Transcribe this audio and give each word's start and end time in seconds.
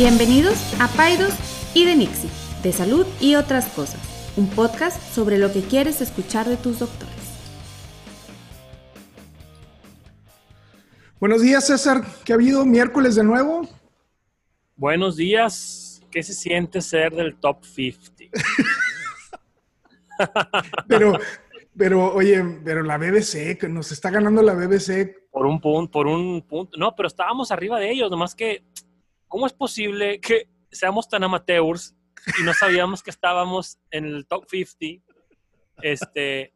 Bienvenidos 0.00 0.80
a 0.80 0.86
Paidos 0.86 1.34
y 1.74 1.84
de 1.84 1.96
Nixie, 1.96 2.30
de 2.62 2.72
salud 2.72 3.04
y 3.20 3.34
otras 3.34 3.66
cosas, 3.70 4.00
un 4.36 4.48
podcast 4.48 5.02
sobre 5.12 5.38
lo 5.38 5.52
que 5.52 5.60
quieres 5.60 6.00
escuchar 6.00 6.46
de 6.46 6.56
tus 6.56 6.78
doctores. 6.78 7.12
Buenos 11.18 11.42
días, 11.42 11.66
César. 11.66 12.04
¿Qué 12.24 12.32
ha 12.32 12.36
habido? 12.36 12.64
¿Miércoles 12.64 13.16
de 13.16 13.24
nuevo? 13.24 13.68
Buenos 14.76 15.16
días. 15.16 16.00
¿Qué 16.12 16.22
se 16.22 16.32
siente 16.32 16.80
ser 16.80 17.12
del 17.12 17.34
top 17.34 17.64
50? 17.64 18.24
pero, 20.86 21.18
pero, 21.76 22.14
oye, 22.14 22.60
pero 22.64 22.84
la 22.84 22.98
BBC, 22.98 23.58
que 23.58 23.68
nos 23.68 23.90
está 23.90 24.10
ganando 24.10 24.42
la 24.42 24.54
BBC. 24.54 25.26
Por 25.32 25.46
un 25.46 25.60
punto, 25.60 25.90
por 25.90 26.06
un 26.06 26.40
punto. 26.42 26.78
No, 26.78 26.94
pero 26.94 27.08
estábamos 27.08 27.50
arriba 27.50 27.80
de 27.80 27.90
ellos, 27.90 28.08
nomás 28.12 28.36
que, 28.36 28.62
¿cómo 29.28 29.46
es 29.46 29.52
posible 29.52 30.20
que 30.20 30.48
seamos 30.70 31.08
tan 31.08 31.24
amateurs 31.24 31.94
y 32.38 32.42
no 32.42 32.52
sabíamos 32.52 33.02
que 33.02 33.10
estábamos 33.10 33.78
en 33.90 34.04
el 34.04 34.26
top 34.26 34.46
50? 34.48 35.04
Este, 35.82 36.54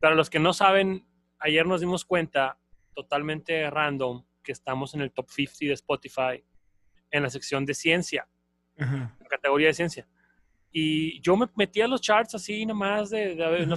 para 0.00 0.14
los 0.14 0.28
que 0.28 0.38
no 0.38 0.52
saben, 0.52 1.06
ayer 1.38 1.66
nos 1.66 1.80
dimos 1.80 2.04
cuenta, 2.04 2.58
totalmente 2.94 3.70
random, 3.70 4.24
que 4.42 4.52
estamos 4.52 4.94
en 4.94 5.02
el 5.02 5.12
top 5.12 5.30
50 5.30 5.66
de 5.66 5.72
Spotify 5.74 6.44
en 7.10 7.22
la 7.22 7.30
sección 7.30 7.64
de 7.64 7.74
ciencia, 7.74 8.28
la 8.76 9.16
categoría 9.28 9.68
de 9.68 9.74
ciencia. 9.74 10.08
Y 10.72 11.20
yo 11.20 11.36
me 11.36 11.48
metí 11.56 11.80
a 11.80 11.88
los 11.88 12.00
charts 12.00 12.34
así 12.34 12.64
nomás 12.64 13.10
de, 13.10 13.34
de 13.34 13.44
a 13.44 13.48
ver, 13.48 13.68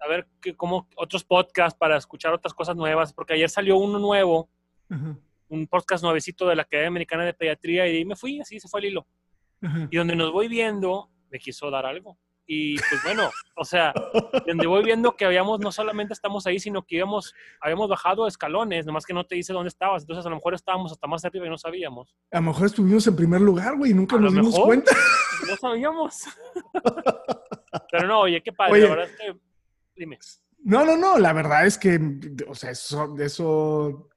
a 0.00 0.08
ver 0.08 0.28
que, 0.40 0.56
como 0.56 0.88
otros 0.96 1.24
podcasts 1.24 1.78
para 1.78 1.96
escuchar 1.96 2.32
otras 2.32 2.52
cosas 2.52 2.76
nuevas, 2.76 3.12
porque 3.12 3.34
ayer 3.34 3.48
salió 3.48 3.76
uno 3.76 3.98
nuevo, 3.98 4.50
un 5.50 5.66
podcast 5.66 6.02
nuevecito 6.02 6.48
de 6.48 6.56
la 6.56 6.62
Academia 6.62 6.88
Americana 6.88 7.24
de 7.24 7.34
Pediatría 7.34 7.86
y 7.88 8.04
me 8.04 8.16
fui, 8.16 8.40
así 8.40 8.58
se 8.58 8.68
fue 8.68 8.80
el 8.80 8.86
hilo. 8.86 9.06
Y 9.90 9.96
donde 9.98 10.16
nos 10.16 10.32
voy 10.32 10.48
viendo, 10.48 11.10
me 11.30 11.38
quiso 11.38 11.70
dar 11.70 11.84
algo. 11.84 12.16
Y 12.46 12.76
pues 12.76 13.02
bueno, 13.04 13.30
o 13.56 13.64
sea, 13.64 13.92
donde 14.46 14.66
voy 14.66 14.82
viendo 14.82 15.14
que 15.14 15.24
habíamos, 15.24 15.60
no 15.60 15.70
solamente 15.70 16.14
estamos 16.14 16.46
ahí, 16.46 16.58
sino 16.58 16.82
que 16.82 16.96
íbamos, 16.96 17.34
habíamos 17.60 17.88
bajado 17.88 18.26
escalones, 18.26 18.86
nomás 18.86 19.04
que 19.04 19.12
no 19.12 19.24
te 19.24 19.34
dice 19.34 19.52
dónde 19.52 19.68
estabas. 19.68 20.02
Entonces 20.02 20.24
a 20.24 20.30
lo 20.30 20.36
mejor 20.36 20.54
estábamos 20.54 20.90
hasta 20.90 21.06
más 21.06 21.24
arriba 21.24 21.46
y 21.46 21.50
no 21.50 21.58
sabíamos. 21.58 22.16
A 22.32 22.40
lo 22.40 22.46
mejor 22.46 22.66
estuvimos 22.66 23.06
en 23.06 23.14
primer 23.14 23.40
lugar, 23.40 23.76
güey, 23.76 23.90
y 23.90 23.94
nunca 23.94 24.16
nos 24.16 24.32
dimos 24.32 24.58
cuenta. 24.58 24.92
No 25.48 25.56
sabíamos. 25.56 26.24
Pero 27.92 28.08
no, 28.08 28.20
oye, 28.20 28.42
qué 28.42 28.52
padre, 28.52 28.80
la 28.80 28.88
verdad 28.88 29.10
es 29.10 29.16
que, 29.16 29.40
dime. 29.94 30.18
No, 30.62 30.84
no, 30.84 30.96
no, 30.96 31.18
la 31.18 31.32
verdad 31.32 31.66
es 31.66 31.78
que, 31.78 31.98
o 32.46 32.54
sea, 32.54 32.70
eso, 32.70 33.16
eso, 33.18 34.10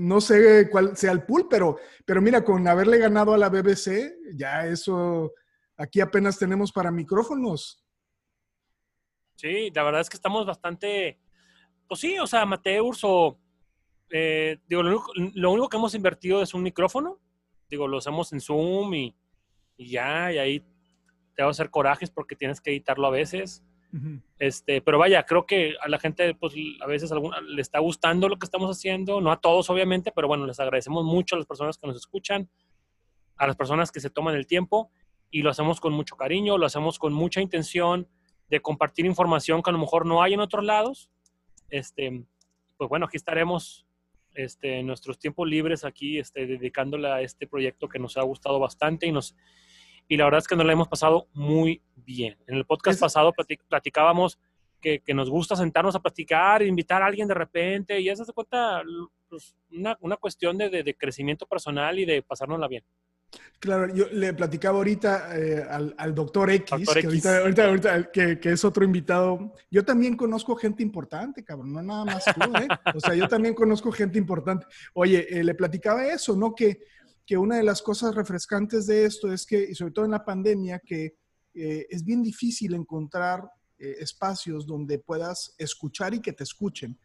no 0.00 0.20
sé 0.20 0.70
cuál 0.70 0.96
sea 0.96 1.12
el 1.12 1.24
pool, 1.24 1.46
pero, 1.48 1.76
pero 2.06 2.22
mira, 2.22 2.42
con 2.42 2.66
haberle 2.66 2.98
ganado 2.98 3.34
a 3.34 3.38
la 3.38 3.50
BBC, 3.50 4.14
ya 4.34 4.66
eso, 4.66 5.34
aquí 5.76 6.00
apenas 6.00 6.38
tenemos 6.38 6.72
para 6.72 6.90
micrófonos. 6.90 7.84
Sí, 9.34 9.70
la 9.74 9.82
verdad 9.82 10.00
es 10.00 10.08
que 10.08 10.16
estamos 10.16 10.46
bastante, 10.46 11.18
pues 11.86 12.00
sí, 12.00 12.18
o 12.18 12.26
sea, 12.26 12.42
amateurs 12.42 13.00
o, 13.02 13.38
eh, 14.10 14.58
digo, 14.66 14.82
lo 14.82 14.90
único, 14.90 15.12
lo 15.34 15.50
único, 15.50 15.68
que 15.68 15.76
hemos 15.76 15.94
invertido 15.94 16.42
es 16.42 16.54
un 16.54 16.62
micrófono, 16.62 17.20
digo, 17.68 17.86
lo 17.86 17.98
hacemos 17.98 18.32
en 18.32 18.40
Zoom 18.40 18.94
y, 18.94 19.14
y 19.76 19.90
ya, 19.90 20.32
y 20.32 20.38
ahí 20.38 20.60
te 21.34 21.42
va 21.42 21.48
a 21.48 21.50
hacer 21.50 21.70
corajes 21.70 22.10
porque 22.10 22.36
tienes 22.36 22.60
que 22.60 22.70
editarlo 22.70 23.06
a 23.06 23.10
veces. 23.10 23.62
Este, 24.38 24.80
pero 24.80 24.98
vaya, 24.98 25.24
creo 25.24 25.46
que 25.46 25.74
a 25.80 25.88
la 25.88 25.98
gente, 25.98 26.34
pues 26.34 26.54
a 26.80 26.86
veces 26.86 27.10
le 27.48 27.60
está 27.60 27.78
gustando 27.80 28.28
lo 28.28 28.38
que 28.38 28.46
estamos 28.46 28.70
haciendo, 28.70 29.20
no 29.20 29.32
a 29.32 29.40
todos 29.40 29.68
obviamente, 29.70 30.12
pero 30.14 30.28
bueno, 30.28 30.46
les 30.46 30.60
agradecemos 30.60 31.04
mucho 31.04 31.34
a 31.34 31.38
las 31.38 31.46
personas 31.46 31.76
que 31.76 31.86
nos 31.86 31.96
escuchan, 31.96 32.48
a 33.36 33.46
las 33.46 33.56
personas 33.56 33.90
que 33.90 34.00
se 34.00 34.10
toman 34.10 34.34
el 34.36 34.46
tiempo 34.46 34.90
y 35.30 35.42
lo 35.42 35.50
hacemos 35.50 35.80
con 35.80 35.92
mucho 35.92 36.16
cariño, 36.16 36.58
lo 36.58 36.66
hacemos 36.66 36.98
con 36.98 37.12
mucha 37.12 37.40
intención 37.40 38.08
de 38.48 38.60
compartir 38.60 39.06
información 39.06 39.62
que 39.62 39.70
a 39.70 39.72
lo 39.72 39.78
mejor 39.78 40.06
no 40.06 40.22
hay 40.22 40.34
en 40.34 40.40
otros 40.40 40.64
lados. 40.64 41.10
Este, 41.68 42.24
pues 42.76 42.88
bueno, 42.88 43.06
aquí 43.06 43.16
estaremos 43.16 43.86
este, 44.34 44.80
en 44.80 44.86
nuestros 44.86 45.18
tiempos 45.18 45.48
libres 45.48 45.84
aquí, 45.84 46.18
este, 46.18 46.46
dedicándole 46.46 47.08
a 47.08 47.20
este 47.20 47.46
proyecto 47.46 47.88
que 47.88 47.98
nos 47.98 48.16
ha 48.16 48.22
gustado 48.22 48.58
bastante 48.58 49.06
y 49.06 49.12
nos 49.12 49.36
y 50.10 50.16
la 50.16 50.24
verdad 50.24 50.38
es 50.38 50.48
que 50.48 50.56
nos 50.56 50.66
la 50.66 50.72
hemos 50.72 50.88
pasado 50.88 51.28
muy 51.32 51.80
bien. 51.94 52.36
En 52.48 52.56
el 52.56 52.66
podcast 52.66 52.98
pasado 52.98 53.32
platicábamos 53.68 54.40
que, 54.80 54.98
que, 54.98 55.14
nos 55.14 55.30
gusta 55.30 55.54
sentarnos 55.54 55.94
a 55.94 56.00
platicar, 56.00 56.62
invitar 56.62 57.00
a 57.00 57.06
alguien 57.06 57.28
de 57.28 57.34
repente, 57.34 58.00
y 58.00 58.08
eso 58.08 58.24
se 58.24 58.32
cuenta 58.32 58.82
pues, 59.28 59.54
una, 59.70 59.96
una, 60.00 60.16
cuestión 60.16 60.58
de, 60.58 60.68
de, 60.68 60.94
crecimiento 60.96 61.46
personal 61.46 61.96
y 61.96 62.06
de 62.06 62.22
pasárnosla 62.22 62.66
bien. 62.66 62.82
Claro, 63.60 63.94
yo 63.94 64.06
le 64.10 64.34
platicaba 64.34 64.78
ahorita 64.78 65.38
eh, 65.38 65.64
al, 65.70 65.94
al, 65.96 66.12
doctor 66.12 66.50
X, 66.50 66.88
Que, 66.92 67.06
ahorita, 67.06 67.38
ahorita, 67.38 67.64
ahorita 67.66 68.10
que, 68.10 68.40
que, 68.40 68.50
es 68.50 68.64
otro 68.64 68.84
invitado. 68.84 69.54
Yo 69.70 69.84
también 69.84 70.16
conozco 70.16 70.56
gente 70.56 70.82
importante, 70.82 71.44
cabrón, 71.44 71.72
no 71.72 71.82
nada 71.82 72.04
más 72.04 72.24
tú, 72.24 72.42
¿eh? 72.56 72.66
O 72.96 72.98
sea, 72.98 73.14
yo 73.14 73.28
también 73.28 73.54
conozco 73.54 73.92
gente 73.92 74.18
importante. 74.18 74.66
Oye, 74.92 75.24
eh, 75.30 75.44
le 75.44 75.54
platicaba 75.54 76.04
eso, 76.04 76.34
¿no? 76.34 76.52
Que 76.52 76.80
que 77.26 77.36
una 77.36 77.56
de 77.56 77.62
las 77.62 77.82
cosas 77.82 78.14
refrescantes 78.14 78.86
de 78.86 79.04
esto 79.04 79.32
es 79.32 79.46
que, 79.46 79.68
y 79.70 79.74
sobre 79.74 79.92
todo 79.92 80.04
en 80.04 80.10
la 80.10 80.24
pandemia, 80.24 80.80
que 80.84 81.16
eh, 81.54 81.86
es 81.90 82.04
bien 82.04 82.22
difícil 82.22 82.74
encontrar 82.74 83.42
eh, 83.78 83.96
espacios 84.00 84.66
donde 84.66 84.98
puedas 84.98 85.54
escuchar 85.58 86.14
y 86.14 86.20
que 86.20 86.32
te 86.32 86.44
escuchen. 86.44 86.98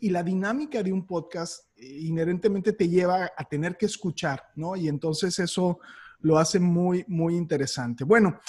Y 0.00 0.10
la 0.10 0.22
dinámica 0.22 0.82
de 0.82 0.92
un 0.92 1.06
podcast 1.06 1.68
eh, 1.76 1.86
inherentemente 2.00 2.72
te 2.72 2.88
lleva 2.88 3.30
a 3.36 3.44
tener 3.44 3.76
que 3.76 3.86
escuchar, 3.86 4.42
¿no? 4.56 4.74
Y 4.76 4.88
entonces 4.88 5.38
eso 5.38 5.78
lo 6.20 6.38
hace 6.38 6.58
muy, 6.58 7.04
muy 7.08 7.36
interesante. 7.36 8.04
Bueno, 8.04 8.40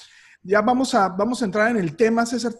ya 0.41 0.61
vamos 0.61 0.93
a, 0.93 1.09
vamos 1.09 1.41
a 1.41 1.45
entrar 1.45 1.71
en 1.71 1.77
el 1.77 1.95
tema, 1.95 2.25
César. 2.25 2.53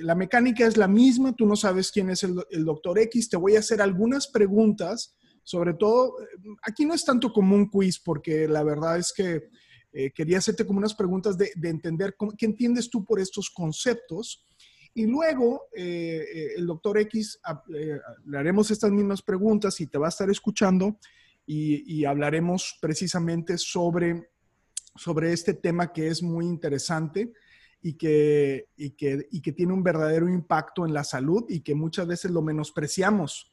la 0.00 0.14
mecánica 0.14 0.66
es 0.66 0.76
la 0.76 0.88
misma, 0.88 1.32
tú 1.32 1.46
no 1.46 1.54
sabes 1.54 1.92
quién 1.92 2.10
es 2.10 2.22
el, 2.24 2.34
el 2.50 2.64
doctor 2.64 2.98
X. 2.98 3.28
Te 3.28 3.36
voy 3.36 3.56
a 3.56 3.60
hacer 3.60 3.80
algunas 3.80 4.26
preguntas 4.26 5.14
sobre 5.42 5.74
todo, 5.74 6.16
aquí 6.62 6.84
no 6.84 6.94
es 6.94 7.04
tanto 7.04 7.32
como 7.32 7.56
un 7.56 7.68
quiz, 7.68 7.98
porque 7.98 8.46
la 8.46 8.62
verdad 8.62 8.98
es 8.98 9.12
que 9.14 9.50
eh, 9.92 10.12
quería 10.12 10.38
hacerte 10.38 10.64
como 10.64 10.78
unas 10.78 10.94
preguntas 10.94 11.36
de, 11.36 11.50
entender 11.62 12.14
qué 12.38 12.46
entiendes 12.46 12.90
tú 12.90 13.04
por 13.04 13.20
estos 13.20 13.50
conceptos. 13.50 14.44
Y 14.94 15.06
luego 15.06 15.68
eh, 15.74 16.24
eh, 16.34 16.48
el 16.56 16.66
doctor 16.66 16.98
X 16.98 17.40
le 18.26 18.38
haremos 18.38 18.70
estas 18.70 18.90
mismas 18.90 19.22
preguntas 19.22 19.80
y 19.80 19.86
te 19.86 19.98
va 19.98 20.06
a 20.06 20.10
estar 20.10 20.28
escuchando 20.30 20.98
y, 21.46 22.04
hablaremos 22.04 22.78
precisamente 22.80 23.58
sobre, 23.58 24.30
sobre 24.94 25.32
este 25.32 25.54
tema 25.54 25.92
que 25.92 26.08
es 26.08 26.22
muy 26.22 26.46
interesante 26.46 27.32
y 27.82 27.94
que, 27.94 28.68
y 28.76 28.90
que, 28.90 29.26
y 29.32 29.40
que 29.40 29.52
tiene 29.52 29.72
un 29.72 29.82
verdadero 29.82 30.28
impacto 30.28 30.86
en 30.86 30.92
la 30.92 31.02
salud 31.02 31.44
y 31.48 31.60
que 31.60 31.74
muchas 31.74 32.06
veces 32.06 32.30
lo 32.30 32.42
menospreciamos. 32.42 33.52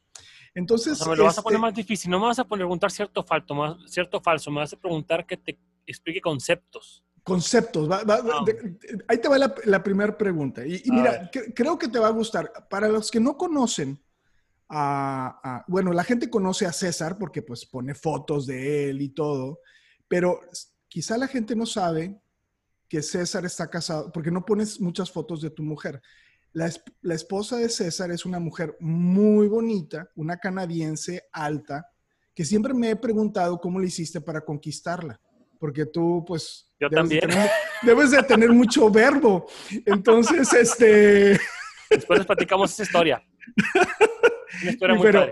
Entonces. 0.58 1.06
me 1.06 1.16
lo 1.16 1.24
vas 1.24 1.38
a 1.38 1.42
poner 1.42 1.56
este 1.56 1.62
más 1.62 1.74
difícil. 1.74 2.10
No 2.10 2.18
me 2.18 2.26
vas 2.26 2.38
a 2.38 2.44
preguntar 2.44 2.90
cierto, 2.90 3.22
falto, 3.22 3.54
más, 3.54 3.76
cierto 3.86 4.20
falso. 4.20 4.50
Me 4.50 4.58
vas 4.58 4.72
a 4.72 4.76
preguntar 4.76 5.24
que 5.24 5.36
te 5.36 5.58
explique 5.86 6.20
conceptos. 6.20 7.04
Conceptos. 7.22 7.88
Ah. 7.90 8.44
ahí 9.06 9.18
te 9.18 9.28
va 9.28 9.38
la, 9.38 9.82
primera 9.82 10.16
pregunta. 10.16 10.66
Y, 10.66 10.82
mira, 10.86 11.30
creo 11.54 11.78
que 11.78 11.86
te 11.86 12.00
va 12.00 12.08
a 12.08 12.12
gustar. 12.12 12.52
Para 12.68 12.88
los 12.88 13.10
que 13.10 13.20
no 13.20 13.36
conocen, 13.36 14.02
a, 14.68 15.64
bueno, 15.68 15.92
la 15.92 16.02
gente 16.02 16.28
conoce 16.28 16.66
a 16.66 16.72
César 16.72 17.16
porque 17.18 17.42
pues 17.42 17.64
pone 17.64 17.94
fotos 17.94 18.46
de 18.46 18.90
él 18.90 19.00
y 19.00 19.10
todo, 19.10 19.60
pero 20.08 20.40
quizá 20.88 21.16
la 21.16 21.28
gente 21.28 21.54
no 21.54 21.66
sabe 21.66 22.20
que 22.88 23.00
César 23.00 23.44
está 23.44 23.68
casado, 23.68 24.10
porque 24.10 24.30
no 24.30 24.44
pones 24.44 24.80
muchas 24.80 25.10
fotos 25.10 25.40
de 25.40 25.50
tu 25.50 25.62
mujer. 25.62 26.02
La, 26.52 27.14
esposa 27.14 27.56
de 27.56 27.68
César 27.68 28.10
es 28.10 28.24
una 28.24 28.38
mujer 28.38 28.76
muy 28.80 29.48
bonita, 29.48 30.10
una 30.16 30.38
canadiense 30.38 31.24
alta, 31.32 31.86
que 32.34 32.44
siempre 32.44 32.74
me 32.74 32.90
he 32.90 32.96
preguntado 32.96 33.60
cómo 33.60 33.78
le 33.78 33.86
hiciste 33.86 34.20
para 34.20 34.40
conquistarla, 34.40 35.20
porque 35.58 35.86
tú, 35.86 36.24
pues... 36.26 36.72
Yo 36.80 36.88
también. 36.88 37.28
debes 37.82 38.12
de 38.12 38.22
tener 38.22 38.50
mucho 38.50 38.90
verbo. 38.90 39.46
Entonces, 39.84 40.52
este... 40.52 41.38
Después 41.90 42.20
les 42.20 42.26
platicamos 42.26 42.72
esa 42.72 42.82
historia. 42.82 43.22
Una 44.62 44.70
historia 44.70 44.94
muy 44.94 45.02
pero, 45.04 45.26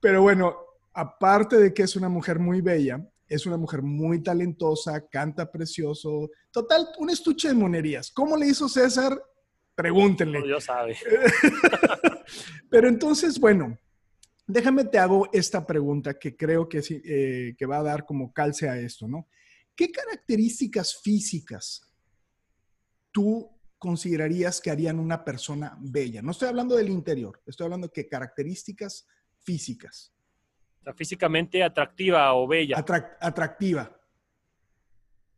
pero 0.00 0.22
bueno, 0.22 0.56
aparte 0.92 1.56
de 1.56 1.74
que 1.74 1.82
es 1.82 1.94
una 1.96 2.08
mujer 2.08 2.38
muy 2.38 2.60
bella, 2.60 3.00
es 3.28 3.46
una 3.46 3.56
mujer 3.56 3.82
muy 3.82 4.22
talentosa, 4.22 5.06
canta 5.08 5.50
precioso. 5.50 6.30
Total, 6.50 6.86
un 6.98 7.10
estuche 7.10 7.48
de 7.48 7.54
monerías. 7.54 8.10
¿Cómo 8.10 8.36
le 8.36 8.46
hizo 8.46 8.68
César? 8.68 9.20
Pregúntenle. 9.76 10.42
Dios 10.42 10.64
sabe. 10.64 10.96
Pero 12.70 12.88
entonces, 12.88 13.38
bueno, 13.38 13.78
déjame 14.46 14.84
te 14.84 14.98
hago 14.98 15.28
esta 15.34 15.66
pregunta 15.66 16.18
que 16.18 16.34
creo 16.34 16.66
que, 16.66 16.82
eh, 16.88 17.54
que 17.56 17.66
va 17.66 17.78
a 17.78 17.82
dar 17.82 18.06
como 18.06 18.32
calce 18.32 18.68
a 18.68 18.78
esto, 18.78 19.06
¿no? 19.06 19.28
¿Qué 19.76 19.92
características 19.92 20.98
físicas 21.02 21.82
tú 23.12 23.50
considerarías 23.78 24.62
que 24.62 24.70
harían 24.70 24.98
una 24.98 25.22
persona 25.22 25.76
bella? 25.78 26.22
No 26.22 26.30
estoy 26.30 26.48
hablando 26.48 26.74
del 26.74 26.88
interior, 26.88 27.42
estoy 27.44 27.66
hablando 27.66 27.88
de 27.88 27.92
qué 27.92 28.08
características 28.08 29.06
físicas. 29.40 30.14
O 30.80 30.84
sea, 30.84 30.94
físicamente 30.94 31.62
atractiva 31.62 32.32
o 32.32 32.48
bella. 32.48 32.78
atractiva. 33.20 33.92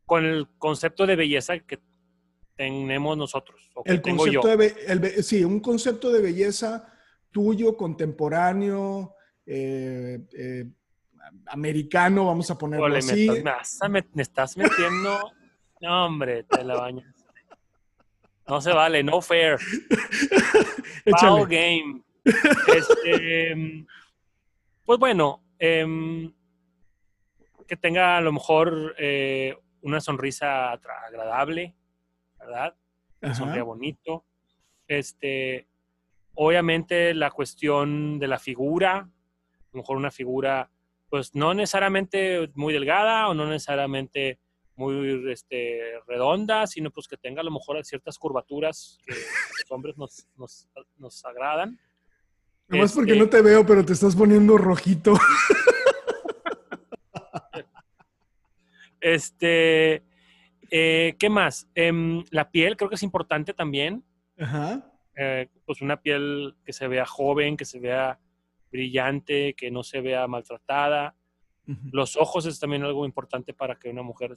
con 0.06 0.24
el 0.24 0.48
concepto 0.58 1.06
de 1.06 1.16
belleza 1.16 1.58
que 1.58 1.87
tenemos 2.58 3.16
nosotros. 3.16 3.70
O 3.74 3.84
que 3.84 3.92
el 3.92 4.02
tengo 4.02 4.18
concepto 4.24 4.48
yo. 4.50 4.56
de 4.56 4.74
el 4.88 5.22
sí, 5.24 5.44
un 5.44 5.60
concepto 5.60 6.10
de 6.12 6.20
belleza 6.20 6.92
tuyo, 7.30 7.76
contemporáneo, 7.76 9.14
eh, 9.46 10.18
eh, 10.36 10.64
americano, 11.46 12.26
vamos 12.26 12.50
a 12.50 12.58
ponerlo 12.58 12.86
Ole, 12.86 12.94
me, 12.94 12.98
así. 12.98 13.28
estás, 13.28 13.78
me 13.82 13.86
a 13.86 13.88
met- 14.02 14.10
me 14.12 14.22
estás 14.22 14.56
metiendo. 14.56 15.32
No, 15.80 16.06
hombre, 16.06 16.42
te 16.42 16.64
la 16.64 16.74
bañas. 16.74 17.06
No 18.48 18.60
se 18.60 18.72
vale, 18.72 19.04
no 19.04 19.20
fair. 19.22 19.58
Foul 21.20 21.46
game. 21.46 22.02
Este, 22.24 23.86
pues 24.84 24.98
bueno, 24.98 25.44
em, 25.60 26.34
que 27.64 27.76
tenga 27.76 28.16
a 28.16 28.20
lo 28.20 28.32
mejor 28.32 28.96
eh, 28.98 29.56
una 29.82 30.00
sonrisa 30.00 30.72
agradable, 30.72 31.76
¿verdad? 32.48 32.74
Ajá. 33.20 33.34
sonría 33.34 33.62
bonito. 33.62 34.24
Este, 34.86 35.66
obviamente 36.34 37.14
la 37.14 37.30
cuestión 37.30 38.18
de 38.18 38.28
la 38.28 38.38
figura, 38.38 38.96
a 38.98 39.10
lo 39.72 39.80
mejor 39.80 39.96
una 39.96 40.10
figura, 40.10 40.70
pues 41.10 41.34
no 41.34 41.52
necesariamente 41.54 42.50
muy 42.54 42.72
delgada 42.72 43.28
o 43.28 43.34
no 43.34 43.46
necesariamente 43.46 44.38
muy 44.76 45.30
este, 45.30 45.80
redonda, 46.06 46.66
sino 46.66 46.90
pues 46.90 47.08
que 47.08 47.16
tenga 47.16 47.40
a 47.40 47.44
lo 47.44 47.50
mejor 47.50 47.84
ciertas 47.84 48.18
curvaturas 48.18 48.98
que 49.04 49.14
los 49.14 49.70
hombres 49.70 49.96
nos, 49.98 50.26
nos, 50.36 50.68
nos 50.96 51.24
agradan. 51.24 51.78
Nomás 52.68 52.92
porque 52.92 53.12
Este- 53.12 53.24
no 53.24 53.28
te 53.28 53.42
veo, 53.42 53.66
pero 53.66 53.84
te 53.84 53.92
estás 53.92 54.14
poniendo 54.16 54.56
rojito. 54.56 55.14
Este, 59.00 60.02
eh, 60.70 61.14
¿qué 61.18 61.28
más? 61.28 61.68
Em, 61.74 62.24
la 62.30 62.50
piel 62.50 62.76
creo 62.76 62.88
que 62.88 62.96
es 62.96 63.02
importante 63.02 63.54
también. 63.54 64.04
Ajá. 64.38 64.92
eh, 65.16 65.48
pues 65.66 65.80
una 65.82 66.00
piel 66.00 66.54
que 66.64 66.72
se 66.72 66.86
vea 66.86 67.04
joven, 67.04 67.56
que 67.56 67.64
se 67.64 67.80
vea 67.80 68.20
brillante, 68.70 69.54
que 69.54 69.70
no 69.70 69.82
se 69.82 70.00
vea 70.00 70.26
maltratada. 70.28 71.16
Los 71.92 72.16
ojos 72.16 72.46
es 72.46 72.58
también 72.58 72.82
algo 72.84 73.04
importante 73.04 73.52
para 73.52 73.78
que 73.78 73.90
una 73.90 74.02
mujer, 74.02 74.32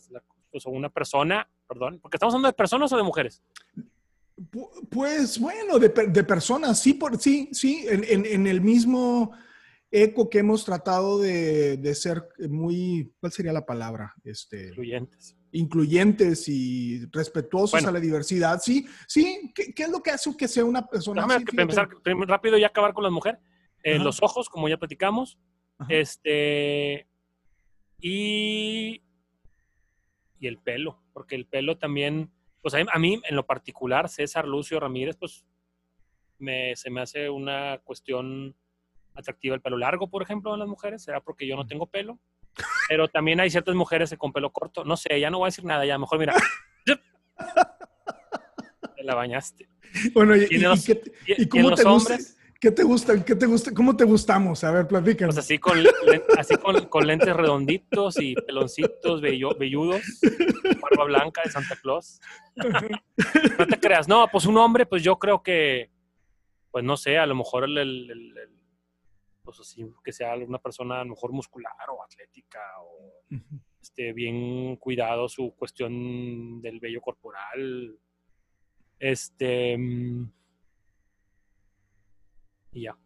pues, 0.52 0.66
o 0.66 0.70
una 0.70 0.90
persona, 0.90 1.48
perdón, 1.68 2.00
porque 2.02 2.18
estamos 2.18 2.34
hablando 2.34 2.50
de 2.50 2.54
personas 2.54 2.92
o 2.92 2.98
de 2.98 3.04
mujeres. 3.04 3.42
Pu- 4.52 4.70
Pues 4.90 5.40
bueno, 5.40 5.80
de, 5.80 5.88
de 5.90 6.24
personas, 6.26 6.82
sí, 6.82 6.94
por, 6.96 7.18
sí, 7.18 7.48
sí, 7.54 7.86
en, 7.88 8.04
en- 8.04 8.26
en 8.26 8.48
el 8.48 8.60
mismo 8.60 9.32
eco 9.92 10.30
que 10.30 10.40
hemos 10.40 10.66
tratado 10.66 11.20
de, 11.20 11.78
de 11.78 11.96
ser 11.96 12.28
muy, 12.50 13.14
¿cuál 13.22 13.32
sería 13.32 13.54
la 13.54 13.66
palabra? 13.66 14.14
Este, 14.26 14.68
Incluyentes. 14.70 15.38
Incluyentes 15.52 16.48
y 16.48 17.06
respetuosos 17.12 17.72
Bueno. 17.72 17.90
a 17.90 17.92
la 17.92 18.00
diversidad. 18.00 18.60
Sí, 18.62 18.86
sí, 19.08 19.52
¿qué, 19.54 19.74
qué 19.74 19.84
es 19.84 19.90
lo 19.90 20.02
que 20.02 20.12
hace 20.12 20.36
que 20.38 20.48
sea 20.48 20.66
una 20.66 20.86
persona 20.88 21.22
Déjame 21.22 21.46
así? 21.46 21.62
empezar 21.62 21.90
rápido 22.28 22.58
y 22.58 22.64
acabar 22.64 22.94
con 22.94 23.04
las 23.04 23.12
mujeres. 23.12 23.40
Eh, 23.84 24.00
los 24.00 24.22
ojos, 24.22 24.50
como 24.50 24.70
ya 24.70 24.78
platicamos. 24.78 25.40
Ajá. 25.78 25.92
Este. 25.94 27.08
Y. 28.00 29.02
Y 30.40 30.48
el 30.48 30.58
pelo, 30.58 31.02
porque 31.14 31.36
el 31.36 31.46
pelo 31.46 31.78
también. 31.78 32.32
Pues 32.62 32.76
a 32.76 32.78
mí, 32.78 32.86
a 32.92 33.00
mí, 33.00 33.22
en 33.28 33.36
lo 33.36 33.46
particular, 33.46 34.08
César 34.08 34.48
Lucio 34.48 34.80
Ramírez, 34.80 35.18
pues 35.18 35.46
me, 36.38 36.76
se 36.76 36.92
me 36.92 37.02
hace 37.02 37.30
una 37.30 37.80
cuestión 37.84 38.56
atractiva 39.16 39.56
el 39.56 39.62
pelo 39.62 39.78
largo, 39.78 40.10
por 40.10 40.22
ejemplo, 40.22 40.54
en 40.54 40.60
las 40.60 40.68
mujeres. 40.70 41.04
Será 41.04 41.22
porque 41.22 41.48
yo 41.48 41.56
no 41.56 41.66
tengo 41.66 41.88
pelo. 41.88 42.20
Pero 42.88 43.08
también 43.08 43.40
hay 43.40 43.50
ciertas 43.50 43.76
mujeres 43.76 44.14
con 44.18 44.32
pelo 44.34 44.52
corto. 44.52 44.84
No 44.84 44.98
sé, 44.98 45.20
ya 45.20 45.30
no 45.30 45.38
voy 45.40 45.48
a 45.48 45.50
decir 45.50 45.64
nada, 45.66 45.86
ya 45.86 45.98
mejor 45.98 46.20
mira. 46.20 46.34
Te 48.96 49.04
la 49.04 49.16
bañaste. 49.16 49.68
Bueno, 50.14 50.36
y, 50.36 50.42
y 50.42 50.44
en 50.44 50.52
y- 50.52 50.58
los- 50.60 50.88
y 50.90 50.94
qué- 50.96 51.12
Y, 51.38 51.48
cómo 51.48 51.76
te 51.76 51.84
gusta? 51.84 51.92
hombres, 51.92 52.38
¿Qué 52.60 52.70
te 52.70 52.84
gusta? 52.84 53.26
¿Qué 53.26 53.36
te 53.36 53.48
gusta? 53.48 53.74
¿Cómo 53.74 53.98
te 53.98 54.04
gustamos? 54.04 54.64
A 54.64 54.70
ver, 54.72 54.88
platícanos. 54.88 55.34
pues 55.34 55.46
así 55.46 55.58
con, 55.58 55.80
así 56.38 56.56
con, 56.58 56.86
con 56.90 57.08
lentes 57.08 57.36
redonditos 57.36 58.20
y 58.22 58.36
peloncitos 58.36 59.20
vello- 59.20 59.58
velludos, 59.58 60.04
barba 60.80 61.06
blanca 61.06 61.42
de 61.44 61.50
Santa 61.50 61.76
Claus. 61.82 62.20
No 62.56 63.66
te 63.68 63.80
creas, 63.80 64.08
no, 64.08 64.28
pues 64.32 64.46
un 64.46 64.58
hombre, 64.58 64.86
pues 64.86 65.02
yo 65.02 65.18
creo 65.18 65.42
que, 65.42 65.90
pues 66.70 66.84
no 66.86 66.98
sé, 66.98 67.18
a 67.18 67.26
lo 67.26 67.34
mejor 67.34 67.64
el, 67.64 67.78
el- 67.80 68.12
el- 68.12 68.38
el- 68.38 68.61
pues 69.44 69.60
así, 69.60 69.86
que 70.04 70.12
sea 70.12 70.36
una 70.36 70.60
persona 70.60 71.02
a 71.02 71.04
lo 71.04 71.12
mejor 71.12 71.32
muscular 71.32 71.74
o 71.90 72.04
atlética 72.04 72.60
o 72.82 73.24
este, 73.82 74.14
bien 74.14 74.76
cuidado 74.78 75.28
su 75.28 75.54
cuestión 75.56 76.62
del 76.62 76.80
vello 76.80 77.02
corporal. 77.02 77.98
Este. 79.00 79.78
mm, 79.78 80.32
Y 82.74 82.84
ya. 82.84 82.98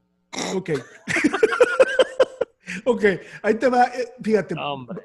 Ok. 0.55 0.71
ok, 2.85 3.03
ahí 3.41 3.55
te 3.55 3.69
va, 3.69 3.85
eh, 3.85 4.13
fíjate, 4.21 4.53
No, 4.55 4.73
hombre. 4.73 5.01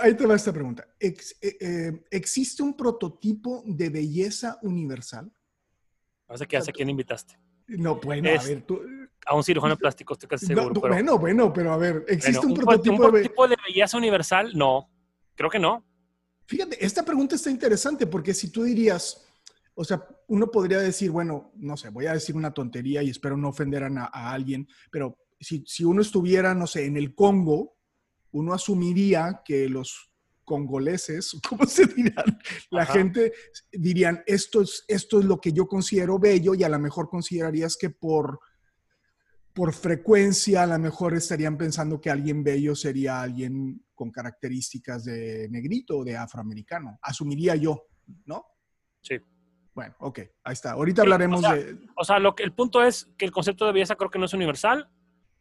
ahí 0.00 0.16
te 0.16 0.26
va 0.26 0.34
esta 0.34 0.52
pregunta. 0.52 0.86
Ex- 0.98 1.36
eh, 1.42 1.56
eh, 1.60 2.04
¿Existe 2.10 2.62
un 2.62 2.76
prototipo 2.76 3.62
de 3.66 3.90
belleza 3.90 4.58
universal? 4.62 5.30
Ya 6.48 6.62
sé 6.62 6.70
a 6.70 6.72
quién 6.72 6.88
invitaste. 6.88 7.38
No, 7.68 7.96
bueno, 7.96 8.28
Es- 8.30 8.44
a 8.44 8.48
ver, 8.48 8.62
tú... 8.62 8.80
A 9.26 9.36
un 9.36 9.44
cirujano 9.44 9.76
plástico, 9.76 10.14
estoy 10.14 10.28
casi 10.28 10.46
seguro. 10.46 10.70
No, 10.74 10.80
pero, 10.80 10.94
bueno, 10.94 11.18
bueno, 11.18 11.52
pero 11.52 11.72
a 11.72 11.76
ver, 11.76 12.04
¿existe 12.08 12.38
bueno, 12.38 12.48
un, 12.48 12.54
pro- 12.54 12.66
prototipo, 12.66 12.92
de 12.94 12.98
be- 12.98 13.10
prototipo 13.20 13.48
de 13.48 13.56
belleza 13.68 13.96
universal? 13.96 14.52
No. 14.54 14.90
Creo 15.34 15.48
que 15.48 15.58
no. 15.58 15.84
Fíjate, 16.46 16.84
esta 16.84 17.04
pregunta 17.04 17.36
está 17.36 17.50
interesante 17.50 18.06
porque 18.06 18.34
si 18.34 18.50
tú 18.50 18.64
dirías, 18.64 19.24
o 19.74 19.84
sea, 19.84 20.04
uno 20.26 20.50
podría 20.50 20.78
decir, 20.80 21.10
bueno, 21.10 21.52
no 21.56 21.76
sé, 21.76 21.88
voy 21.90 22.06
a 22.06 22.14
decir 22.14 22.34
una 22.36 22.52
tontería 22.52 23.02
y 23.02 23.10
espero 23.10 23.36
no 23.36 23.48
ofender 23.48 23.84
a, 23.84 24.30
alguien, 24.32 24.66
pero 24.90 25.16
si, 25.40 25.64
si 25.66 25.84
uno 25.84 26.02
estuviera, 26.02 26.54
no 26.54 26.66
sé, 26.66 26.84
en 26.86 26.96
el 26.96 27.14
Congo, 27.14 27.76
uno 28.32 28.52
asumiría 28.52 29.40
que 29.44 29.68
los 29.68 30.10
congoleses, 30.44 31.38
¿cómo 31.48 31.64
se 31.66 31.86
dirán? 31.86 32.38
La 32.70 32.82
Ajá. 32.82 32.94
gente 32.94 33.32
dirían, 33.70 34.22
esto 34.26 34.62
es, 34.62 34.84
esto 34.88 35.20
es 35.20 35.24
lo 35.24 35.40
que 35.40 35.52
yo 35.52 35.66
considero 35.66 36.18
bello 36.18 36.54
y 36.54 36.64
a 36.64 36.68
lo 36.68 36.78
mejor 36.78 37.08
considerarías 37.08 37.76
que 37.76 37.90
por, 37.90 38.40
por 39.54 39.72
frecuencia 39.74 40.62
a 40.62 40.66
lo 40.66 40.78
mejor 40.78 41.14
estarían 41.14 41.56
pensando 41.58 42.00
que 42.00 42.10
alguien 42.10 42.42
bello 42.42 42.74
sería 42.74 43.20
alguien 43.22 43.84
con 43.94 44.10
características 44.10 45.04
de 45.04 45.48
negrito 45.50 45.98
o 45.98 46.04
de 46.04 46.16
afroamericano. 46.16 46.98
Asumiría 47.02 47.54
yo, 47.56 47.86
¿no? 48.24 48.44
Sí. 49.02 49.18
Bueno, 49.74 49.94
ok, 50.00 50.18
ahí 50.44 50.52
está. 50.52 50.72
Ahorita 50.72 51.02
Sí, 51.02 51.06
hablaremos 51.06 51.40
o 51.40 51.42
sea, 51.42 51.54
de... 51.54 51.78
O 51.96 52.04
sea, 52.04 52.18
lo 52.18 52.34
que, 52.34 52.42
el 52.42 52.52
punto 52.52 52.82
es 52.82 53.10
que 53.16 53.24
el 53.24 53.30
concepto 53.30 53.66
de 53.66 53.72
belleza 53.72 53.96
creo 53.96 54.10
que 54.10 54.18
no 54.18 54.24
es 54.26 54.34
universal. 54.34 54.88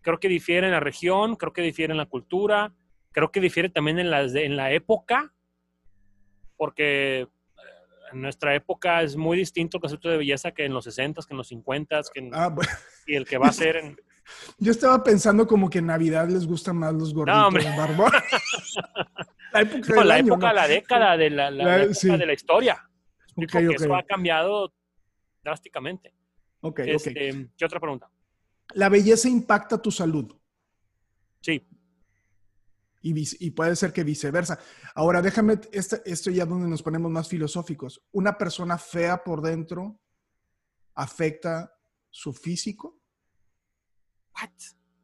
Creo 0.01 0.19
que 0.19 0.27
difiere 0.29 0.67
en 0.67 0.73
la 0.73 0.79
región, 0.79 1.35
creo 1.35 1.53
que 1.53 1.61
difiere 1.61 1.91
en 1.91 1.97
la 1.97 2.05
cultura, 2.07 2.73
creo 3.11 3.31
que 3.31 3.39
difiere 3.39 3.69
también 3.69 3.99
en, 3.99 4.09
las 4.09 4.33
de- 4.33 4.45
en 4.45 4.55
la 4.57 4.71
época, 4.71 5.33
porque 6.57 7.27
en 8.13 8.21
nuestra 8.21 8.53
época 8.55 9.01
es 9.01 9.15
muy 9.15 9.37
distinto 9.37 9.77
el 9.77 9.81
concepto 9.81 10.09
de 10.09 10.17
belleza 10.17 10.51
que 10.51 10.65
en 10.65 10.73
los 10.73 10.85
60s, 10.87 11.25
que 11.25 11.33
en 11.33 11.37
los 11.37 11.51
50s, 11.51 12.09
que 12.13 12.19
en- 12.19 12.33
Ah, 12.35 12.49
bueno, 12.49 12.71
y 13.07 13.15
el 13.15 13.25
que 13.25 13.37
va 13.37 13.47
a 13.47 13.53
ser 13.53 13.77
en... 13.77 13.97
yo 14.59 14.71
estaba 14.71 15.03
pensando 15.03 15.45
como 15.47 15.69
que 15.69 15.79
en 15.79 15.87
Navidad 15.87 16.27
les 16.29 16.45
gustan 16.45 16.77
más 16.77 16.93
los 16.93 17.13
gorditos 17.13 17.43
hombre. 17.45 17.63
barba. 17.77 18.11
la 19.53 19.61
época 19.61 19.87
No, 19.93 19.99
del 19.99 20.07
la 20.07 20.15
año, 20.15 20.33
época, 20.33 20.47
¿no? 20.47 20.53
la 20.53 20.67
década 20.67 21.17
de 21.17 21.29
la, 21.29 21.51
la- 21.51 21.63
La- 21.63 21.77
la 21.77 21.83
época 21.83 21.93
sí. 21.95 22.09
de 22.17 22.25
la 22.25 22.33
historia. 22.33 22.87
Explico 23.25 23.57
Ok, 23.57 23.61
que 23.63 23.69
ok. 23.69 23.81
eso 23.81 23.95
ha 23.95 24.03
cambiado 24.03 24.73
drásticamente. 25.43 26.13
Ok, 26.61 26.79
ok. 26.81 26.87
Este, 26.87 27.47
¿Qué 27.57 27.65
otra 27.65 27.79
pregunta? 27.79 28.09
La 28.73 28.87
belleza 28.89 29.27
impacta 29.27 29.81
tu 29.81 29.91
salud 29.91 30.33
Sí, 31.41 31.65
y, 33.01 33.51
puede 33.51 33.75
ser 33.75 33.91
que 33.93 34.03
viceversa. 34.03 34.59
Ahora, 34.93 35.21
déjame, 35.21 35.59
este- 35.71 36.01
esto 36.05 36.29
ya 36.29 36.45
donde 36.45 36.69
nos 36.69 36.83
ponemos 36.83 37.09
más 37.11 37.27
filosóficos. 37.27 38.03
¿Una 38.11 38.37
persona 38.37 38.77
fea 38.77 39.23
por 39.23 39.41
dentro 39.41 39.99
afecta 40.95 41.73
su 42.09 42.33
físico? 42.33 42.99
¿what? 44.35 44.49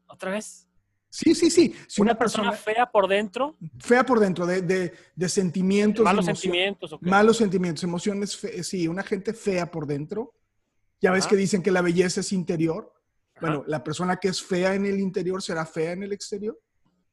¿Otra 0.06 0.30
vez? 0.32 0.66
Sí, 1.10 1.34
sí, 1.34 1.50
sí. 1.50 1.74
Si 1.88 2.02
una, 2.02 2.16
persona, 2.18 2.52
fea 2.52 2.86
por 2.90 3.08
dentro, 3.08 3.56
fea 3.78 4.04
por 4.04 4.20
dentro, 4.20 4.46
de, 4.46 4.60
de- 4.62 4.92
de 5.14 5.28
sentimientos. 5.28 6.04
malos 6.04 6.26
sentimientos. 6.26 6.92
¿o 6.92 6.98
qué? 7.00 7.08
Malos 7.08 7.38
sentimientos, 7.38 7.82
emociones, 7.82 8.36
fe- 8.36 8.62
sí, 8.62 8.86
una 8.86 9.02
gente 9.02 9.32
fea 9.32 9.70
por 9.70 9.86
dentro. 9.86 10.34
Ya 11.00 11.10
ves 11.12 11.26
que 11.26 11.36
dicen 11.36 11.62
que 11.62 11.70
la 11.70 11.80
belleza 11.80 12.20
es 12.20 12.32
interior. 12.32 12.92
Ajá. 13.34 13.40
Bueno, 13.46 13.64
la 13.66 13.82
persona 13.82 14.16
que 14.18 14.28
es 14.28 14.42
fea 14.42 14.74
en 14.74 14.84
el 14.84 14.98
interior 15.00 15.42
será 15.42 15.64
fea 15.64 15.92
en 15.92 16.02
el 16.02 16.12
exterior. 16.12 16.60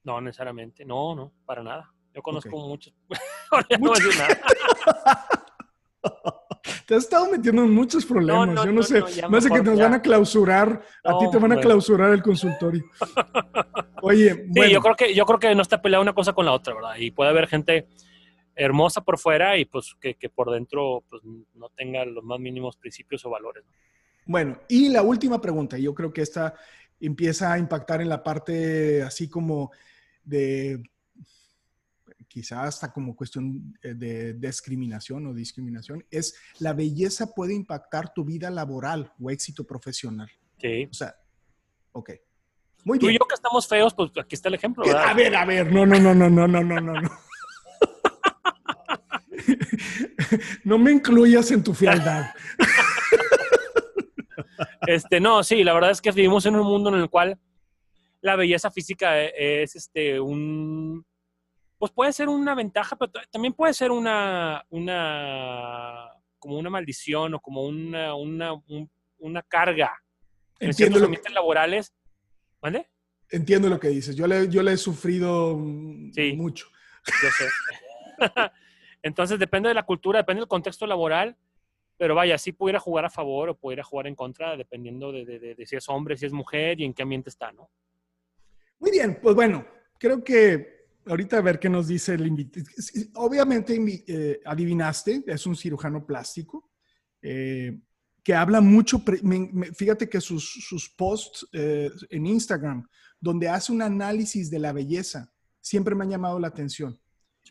No, 0.06 0.22
necesariamente. 0.22 0.86
No, 0.86 1.16
no, 1.16 1.34
para 1.46 1.64
nada. 1.64 1.92
Yo 2.14 2.22
conozco 2.22 2.58
muchos. 2.58 2.94
No 3.80 3.94
decir 3.94 4.12
nada. 4.18 4.42
Te 6.88 6.96
has 6.96 7.04
estado 7.04 7.32
metiendo 7.32 7.64
en 7.64 7.74
muchos 7.74 8.06
problemas. 8.06 8.50
no, 8.50 8.66
Yo 8.66 8.72
no, 8.72 8.84
sé. 8.84 9.00
no, 9.00 9.08
de 9.40 9.50
que 9.50 9.62
nos 9.64 9.78
ya. 9.78 9.86
van 9.86 9.94
a 9.96 10.02
clausurar. 10.02 10.82
A 11.04 11.18
ti 11.18 11.26
te 11.32 11.38
van 11.38 11.52
a 11.54 11.60
clausurar 11.60 12.12
el 12.12 12.22
consultorio. 12.22 12.84
Oye, 14.02 14.34
Sí, 14.34 14.42
bueno, 14.50 14.72
yo 14.72 14.82
creo 14.82 14.96
que 14.96 15.14
yo 15.16 15.26
creo 15.26 15.40
que 15.40 15.56
no 15.56 15.62
está 15.62 15.82
peleada 15.82 16.02
una 16.02 16.14
cosa 16.14 16.34
con 16.34 16.46
la 16.46 16.52
otra, 16.52 16.76
¿verdad? 16.76 16.96
Y 16.98 17.12
puede 17.12 17.32
haber 17.32 17.48
gente 17.48 17.88
hermosa 18.56 19.02
por 19.02 19.18
fuera 19.18 19.58
y 19.58 19.66
pues 19.66 19.96
que, 20.00 20.16
por 20.30 20.52
dentro 20.52 21.04
pues, 21.10 21.24
no 21.24 21.70
tenga 21.70 22.06
los 22.06 22.24
más 22.24 22.40
mínimos 22.40 22.78
principios 22.78 23.26
o 23.26 23.30
valores. 23.30 23.64
Bueno, 24.26 24.60
y 24.68 24.90
la 24.90 25.02
última 25.02 25.42
pregunta, 25.42 25.78
yo 25.78 25.94
creo 25.94 26.14
que 26.14 26.22
esta 26.22 26.54
empieza 27.00 27.54
a 27.54 27.60
impactar 27.60 28.02
en 28.02 28.10
la 28.10 28.24
parte 28.24 29.04
así 29.04 29.30
como 29.30 29.72
de 30.26 30.84
quizás 32.28 32.68
hasta 32.68 32.92
como 32.92 33.16
cuestión 33.16 33.74
eh, 33.82 33.94
de 33.94 34.34
discriminación 34.34 35.26
o 35.28 35.34
discriminación, 35.34 36.06
es 36.12 36.36
la 36.60 36.74
belleza 36.74 37.34
puede 37.34 37.54
impactar 37.54 38.14
tu 38.14 38.26
vida 38.26 38.50
laboral 38.50 39.14
o 39.22 39.30
éxito 39.30 39.66
profesional. 39.66 40.30
Sí. 40.60 40.86
O 40.92 40.94
sea, 40.94 41.16
ok. 41.94 42.12
Muy 42.84 43.00
bien. 43.00 43.08
Tú 43.08 43.10
y 43.10 43.18
yo 43.18 43.26
que 43.26 43.36
estamos 43.36 43.66
feos, 43.68 43.94
pues 43.94 44.12
aquí 44.20 44.36
está 44.36 44.50
el 44.50 44.56
ejemplo. 44.56 44.84
A 44.86 45.14
ver, 45.14 45.34
a 45.34 45.46
ver, 45.46 45.72
no, 45.72 45.86
no, 45.86 45.98
no, 45.98 46.14
no, 46.14 46.30
no, 46.30 46.48
no, 46.48 46.62
no, 46.62 46.82
no. 46.82 47.10
no 50.66 50.78
me 50.78 50.92
incluyas 50.92 51.52
en 51.52 51.64
tu 51.64 51.74
fealdad. 51.74 52.26
Este, 54.88 55.20
no, 55.20 55.44
sí, 55.44 55.64
la 55.64 55.74
verdad 55.74 55.92
es 55.92 56.02
que 56.02 56.12
vivimos 56.12 56.46
en 56.46 56.56
un 56.56 56.68
mundo 56.68 56.90
en 56.90 56.96
el 57.02 57.10
cual 57.10 57.40
la 58.26 58.36
belleza 58.36 58.72
física 58.72 59.22
e, 59.22 59.64
es 59.64 59.76
este 59.76 60.20
un 60.20 61.06
pues 61.78 61.92
puede 61.92 62.14
ser 62.14 62.30
una 62.30 62.56
ventaja, 62.56 62.96
pero 62.96 63.12
también 63.30 63.54
puede 63.54 63.74
ser 63.74 63.92
una, 63.92 64.66
una 64.70 66.10
como 66.40 66.58
una 66.58 66.70
maldición 66.70 67.34
o 67.34 67.40
como 67.42 67.64
una, 67.64 68.16
una, 68.16 68.54
una 69.20 69.42
carga 69.44 70.02
en 70.60 70.74
ciertos 70.74 71.04
ambientes 71.04 71.34
laborales. 71.34 71.94
¿Vale? 72.62 72.90
Entiendo 73.30 73.70
lo 73.70 73.80
que 73.80 73.90
dices. 73.90 74.16
Yo 74.16 74.26
le, 74.26 74.48
yo 74.48 74.64
le 74.64 74.72
he 74.72 74.78
sufrido 74.78 75.56
mucho. 75.58 76.68
Yo 77.22 77.30
sé. 77.30 77.50
Entonces 79.04 79.38
depende 79.38 79.68
de 79.70 79.76
la 79.76 79.86
cultura, 79.86 80.20
depende 80.20 80.40
del 80.40 80.48
contexto 80.48 80.88
laboral, 80.88 81.38
pero 81.98 82.16
vaya, 82.16 82.38
sí 82.38 82.54
pudiera 82.54 82.80
jugar 82.80 83.06
a 83.06 83.10
favor 83.10 83.50
o 83.50 83.58
pudiera 83.58 83.84
jugar 83.84 84.08
en 84.08 84.16
contra, 84.16 84.56
dependiendo 84.58 85.12
de, 85.12 85.26
de 85.26 85.66
si 85.66 85.76
es 85.76 85.88
hombre, 85.90 86.18
si 86.18 86.26
es 86.26 86.32
mujer 86.32 86.80
y 86.80 86.86
en 86.86 86.94
qué 86.94 87.04
ambiente 87.04 87.30
está, 87.30 87.52
¿no? 87.52 87.70
Muy 88.80 88.92
bien, 88.92 89.20
pues 89.22 89.36
bueno, 89.36 89.66
creo 90.00 90.24
que 90.24 90.76
ahorita 91.08 91.38
a 91.38 91.42
ver 91.42 91.60
qué 91.60 91.70
nos 91.70 91.88
dice 91.88 92.14
el 92.14 92.28
invitado. 92.28 92.66
Obviamente 93.16 94.04
eh, 94.08 94.40
adivinaste, 94.46 95.24
es 95.28 95.46
un 95.46 95.56
cirujano 95.56 96.06
plástico 96.06 96.72
eh, 97.22 97.80
que 98.24 98.34
habla 98.34 98.60
mucho, 98.60 99.04
fíjate 99.76 100.10
que 100.10 100.20
sus, 100.20 100.66
sus 100.68 100.90
posts 100.90 101.48
eh, 101.54 101.92
en 102.10 102.26
Instagram, 102.26 102.88
donde 103.20 103.48
hace 103.48 103.72
un 103.72 103.84
análisis 103.84 104.50
de 104.50 104.58
la 104.58 104.74
belleza, 104.74 105.32
siempre 105.62 105.94
me 105.94 106.06
han 106.06 106.10
llamado 106.10 106.40
la 106.40 106.48
atención. 106.48 107.00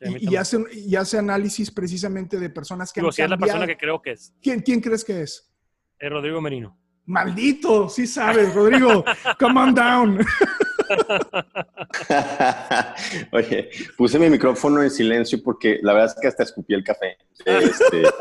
y, 0.00 0.34
hace, 0.34 0.58
y, 0.72 0.96
hace, 0.96 1.18
análisis 1.18 1.70
precisamente 1.70 2.40
de 2.40 2.50
personas 2.50 2.92
que... 2.92 3.00
Digo, 3.00 3.12
si 3.12 3.22
es 3.22 3.30
la 3.30 3.38
persona 3.38 3.68
que 3.68 3.76
creo 3.76 4.02
que 4.02 4.12
es. 4.12 4.34
¿Quién, 4.42 4.60
quién 4.62 4.80
crees 4.80 5.04
que 5.04 5.22
es? 5.22 5.48
Es 5.96 6.10
Rodrigo 6.10 6.40
Merino. 6.40 6.76
Maldito, 7.06 7.88
sí 7.88 8.06
sabes, 8.08 8.52
Rodrigo, 8.52 9.04
come 9.38 9.60
on 9.60 9.74
down. 9.74 10.18
Oye, 13.32 13.70
puse 13.96 14.18
mi 14.18 14.30
micrófono 14.30 14.82
en 14.82 14.90
silencio 14.90 15.42
porque 15.42 15.78
la 15.82 15.92
verdad 15.92 16.14
es 16.14 16.20
que 16.20 16.28
hasta 16.28 16.42
escupí 16.42 16.74
el 16.74 16.84
café. 16.84 17.16
Este... 17.44 18.02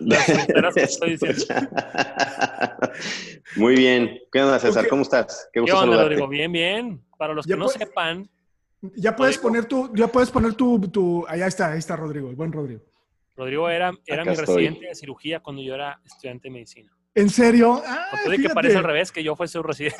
Muy 3.56 3.76
bien. 3.76 4.18
¿Qué 4.32 4.42
onda, 4.42 4.58
César? 4.58 4.88
¿Cómo 4.88 5.02
estás? 5.02 5.50
Qué 5.52 5.60
gusto 5.60 5.76
¿Qué 5.76 5.82
onda, 5.82 6.02
Rodrigo? 6.02 6.26
Bien, 6.28 6.50
bien. 6.50 7.04
Para 7.18 7.34
los 7.34 7.46
que 7.46 7.56
no 7.56 7.68
sepan. 7.68 8.26
Ya 8.96 9.14
puedes 9.14 9.36
poner 9.36 9.66
tu, 9.66 9.94
ya 9.94 10.08
puedes 10.08 10.30
poner 10.30 10.54
tu, 10.54 10.80
tu, 10.88 11.26
allá 11.28 11.46
está, 11.46 11.72
ahí 11.72 11.78
está 11.78 11.96
Rodrigo, 11.96 12.30
el 12.30 12.36
buen 12.36 12.50
Rodrigo. 12.50 12.80
Rodrigo 13.36 13.68
era, 13.68 13.92
era 14.06 14.24
mi 14.24 14.34
residente 14.34 14.86
de 14.86 14.94
cirugía 14.94 15.40
cuando 15.40 15.60
yo 15.60 15.74
era 15.74 16.00
estudiante 16.04 16.48
de 16.48 16.52
medicina. 16.52 16.90
¿En 17.14 17.28
serio? 17.28 17.82
Ah, 17.86 18.06
que 18.24 18.48
parece 18.48 18.78
al 18.78 18.84
revés, 18.84 19.12
que 19.12 19.22
yo 19.22 19.36
fui 19.36 19.48
su 19.48 19.62
residente. 19.62 19.98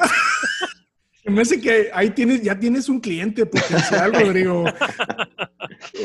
Me 1.24 1.34
parece 1.34 1.60
que 1.60 1.90
ahí 1.92 2.10
tienes, 2.10 2.42
ya 2.42 2.58
tienes 2.58 2.88
un 2.88 3.00
cliente 3.00 3.44
potencial, 3.46 4.12
Rodrigo. 4.20 4.64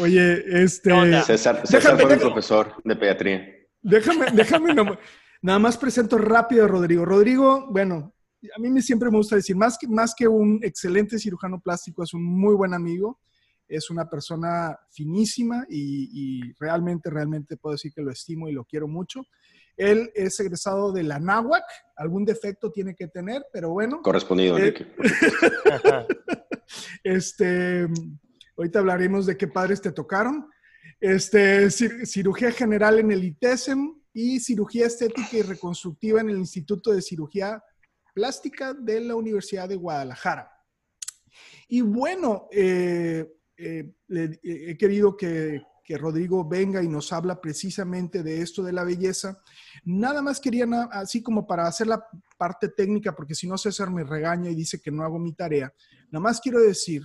Oye, 0.01 0.63
este. 0.63 0.91
César, 1.23 1.65
César 1.65 1.99
fue 1.99 2.15
mi 2.15 2.21
profesor 2.21 2.73
de 2.83 2.95
pediatría. 2.95 3.45
Déjame, 3.81 4.31
déjame, 4.33 4.73
nada 5.41 5.59
más 5.59 5.77
presento 5.77 6.17
rápido 6.17 6.65
a 6.65 6.67
Rodrigo. 6.67 7.05
Rodrigo, 7.05 7.67
bueno, 7.69 8.13
a 8.55 8.59
mí 8.59 8.69
me 8.69 8.81
siempre 8.81 9.09
me 9.09 9.17
gusta 9.17 9.35
decir, 9.35 9.55
más 9.55 9.77
que, 9.77 9.87
más 9.87 10.13
que 10.15 10.27
un 10.27 10.59
excelente 10.63 11.17
cirujano 11.19 11.61
plástico, 11.61 12.03
es 12.03 12.13
un 12.13 12.23
muy 12.23 12.55
buen 12.55 12.73
amigo, 12.73 13.19
es 13.67 13.89
una 13.89 14.09
persona 14.09 14.77
finísima 14.91 15.65
y, 15.69 16.09
y 16.11 16.53
realmente, 16.59 17.09
realmente 17.09 17.57
puedo 17.57 17.73
decir 17.73 17.93
que 17.93 18.01
lo 18.01 18.11
estimo 18.11 18.49
y 18.49 18.53
lo 18.53 18.65
quiero 18.65 18.87
mucho. 18.87 19.25
Él 19.77 20.11
es 20.15 20.39
egresado 20.39 20.91
de 20.91 21.03
la 21.03 21.19
NAWAC, 21.19 21.63
algún 21.95 22.25
defecto 22.25 22.71
tiene 22.71 22.95
que 22.95 23.07
tener, 23.07 23.45
pero 23.51 23.69
bueno. 23.69 24.01
Correspondido, 24.01 24.57
eh, 24.57 24.73
este, 27.03 27.87
ahorita 28.57 28.79
hablaremos 28.79 29.25
de 29.25 29.37
qué 29.37 29.47
padres 29.47 29.81
te 29.81 29.91
tocaron. 29.91 30.49
Este, 30.99 31.69
cirugía 31.69 32.51
general 32.51 32.99
en 32.99 33.11
el 33.11 33.23
ITESM 33.23 34.01
y 34.13 34.39
cirugía 34.39 34.87
estética 34.87 35.37
y 35.37 35.41
reconstructiva 35.41 36.21
en 36.21 36.29
el 36.29 36.37
Instituto 36.37 36.91
de 36.91 37.01
Cirugía 37.01 37.61
Plástica 38.13 38.73
de 38.73 39.01
la 39.01 39.15
Universidad 39.15 39.67
de 39.67 39.75
Guadalajara. 39.75 40.49
Y 41.67 41.81
bueno, 41.81 42.47
eh, 42.51 43.25
eh, 43.57 43.91
he 44.09 44.77
querido 44.77 45.17
que, 45.17 45.61
que 45.85 45.97
Rodrigo 45.97 46.43
venga 46.43 46.83
y 46.83 46.87
nos 46.87 47.13
habla 47.13 47.39
precisamente 47.39 48.23
de 48.23 48.41
esto 48.41 48.63
de 48.63 48.73
la 48.73 48.83
belleza. 48.83 49.41
Nada 49.85 50.21
más 50.23 50.39
quería, 50.39 50.65
así 50.91 51.21
como 51.21 51.45
para 51.45 51.67
hacer 51.67 51.85
la 51.85 52.03
parte 52.37 52.69
técnica, 52.69 53.15
porque 53.15 53.35
si 53.35 53.47
no 53.47 53.57
César 53.57 53.91
me 53.91 54.03
regaña 54.03 54.49
y 54.49 54.55
dice 54.55 54.81
que 54.81 54.91
no 54.91 55.03
hago 55.03 55.19
mi 55.19 55.33
tarea, 55.33 55.71
nada 56.09 56.23
más 56.23 56.41
quiero 56.41 56.59
decir, 56.59 57.03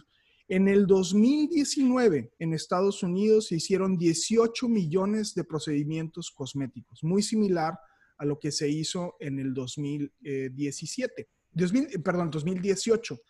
en 0.49 0.67
el 0.67 0.87
2019 0.87 2.33
en 2.39 2.55
Estados 2.55 3.03
Unidos 3.03 3.49
se 3.49 3.57
hicieron 3.57 3.99
18 3.99 4.69
millones 4.69 5.35
de 5.35 5.45
procedimientos 5.45 6.31
cosméticos, 6.31 7.05
muy 7.05 7.23
similar 7.23 7.79
a 8.17 8.25
lo 8.25 8.41
que 8.41 8.51
se 8.51 8.69
hizo 8.69 9.17
en 9.21 9.39
el 9.39 9.55
2017, 9.55 11.29
2000, 11.53 12.03
perdón, 12.03 12.31
2018. 12.31 13.21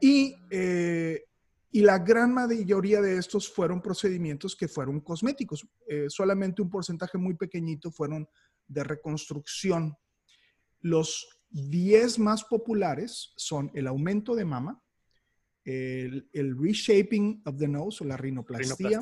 Y 0.00 0.34
eh, 0.50 1.24
y 1.74 1.80
la 1.80 1.98
gran 1.98 2.34
mayoría 2.34 3.00
de 3.00 3.16
estos 3.16 3.50
fueron 3.50 3.80
procedimientos 3.80 4.54
que 4.54 4.68
fueron 4.68 5.00
cosméticos. 5.00 5.66
Eh, 5.86 6.04
solamente 6.08 6.60
un 6.60 6.68
porcentaje 6.68 7.16
muy 7.16 7.34
pequeñito 7.34 7.90
fueron 7.90 8.28
de 8.68 8.84
reconstrucción. 8.84 9.96
Los 10.80 11.26
10 11.48 12.18
más 12.18 12.44
populares 12.44 13.32
son 13.36 13.70
el 13.74 13.86
aumento 13.86 14.34
de 14.34 14.44
mama, 14.44 14.82
el, 15.64 16.56
reshaping 16.60 17.40
of 17.46 17.56
the 17.56 17.68
nose 17.68 18.04
o 18.04 18.06
la 18.06 18.18
rinoplastia, 18.18 19.00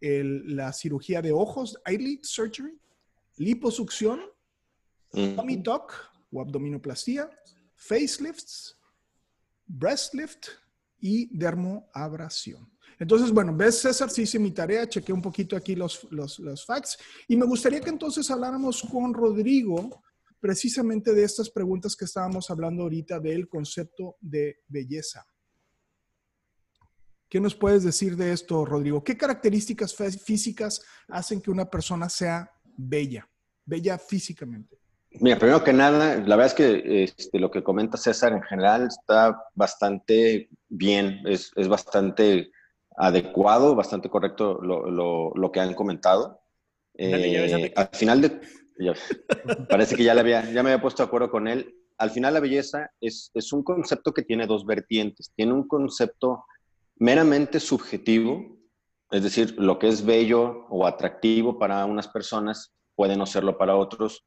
la 0.00 0.72
cirugía 0.72 1.22
de 1.22 1.30
ojos, 1.30 1.80
eyelid 1.86 2.20
surgery, 2.22 2.76
liposucción, 3.36 4.20
tummy 5.10 5.62
tuck 5.62 5.92
o 6.32 6.40
abdominoplastia, 6.40 7.30
facelifts, 7.76 8.80
breast 9.66 10.14
lift, 10.14 10.48
y 11.02 11.28
dermoabrasión. 11.36 12.72
Entonces, 12.98 13.32
bueno, 13.32 13.54
ves, 13.54 13.80
César, 13.80 14.08
sí 14.08 14.22
hice 14.22 14.38
mi 14.38 14.52
tarea, 14.52 14.88
chequé 14.88 15.12
un 15.12 15.20
poquito 15.20 15.56
aquí 15.56 15.74
los, 15.74 16.06
los, 16.10 16.38
los 16.38 16.64
facts 16.64 16.96
y 17.26 17.36
me 17.36 17.44
gustaría 17.44 17.80
que 17.80 17.90
entonces 17.90 18.30
habláramos 18.30 18.82
con 18.82 19.12
Rodrigo 19.12 20.02
precisamente 20.38 21.12
de 21.12 21.24
estas 21.24 21.50
preguntas 21.50 21.96
que 21.96 22.04
estábamos 22.04 22.48
hablando 22.50 22.84
ahorita 22.84 23.18
del 23.18 23.48
concepto 23.48 24.16
de 24.20 24.60
belleza. 24.68 25.26
¿Qué 27.28 27.40
nos 27.40 27.54
puedes 27.54 27.82
decir 27.82 28.16
de 28.16 28.32
esto, 28.32 28.64
Rodrigo? 28.64 29.02
¿Qué 29.02 29.16
características 29.16 29.94
físicas 30.24 30.82
hacen 31.08 31.40
que 31.40 31.50
una 31.50 31.68
persona 31.68 32.08
sea 32.08 32.52
bella, 32.76 33.28
bella 33.64 33.98
físicamente? 33.98 34.81
Mira, 35.20 35.38
primero 35.38 35.62
que 35.62 35.72
nada, 35.72 36.16
la 36.16 36.36
verdad 36.36 36.46
es 36.46 36.54
que 36.54 37.04
este, 37.04 37.38
lo 37.38 37.50
que 37.50 37.62
comenta 37.62 37.96
César 37.96 38.32
en 38.32 38.42
general 38.42 38.86
está 38.86 39.44
bastante 39.54 40.48
bien, 40.68 41.20
es, 41.26 41.52
es 41.56 41.68
bastante 41.68 42.50
adecuado, 42.96 43.74
bastante 43.74 44.08
correcto 44.08 44.60
lo, 44.62 44.90
lo, 44.90 45.32
lo 45.34 45.52
que 45.52 45.60
han 45.60 45.74
comentado. 45.74 46.40
Eh, 46.94 47.72
al 47.76 47.88
final 47.92 48.20
de... 48.20 48.40
parece 49.68 49.96
que 49.96 50.04
ya, 50.04 50.14
le 50.14 50.20
había, 50.20 50.44
ya 50.50 50.62
me 50.62 50.70
había 50.70 50.82
puesto 50.82 51.02
de 51.02 51.06
acuerdo 51.06 51.30
con 51.30 51.46
él. 51.46 51.74
Al 51.98 52.10
final 52.10 52.34
la 52.34 52.40
belleza 52.40 52.90
es, 53.00 53.30
es 53.34 53.52
un 53.52 53.62
concepto 53.62 54.12
que 54.12 54.22
tiene 54.22 54.46
dos 54.46 54.66
vertientes. 54.66 55.32
Tiene 55.36 55.52
un 55.52 55.68
concepto 55.68 56.44
meramente 56.96 57.60
subjetivo, 57.60 58.58
es 59.10 59.22
decir, 59.22 59.54
lo 59.58 59.78
que 59.78 59.88
es 59.88 60.04
bello 60.04 60.66
o 60.68 60.86
atractivo 60.86 61.58
para 61.58 61.84
unas 61.84 62.08
personas 62.08 62.72
puede 62.94 63.16
no 63.16 63.26
serlo 63.26 63.58
para 63.58 63.76
otros 63.76 64.24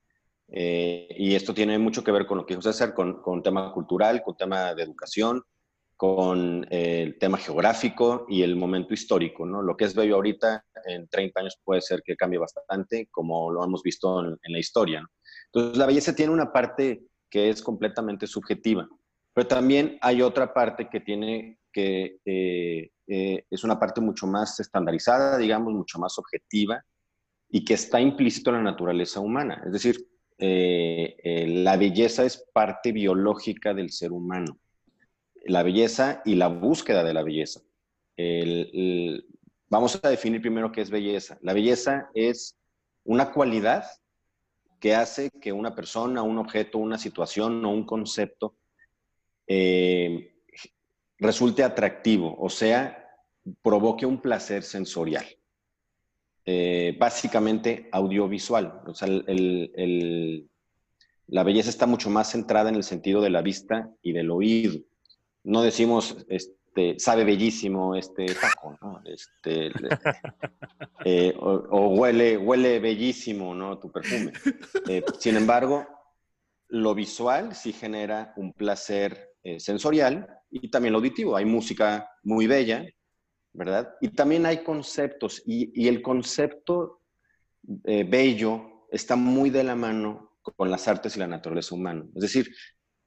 eh, 0.47 1.07
y 1.17 1.35
esto 1.35 1.53
tiene 1.53 1.77
mucho 1.79 2.03
que 2.03 2.11
ver 2.11 2.25
con 2.25 2.37
lo 2.37 2.45
que 2.45 2.53
dijo 2.53 2.61
César, 2.61 2.93
con, 2.93 3.21
con 3.21 3.41
tema 3.41 3.71
cultural, 3.73 4.21
con 4.23 4.37
tema 4.37 4.73
de 4.73 4.83
educación. 4.83 5.43
con 5.97 6.67
el 6.71 7.17
tema 7.19 7.37
geográfico 7.37 8.25
y 8.27 8.41
el 8.41 8.57
momento 8.57 8.93
histórico, 8.93 9.45
¿no? 9.45 9.61
Lo 9.61 9.77
que 9.77 9.85
es 9.85 9.95
bello 9.95 10.15
ahorita, 10.15 10.65
en 10.85 11.07
30 11.07 11.39
años 11.39 11.57
puede 11.63 11.81
ser 11.81 12.01
que 12.03 12.17
cambie 12.17 12.37
bastante, 12.37 13.07
como 13.09 13.49
lo 13.49 13.63
hemos 13.63 13.81
visto 13.81 14.19
en, 14.19 14.37
la 14.43 14.59
historia, 14.59 15.07
Entonces, 15.45 15.77
la 15.77 15.85
belleza 15.85 16.13
tiene 16.13 16.33
una 16.33 16.51
parte 16.51 17.05
que 17.29 17.49
es 17.49 17.61
completamente 17.61 18.27
subjetiva, 18.27 18.89
pero 19.33 19.47
también 19.47 19.97
hay 20.01 20.21
otra 20.21 20.53
parte 20.53 20.89
que 20.89 20.99
tiene 20.99 21.59
que, 21.71 22.17
eh, 22.25 22.89
eh, 23.07 23.45
es 23.49 23.63
una 23.63 23.79
parte 23.79 24.01
mucho 24.01 24.27
más 24.27 24.59
estandarizada, 24.59 25.37
digamos, 25.37 25.73
mucho 25.73 25.97
más 25.99 26.17
objetiva, 26.17 26.83
y 27.49 27.63
que 27.63 27.75
está 27.75 27.99
implícito 27.99 28.49
en 28.49 28.57
la 28.57 28.71
naturaleza 28.71 29.19
humana. 29.19 29.61
Es 29.65 29.73
decir, 29.73 30.07
eh, 30.37 31.45
la 31.47 31.77
belleza 31.77 32.25
es 32.25 32.45
parte 32.53 32.91
biológica 32.91 33.73
del 33.73 33.91
ser 33.91 34.11
humano 34.11 34.59
la 35.45 35.63
belleza 35.63 36.21
y 36.25 36.35
la 36.35 36.47
búsqueda 36.47 37.03
de 37.03 37.13
la 37.13 37.23
belleza. 37.23 37.61
vamos 39.69 39.99
a 40.01 40.09
definir 40.09 40.41
primero 40.41 40.71
qué 40.71 40.81
es 40.81 40.89
belleza. 40.89 41.37
La 41.41 41.53
belleza 41.53 42.09
es 42.13 42.57
una 43.03 43.31
cualidad 43.31 43.85
que 44.79 44.95
hace 44.95 45.29
que 45.41 45.51
una 45.51 45.75
persona, 45.75 46.21
un 46.21 46.37
objeto, 46.37 46.79
una 46.79 46.97
situación 46.97 47.63
o 47.63 47.71
un 47.71 47.85
concepto 47.85 48.55
eh, 49.47 50.35
resulte 51.19 51.63
atractivo, 51.63 52.35
o 52.39 52.49
sea, 52.49 53.07
provoque 53.61 54.05
un 54.05 54.21
placer 54.21 54.63
sensorial. 54.63 55.25
Eh, 56.45 56.95
básicamente 56.99 57.89
audiovisual. 57.91 58.81
O 58.85 58.93
sea, 58.93 59.07
la 61.27 61.43
belleza 61.43 61.69
está 61.69 61.87
mucho 61.87 62.09
más 62.09 62.31
centrada 62.31 62.69
en 62.69 62.75
el 62.75 62.83
sentido 62.83 63.21
de 63.21 63.31
la 63.31 63.41
vista 63.41 63.89
y 64.01 64.11
del 64.11 64.29
oído 64.31 64.79
no 65.45 65.61
decimos, 65.61 66.17
este, 66.27 66.99
sabe 66.99 67.23
bellísimo 67.23 67.95
este 67.95 68.25
taco, 68.25 68.77
¿no? 68.81 69.01
Este, 69.05 69.71
eh, 71.05 71.33
o, 71.39 71.89
huele, 71.89 72.37
huele 72.37 72.79
bellísimo, 72.79 73.53
¿no? 73.55 73.79
Tu 73.79 73.91
perfume. 73.91 74.33
Eh, 74.89 75.03
sin 75.19 75.37
embargo, 75.37 75.87
lo 76.69 76.95
visual 76.95 77.55
sí 77.55 77.71
genera 77.71 78.33
un 78.37 78.53
placer 78.53 79.35
eh, 79.43 79.59
sensorial 79.59 80.27
y 80.49 80.69
también 80.69 80.93
lo 80.93 80.97
auditivo. 80.97 81.35
Hay 81.35 81.45
música 81.45 82.09
muy 82.23 82.47
bella, 82.47 82.83
Y 84.01 84.09
también 84.09 84.45
hay 84.45 84.63
conceptos 84.63 85.41
y, 85.45 85.71
y 85.81 85.87
el 85.87 86.01
concepto 86.01 87.01
bello 87.61 88.87
está 88.91 89.15
muy 89.15 89.49
de 89.49 89.63
la 89.63 89.75
mano 89.75 90.37
con 90.41 90.69
las 90.69 90.87
artes 90.87 91.15
y 91.15 91.19
la 91.19 91.27
naturaleza 91.27 91.75
humana. 91.75 92.05
Es 92.15 92.21
decir, 92.21 92.47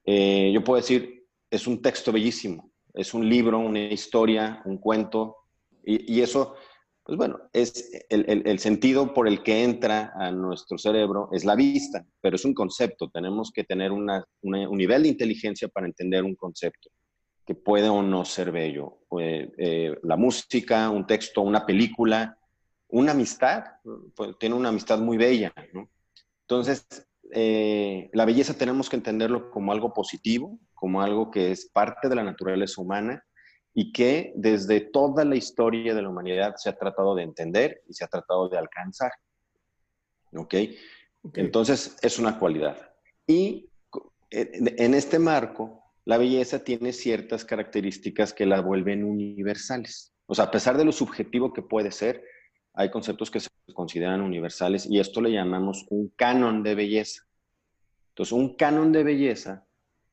yo 0.05 0.65
puedo 0.65 0.81
decir, 0.81 1.27
es 1.51 1.67
un 1.67 1.81
texto 1.81 2.13
bellísimo, 2.13 2.73
es 2.95 3.15
un 3.15 3.29
libro, 3.29 3.59
una 3.59 3.81
historia, 3.81 4.63
un 4.65 4.79
cuento, 4.79 5.37
y, 5.85 6.21
eso, 6.21 6.55
pues 7.03 7.17
bueno, 7.17 7.39
es 7.55 7.91
el, 8.11 8.59
sentido 8.59 9.15
por 9.15 9.27
el 9.27 9.43
que 9.43 9.65
entra 9.65 10.13
a 10.17 10.31
nuestro 10.31 10.77
cerebro 10.77 11.31
es 11.33 11.47
la 11.47 11.55
vista, 11.55 12.05
pero 12.21 12.37
es 12.37 12.45
un 12.45 12.53
concepto, 12.53 13.09
tenemos 13.09 13.51
que 13.51 13.65
tener 13.65 13.93
un 13.93 14.07
nivel 14.43 15.05
de 15.05 15.09
inteligencia 15.09 15.69
para 15.69 15.87
entender 15.87 16.25
un 16.25 16.35
concepto 16.35 16.91
que 17.49 17.55
puede 17.55 17.89
o 17.89 18.03
no 18.03 18.27
ser 18.27 18.53
bello. 18.53 18.99
Eh, 19.19 19.51
eh, 19.57 19.99
la 20.03 20.19
música, 20.19 20.91
un 20.91 21.07
texto, 21.07 21.41
una 21.41 21.65
película, 21.65 22.37
una 22.89 23.13
amistad, 23.13 23.65
pues, 24.15 24.37
tiene 24.39 24.55
una 24.55 24.69
amistad 24.69 24.99
muy 24.99 25.17
bella, 25.17 25.51
¿no? 25.73 25.89
Entonces, 26.43 26.87
eh, 27.33 28.11
la 28.13 28.27
belleza 28.27 28.53
tenemos 28.53 28.91
que 28.91 28.97
entenderlo 28.97 29.51
como 29.51 29.73
algo 29.73 29.95
positivo, 29.95 30.59
como 30.75 31.01
algo 31.01 31.31
que 31.31 31.51
es 31.51 31.71
parte 31.71 32.11
de 32.11 32.17
la 32.17 32.23
naturaleza 32.23 32.83
humana 32.83 33.25
y 33.73 33.93
que 33.93 34.35
desde 34.37 34.81
toda 34.81 35.25
la 35.25 35.37
historia 35.37 35.95
de 35.95 36.03
la 36.03 36.11
humanidad 36.11 36.55
se 36.57 36.69
ha 36.69 36.77
tratado 36.77 37.15
de 37.15 37.23
entender 37.23 37.81
y 37.89 37.95
se 37.95 38.05
ha 38.05 38.09
tratado 38.09 38.51
de 38.51 38.59
alcanzar. 38.59 39.13
¿Ok? 40.37 40.55
Entonces 41.33 41.97
es 42.03 42.19
una 42.19 42.39
cualidad. 42.39 42.77
Y 43.27 43.71
en 44.31 44.93
este 44.93 45.19
marco, 45.19 45.78
la 46.09 46.17
belleza 46.17 46.65
tiene 46.65 46.95
ciertas 46.95 47.45
características 47.45 48.33
que 48.33 48.47
la 48.47 48.63
vuelven 48.63 49.05
universales. 49.05 50.15
O 50.25 50.35
sea, 50.35 50.47
a 50.47 50.51
pesar 50.51 50.79
de 50.79 50.87
lo 50.87 50.91
subjetivo 50.91 51.53
que 51.53 51.61
puede 51.61 51.91
ser, 51.91 52.25
hay 52.73 52.91
conceptos 52.91 53.31
que 53.31 53.41
se 53.41 53.51
consideran 53.75 54.23
universales 54.23 54.87
y 54.87 55.01
esto 55.01 55.21
le 55.21 55.33
llamamos 55.33 55.85
un 55.91 56.09
canon 56.17 56.63
de 56.63 56.75
belleza. 56.75 57.25
Entonces, 58.09 58.33
un 58.33 58.57
canon 58.57 58.91
de 58.91 59.05
belleza 59.05 59.67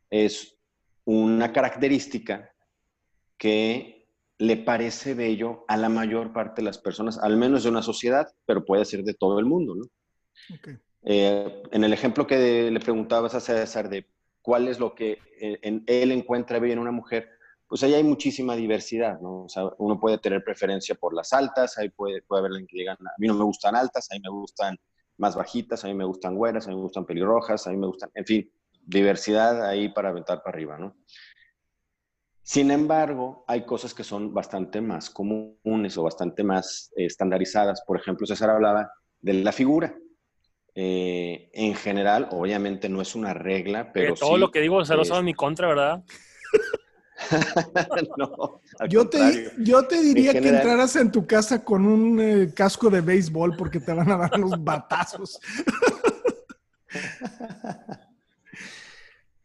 es 0.09 0.57
una 1.05 1.53
característica 1.53 2.51
que 3.37 4.09
le 4.37 4.57
parece 4.57 5.13
bello 5.13 5.63
a 5.69 5.77
la 5.77 5.87
mayor 5.87 6.33
parte 6.33 6.61
de 6.61 6.65
las 6.65 6.77
personas, 6.77 7.19
al 7.19 7.37
menos 7.37 7.63
de 7.63 7.69
una 7.69 7.81
sociedad, 7.81 8.27
pero 8.45 8.65
puede 8.65 8.83
ser 8.83 9.05
de 9.05 9.13
todo 9.13 9.39
el 9.39 9.45
mundo. 9.45 9.75
¿no? 9.75 9.85
Eh, 11.03 11.63
en 11.71 11.83
el 11.85 11.93
ejemplo 11.93 12.27
que 12.27 12.69
le 12.69 12.79
preguntabas 12.81 13.33
a 13.33 13.39
César 13.39 13.87
de 13.87 14.05
cuál 14.45 14.67
es 14.67 14.79
lo 14.79 14.93
que 14.93 15.17
eh, 15.41 15.59
en, 15.63 15.83
él 15.87 16.11
encuentra 16.11 16.59
bello 16.59 16.73
en 16.73 16.79
una 16.79 16.91
mujer, 16.91 17.27
pues 17.67 17.81
ahí 17.81 17.95
hay 17.95 18.03
muchísima 18.03 18.55
diversidad, 18.55 19.19
¿no? 19.19 19.45
O 19.45 19.49
sea, 19.49 19.63
uno 19.79 19.99
puede 19.99 20.19
tener 20.19 20.43
preferencia 20.43 20.93
por 20.93 21.15
las 21.15 21.33
altas, 21.33 21.79
ahí 21.79 21.89
puede, 21.89 22.21
puede 22.21 22.41
haber 22.41 22.51
alguien 22.51 22.67
que 22.67 22.77
digan, 22.77 22.97
a 22.99 23.13
mí 23.17 23.27
no 23.27 23.33
me 23.33 23.43
gustan 23.43 23.75
altas, 23.75 24.07
a 24.11 24.13
mí 24.13 24.21
me 24.23 24.29
gustan 24.29 24.77
más 25.17 25.35
bajitas, 25.35 25.83
a 25.83 25.87
mí 25.87 25.95
me 25.95 26.05
gustan 26.05 26.35
güeras, 26.35 26.67
a 26.67 26.69
mí 26.69 26.75
me 26.75 26.83
gustan 26.83 27.05
pelirrojas, 27.05 27.65
a 27.65 27.71
mí 27.71 27.77
me 27.77 27.87
gustan, 27.87 28.11
en 28.13 28.25
fin, 28.25 28.51
diversidad 28.85 29.67
ahí 29.67 29.89
para 29.89 30.09
aventar 30.09 30.43
para 30.43 30.55
arriba, 30.55 30.77
¿no? 30.77 30.95
Sin 32.43 32.69
embargo, 32.69 33.43
hay 33.47 33.65
cosas 33.65 33.95
que 33.95 34.03
son 34.03 34.31
bastante 34.31 34.79
más 34.79 35.09
comunes 35.09 35.97
o 35.97 36.03
bastante 36.03 36.43
más 36.43 36.91
eh, 36.95 37.05
estandarizadas. 37.05 37.81
Por 37.87 37.97
ejemplo, 37.97 38.27
César 38.27 38.51
hablaba 38.51 38.91
de 39.19 39.33
la 39.33 39.51
figura. 39.51 39.97
Eh, 40.77 41.49
en 41.53 41.73
general, 41.73 42.27
obviamente 42.31 42.89
no 42.89 43.01
es 43.01 43.15
una 43.15 43.33
regla, 43.33 43.93
pero... 43.93 44.13
todo 44.13 44.37
lo 44.37 44.51
que 44.51 44.59
digo 44.59 44.83
se 44.83 44.95
lo 44.95 45.05
sabe 45.05 45.19
en 45.19 45.25
mi 45.25 45.33
contra, 45.33 45.69
¿verdad? 45.69 46.03
no, 48.17 48.59
yo, 48.89 49.07
te, 49.07 49.51
yo 49.59 49.87
te 49.87 50.01
diría 50.01 50.33
que 50.33 50.49
entraras 50.49 50.97
en 50.97 51.13
tu 51.13 51.25
casa 51.25 51.63
con 51.63 51.85
un 51.85 52.19
eh, 52.19 52.53
casco 52.53 52.89
de 52.89 52.99
béisbol 52.99 53.55
porque 53.55 53.79
te 53.79 53.93
van 53.93 54.11
a 54.11 54.17
dar 54.17 54.39
unos 54.39 54.63
batazos. 54.63 55.39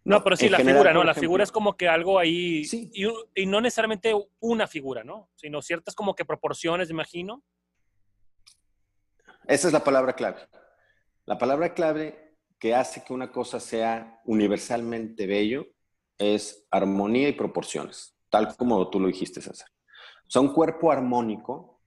No, 0.02 0.24
pero 0.24 0.34
sí, 0.34 0.48
la 0.48 0.58
figura, 0.58 0.92
¿no? 0.92 1.04
la 1.04 1.14
figura 1.14 1.44
es 1.44 1.52
como 1.52 1.76
que 1.76 1.86
algo 1.86 2.18
ahí, 2.18 2.66
y, 2.72 3.46
no 3.46 3.60
necesariamente 3.60 4.12
una 4.40 4.66
figura, 4.66 5.04
¿no? 5.04 5.28
Sino 5.36 5.60
ciertas 5.60 5.94
como 5.94 6.14
que 6.14 6.24
proporciones, 6.24 6.90
imagino. 6.90 7.44
Esa 9.46 9.68
es 9.68 9.72
la 9.72 9.84
palabra 9.84 10.14
clave. 10.14 10.38
La 11.30 11.38
palabra 11.38 11.74
clave 11.74 12.34
que 12.58 12.74
hace 12.74 13.04
que 13.04 13.12
una 13.12 13.30
cosa 13.30 13.60
sea 13.60 14.20
universalmente 14.24 15.28
bello 15.28 15.64
es 16.18 16.66
armonía 16.72 17.28
y 17.28 17.34
proporciones, 17.34 18.16
tal 18.28 18.56
como 18.56 18.90
tú 18.90 18.98
lo 18.98 19.06
dijiste, 19.06 19.40
César. 19.40 19.68
O 20.26 20.28
sea, 20.28 20.42
un 20.42 20.52
cuerpo 20.52 20.90
armónico, 20.90 21.78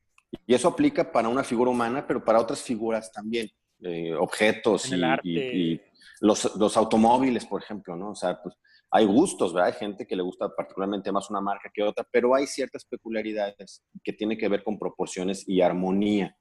y 0.47 0.53
eso 0.53 0.69
aplica 0.69 1.11
para 1.11 1.27
una 1.27 1.43
figura 1.43 1.71
humana, 1.71 2.07
pero 2.07 2.23
para 2.23 2.39
otras 2.39 2.61
figuras 2.61 3.11
también, 3.11 3.51
eh, 3.81 4.13
objetos 4.13 4.89
y, 5.25 5.81
los, 6.21 6.77
automóviles, 6.77 7.45
por 7.45 7.61
ejemplo, 7.61 7.97
¿no? 7.97 8.11
O 8.11 8.15
sea, 8.15 8.41
pues 8.41 8.55
hay 8.91 9.05
gustos, 9.05 9.53
¿verdad? 9.53 9.73
Hay 9.73 9.77
gente 9.77 10.07
que 10.07 10.15
le 10.15 10.23
gusta 10.23 10.55
particularmente 10.55 11.11
más 11.11 11.29
una 11.29 11.41
marca 11.41 11.69
que 11.73 11.83
otra, 11.83 12.07
pero 12.09 12.33
hay 12.33 12.47
ciertas 12.47 12.85
peculiaridades 12.85 13.83
que 14.05 14.13
tienen 14.13 14.37
que 14.37 14.47
ver 14.47 14.63
con 14.63 14.79
proporciones 14.79 15.43
y 15.45 15.59
armonía. 15.59 16.33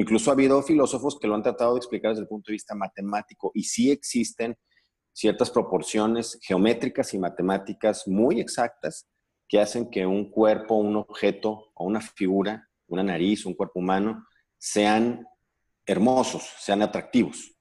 Incluso 0.00 0.30
ha 0.30 0.32
habido 0.32 0.62
filósofos 0.62 1.18
que 1.20 1.28
lo 1.28 1.34
han 1.34 1.42
tratado 1.42 1.74
de 1.74 1.76
explicar 1.76 2.12
desde 2.12 2.22
el 2.22 2.28
punto 2.28 2.46
de 2.48 2.54
vista 2.54 2.74
matemático 2.74 3.52
y 3.52 3.64
sí 3.64 3.90
existen 3.90 4.56
ciertas 5.12 5.50
proporciones 5.50 6.38
geométricas 6.40 7.12
y 7.12 7.18
matemáticas 7.18 8.08
muy 8.08 8.40
exactas 8.40 9.06
que 9.46 9.60
hacen 9.60 9.90
que 9.90 10.06
un 10.06 10.30
cuerpo, 10.30 10.76
un 10.76 10.96
objeto 10.96 11.70
o 11.74 11.84
una 11.84 12.00
figura, 12.00 12.66
una 12.86 13.02
nariz, 13.02 13.44
un 13.44 13.52
cuerpo 13.52 13.80
humano, 13.80 14.24
sean 14.56 15.26
hermosos, 15.84 16.50
sean 16.60 16.80
atractivos. 16.80 17.52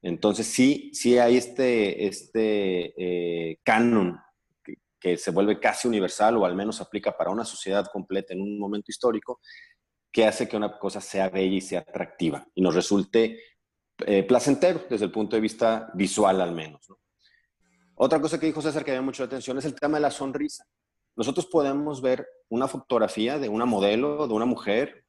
Entonces 0.00 0.46
sí, 0.46 0.92
sí 0.94 1.18
hay 1.18 1.36
este, 1.36 2.06
este 2.06 2.94
eh, 3.50 3.58
canon 3.64 4.16
que, 4.62 4.74
que, 5.00 5.16
se 5.16 5.32
vuelve 5.32 5.58
casi 5.58 5.88
universal 5.88 6.36
o 6.36 6.46
al 6.46 6.54
menos 6.54 6.80
aplica 6.80 7.16
para 7.16 7.32
una 7.32 7.44
sociedad 7.44 7.84
completa 7.92 8.32
en 8.32 8.42
un 8.42 8.60
momento 8.60 8.92
histórico 8.92 9.40
que 10.14 10.24
hace 10.24 10.48
que 10.48 10.56
una 10.56 10.78
cosa 10.78 11.00
sea 11.00 11.28
bella 11.28 11.56
y 11.56 11.60
sea 11.60 11.80
atractiva 11.80 12.46
y 12.54 12.62
nos 12.62 12.72
resulte 12.72 13.36
eh, 14.06 14.22
placentero 14.22 14.84
desde 14.88 15.06
el 15.06 15.10
punto 15.10 15.34
de 15.34 15.42
vista 15.42 15.90
visual 15.92 16.40
al 16.40 16.52
menos. 16.52 16.86
Otra 17.96 18.20
cosa 18.20 18.38
que 18.38 18.46
dijo 18.46 18.62
César 18.62 18.84
que 18.84 18.92
había 18.92 19.02
mucha 19.02 19.24
atención 19.24 19.58
es 19.58 19.64
el 19.64 19.74
tema 19.74 19.96
de 19.96 20.02
la 20.02 20.12
sonrisa. 20.12 20.64
Nosotros 21.16 21.46
podemos 21.46 22.00
ver 22.00 22.28
una 22.48 22.68
fotografía 22.68 23.40
de 23.40 23.48
una 23.48 23.64
modelo, 23.64 24.28
de 24.28 24.34
una 24.34 24.44
mujer, 24.44 25.04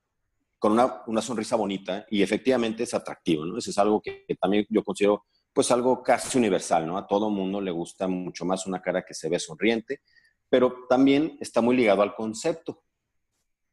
con 0.58 0.72
una, 0.72 1.04
una 1.06 1.22
sonrisa 1.22 1.56
bonita 1.56 2.08
y 2.10 2.24
efectivamente 2.24 2.82
es 2.82 2.96
atractivo, 2.96 3.46
¿no? 3.46 3.60
Eso 3.60 3.70
es 3.70 3.78
algo 3.78 4.02
que, 4.02 4.26
también 4.42 4.66
yo 4.70 4.84
considero 4.84 5.26
pues 5.54 5.70
algo 5.70 6.02
casi 6.02 6.36
universal, 6.40 6.88
¿no? 6.88 6.98
A 6.98 7.06
todo 7.06 7.30
mundo 7.30 7.62
le 7.62 7.70
gusta 7.70 8.08
mucho 8.08 8.44
más 8.44 8.66
una 8.66 8.82
cara 8.82 9.06
que 9.06 9.14
se 9.14 9.30
ve 9.30 9.38
sonriente, 9.38 10.02
pero 10.50 10.88
también 10.90 11.38
está 11.40 11.62
muy 11.62 11.76
ligado 11.76 12.02
al 12.02 12.16
concepto, 12.16 12.85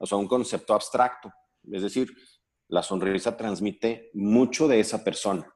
o 0.02 0.06
sea, 0.06 0.18
un 0.18 0.26
concepto 0.26 0.74
abstracto. 0.74 1.32
Es 1.70 1.80
decir, 1.80 2.12
la 2.66 2.82
sonrisa 2.82 3.36
transmite 3.36 4.10
mucho 4.14 4.66
de 4.66 4.80
esa 4.80 5.04
persona. 5.04 5.46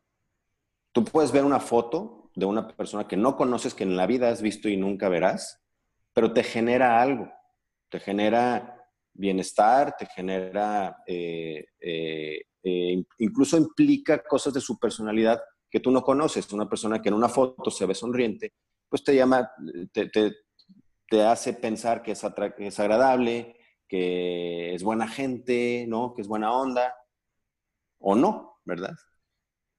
Tú 0.93 1.05
puedes 1.05 1.33
ver 1.33 1.45
una 1.45 1.59
foto 1.59 2.31
de 2.37 2.47
una 2.47 2.69
persona 2.69 3.09
que 3.09 3.17
no 3.17 3.37
conoces, 3.37 3.75
que 3.75 3.83
en 3.83 3.97
la 3.97 4.07
vida 4.07 4.29
has 4.29 4.43
visto 4.43 4.69
y 4.69 4.77
nunca 4.77 5.09
verás, 5.09 5.61
pero 6.13 6.33
te 6.33 6.45
genera 6.45 7.03
algo, 7.03 7.29
te 7.89 7.99
genera 7.99 8.89
bienestar, 9.13 9.97
te 9.99 10.07
genera, 10.07 10.97
eh, 11.09 11.65
eh, 11.81 12.43
eh, 12.63 13.05
incluso 13.19 13.57
implica 13.57 14.23
cosas 14.23 14.55
de 14.55 14.61
su 14.61 14.79
personalidad 14.79 15.41
que 15.69 15.81
tú 15.81 15.91
no 15.91 16.03
conoces. 16.03 16.53
Una 16.53 16.69
persona 16.69 17.03
que 17.03 17.09
en 17.09 17.17
una 17.17 17.29
foto 17.29 17.69
se 17.69 17.85
ve 17.85 17.97
sonriente, 17.97 18.53
pues 18.89 19.03
te 19.03 19.17
llama, 19.17 19.51
te, 19.93 20.09
te, 20.09 21.23
hace 21.25 21.55
pensar 21.55 22.01
que 22.01 22.13
es, 22.13 22.25
es 22.59 22.79
agradable, 22.79 23.57
que 23.89 24.75
es 24.75 24.83
buena 24.83 25.09
gente, 25.09 25.87
¿no? 25.89 26.15
Que 26.15 26.23
es 26.23 26.29
buena 26.29 26.53
onda, 26.53 26.95
o 27.99 28.15
no, 28.15 28.59
¿verdad? 28.65 28.95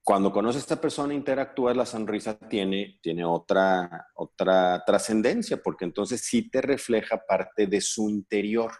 Cuando 0.03 0.31
conoces 0.31 0.61
a 0.61 0.63
esta 0.63 0.81
persona, 0.81 1.13
interactúas, 1.13 1.75
la 1.75 1.85
sonrisa 1.85 2.37
tiene, 2.39 2.97
tiene 3.01 3.25
otra, 3.25 4.07
otra 4.15 4.83
trascendencia, 4.85 5.61
porque 5.61 5.85
entonces 5.85 6.21
sí 6.21 6.49
te 6.49 6.61
refleja 6.61 7.21
parte 7.27 7.67
de 7.67 7.81
su 7.81 8.09
interior, 8.09 8.71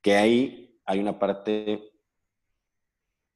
que 0.00 0.16
ahí 0.16 0.80
hay 0.84 1.00
una 1.00 1.18
parte 1.18 1.90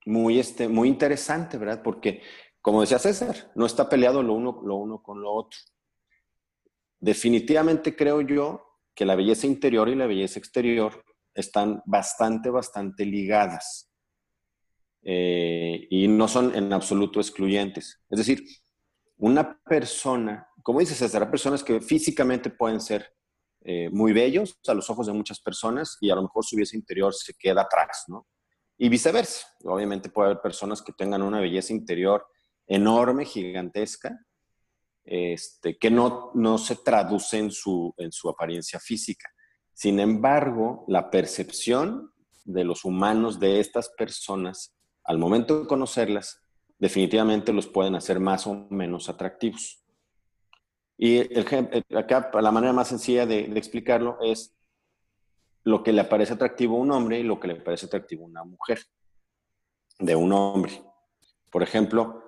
muy, 0.07 0.39
este, 0.39 0.69
muy 0.69 0.89
interesante, 0.89 1.59
¿verdad? 1.59 1.83
Porque, 1.83 2.23
como 2.61 2.81
decía 2.81 2.99
César, 2.99 3.51
no 3.55 3.67
está 3.67 3.89
peleado 3.89 4.23
lo 4.23 4.35
uno, 4.35 4.61
lo 4.65 4.77
uno 4.77 5.03
con 5.03 5.21
lo 5.21 5.33
otro. 5.33 5.59
Definitivamente 7.01 7.97
creo 7.97 8.21
yo 8.21 8.74
que 8.95 9.05
la 9.05 9.17
belleza 9.17 9.47
interior 9.47 9.89
y 9.89 9.95
la 9.95 10.07
belleza 10.07 10.39
exterior 10.39 11.05
están 11.35 11.83
bastante, 11.85 12.51
bastante 12.51 13.05
ligadas. 13.05 13.91
Eh, 15.03 15.87
y 15.91 16.09
no 16.09 16.29
son 16.29 16.55
en 16.55 16.73
absoluto 16.73 17.21
excluyentes. 17.21 18.01
Es 18.09 18.19
decir, 18.19 18.43
una 19.19 19.61
persona, 19.63 20.49
como 20.63 20.81
dices 20.81 21.15
hay 21.15 21.27
personas 21.27 21.63
que 21.63 21.81
físicamente 21.81 22.51
pueden 22.51 22.81
ser 22.81 23.13
eh, 23.67 23.91
muy 23.91 24.13
bellos 24.13 24.59
a 24.67 24.75
los 24.75 24.89
ojos 24.91 25.07
de 25.07 25.13
muchas 25.13 25.41
personas 25.41 25.97
y 26.01 26.11
a 26.11 26.15
lo 26.15 26.23
mejor 26.23 26.45
su 26.45 26.57
belleza 26.57 26.77
interior 26.77 27.15
se 27.15 27.35
queda 27.35 27.63
atrás, 27.63 28.05
¿no? 28.09 28.27
Y 28.77 28.89
viceversa. 28.89 29.47
Obviamente 29.65 30.09
puede 30.09 30.31
haber 30.31 30.43
personas 30.43 30.83
que 30.83 30.93
tengan 30.93 31.23
una 31.23 31.41
belleza 31.41 31.73
interior 31.73 32.27
enorme, 32.67 33.25
gigantesca, 33.25 34.19
este, 35.05 35.77
que 35.77 35.91
no, 35.91 36.31
no 36.35 36.59
se 36.59 36.77
traduce 36.77 37.39
en 37.39 37.51
su, 37.51 37.95
en 37.99 38.11
su 38.11 38.29
apariencia 38.29 38.81
física. 38.81 39.31
Sin 39.73 40.01
embargo, 40.01 40.85
la 40.89 41.11
percepción 41.11 42.13
de 42.45 42.65
los 42.65 42.85
humanos 42.85 43.39
de 43.41 43.61
estas 43.61 43.91
personas, 43.91 44.75
al 45.05 45.19
momento 45.19 45.61
de 45.61 45.67
conocerlas, 45.67 46.41
definitivamente 46.79 47.53
los 47.53 47.67
pueden 47.67 47.95
hacer 47.95 48.21
más 48.21 48.47
o 48.47 48.67
menos 48.71 49.09
atractivos. 49.09 49.85
Y 50.97 51.17
el, 51.17 51.45
acá 51.97 52.31
la 52.41 52.53
manera 52.53 52.73
más 52.73 52.89
sencilla 52.89 53.27
de, 53.27 53.49
de, 53.49 53.59
explicarlo 53.59 54.19
es 54.23 54.55
lo 55.65 55.83
que 55.83 55.93
le 55.93 56.05
parece 56.05 56.35
atractivo 56.35 56.77
a 56.77 56.81
un 56.81 56.93
hombre 56.93 57.19
y 57.19 57.25
lo 57.25 57.41
que 57.41 57.49
le 57.49 57.57
parece 57.57 57.87
atractivo 57.87 58.25
a 58.25 58.29
una 58.29 58.45
mujer 58.45 58.81
de 59.99 60.15
un 60.15 60.33
hombre. 60.33 60.83
Por 61.51 61.63
ejemplo, 61.63 62.24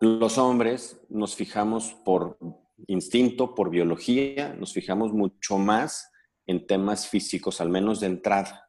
los 0.00 0.38
hombres 0.38 1.00
nos 1.08 1.34
fijamos 1.34 1.94
por 2.04 2.38
instinto, 2.86 3.54
por 3.54 3.70
biología, 3.70 4.54
nos 4.54 4.72
fijamos 4.72 5.12
mucho 5.12 5.58
más 5.58 6.10
en 6.46 6.66
temas 6.66 7.08
físicos, 7.08 7.60
al 7.60 7.68
menos 7.68 8.00
de 8.00 8.06
entrada. 8.06 8.68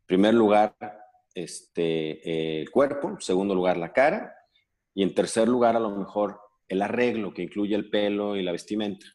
En 0.00 0.06
primer 0.06 0.34
lugar, 0.34 0.76
este, 1.34 2.60
el 2.60 2.70
cuerpo, 2.70 3.08
en 3.08 3.20
segundo 3.20 3.54
lugar, 3.54 3.76
la 3.76 3.92
cara, 3.92 4.34
y 4.94 5.02
en 5.02 5.14
tercer 5.14 5.48
lugar, 5.48 5.76
a 5.76 5.80
lo 5.80 5.90
mejor, 5.96 6.40
el 6.66 6.82
arreglo, 6.82 7.32
que 7.32 7.42
incluye 7.42 7.74
el 7.74 7.88
pelo 7.88 8.36
y 8.36 8.42
la 8.42 8.52
vestimenta. 8.52 9.06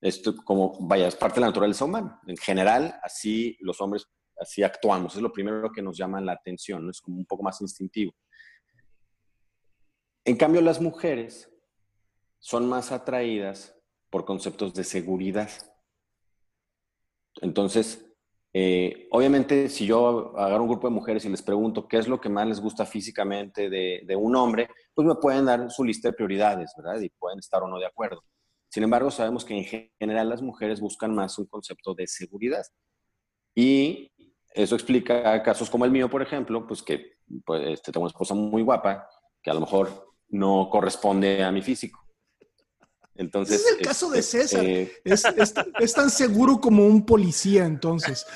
Esto, 0.00 0.36
como, 0.36 0.76
vaya, 0.80 1.08
es 1.08 1.16
parte 1.16 1.36
de 1.36 1.40
la 1.42 1.46
naturaleza 1.48 1.84
humana. 1.84 2.20
En 2.26 2.36
general, 2.36 2.98
así 3.02 3.56
los 3.60 3.80
hombres, 3.80 4.06
así 4.38 4.62
actuamos. 4.62 5.16
Es 5.16 5.22
lo 5.22 5.32
primero 5.32 5.70
que 5.72 5.82
nos 5.82 5.96
llama 5.96 6.20
la 6.20 6.32
atención, 6.32 6.88
es 6.90 7.00
como 7.00 7.16
un 7.16 7.26
poco 7.26 7.42
más 7.42 7.60
instintivo. 7.60 8.14
En 10.24 10.36
cambio, 10.36 10.60
las 10.60 10.80
mujeres 10.80 11.50
son 12.38 12.68
más 12.68 12.92
atraídas 12.92 13.76
por 14.10 14.24
conceptos 14.24 14.74
de 14.74 14.84
seguridad. 14.84 15.50
Entonces, 17.40 18.04
eh, 18.52 19.06
obviamente, 19.12 19.68
si 19.68 19.86
yo 19.86 20.36
agarro 20.36 20.64
un 20.64 20.70
grupo 20.70 20.88
de 20.88 20.94
mujeres 20.94 21.24
y 21.24 21.28
les 21.28 21.42
pregunto 21.42 21.86
qué 21.86 21.98
es 21.98 22.08
lo 22.08 22.20
que 22.20 22.28
más 22.28 22.46
les 22.48 22.60
gusta 22.60 22.84
físicamente 22.84 23.70
de, 23.70 24.02
de, 24.04 24.16
un 24.16 24.34
hombre, 24.34 24.68
pues 24.92 25.06
me 25.06 25.14
pueden 25.14 25.44
dar 25.44 25.70
su 25.70 25.84
lista 25.84 26.08
de 26.08 26.14
prioridades, 26.14 26.72
¿verdad? 26.76 27.00
Y 27.00 27.10
pueden 27.10 27.38
estar 27.38 27.62
o 27.62 27.68
no 27.68 27.78
de 27.78 27.86
acuerdo. 27.86 28.22
Sin 28.68 28.82
embargo, 28.82 29.10
sabemos 29.10 29.44
que 29.44 29.56
en 29.56 29.90
general 29.98 30.28
las 30.28 30.42
mujeres 30.42 30.80
buscan 30.80 31.14
más 31.14 31.38
un 31.38 31.46
concepto 31.46 31.94
de 31.94 32.06
seguridad. 32.06 32.64
Y 33.54 34.12
eso 34.54 34.74
explica 34.74 35.42
casos 35.42 35.70
como 35.70 35.84
el 35.84 35.90
mío, 35.90 36.10
por 36.10 36.22
ejemplo, 36.22 36.66
pues 36.66 36.82
que 36.82 37.18
pues, 37.44 37.62
este, 37.68 37.92
tengo 37.92 38.04
una 38.04 38.10
esposa 38.10 38.34
muy 38.34 38.62
guapa, 38.62 39.08
que 39.42 39.50
a 39.50 39.54
lo 39.54 39.60
mejor 39.60 40.09
no 40.30 40.68
corresponde 40.70 41.42
a 41.42 41.52
mi 41.52 41.62
físico. 41.62 42.00
Entonces, 43.14 43.60
es 43.60 43.78
el 43.78 43.84
caso 43.84 44.08
de 44.10 44.20
este, 44.20 44.40
César. 44.40 44.64
Eh, 44.64 44.92
es, 45.04 45.92
tan 45.92 46.10
seguro 46.10 46.58
como 46.58 46.86
un 46.86 47.04
policía, 47.04 47.66
entonces. 47.66 48.26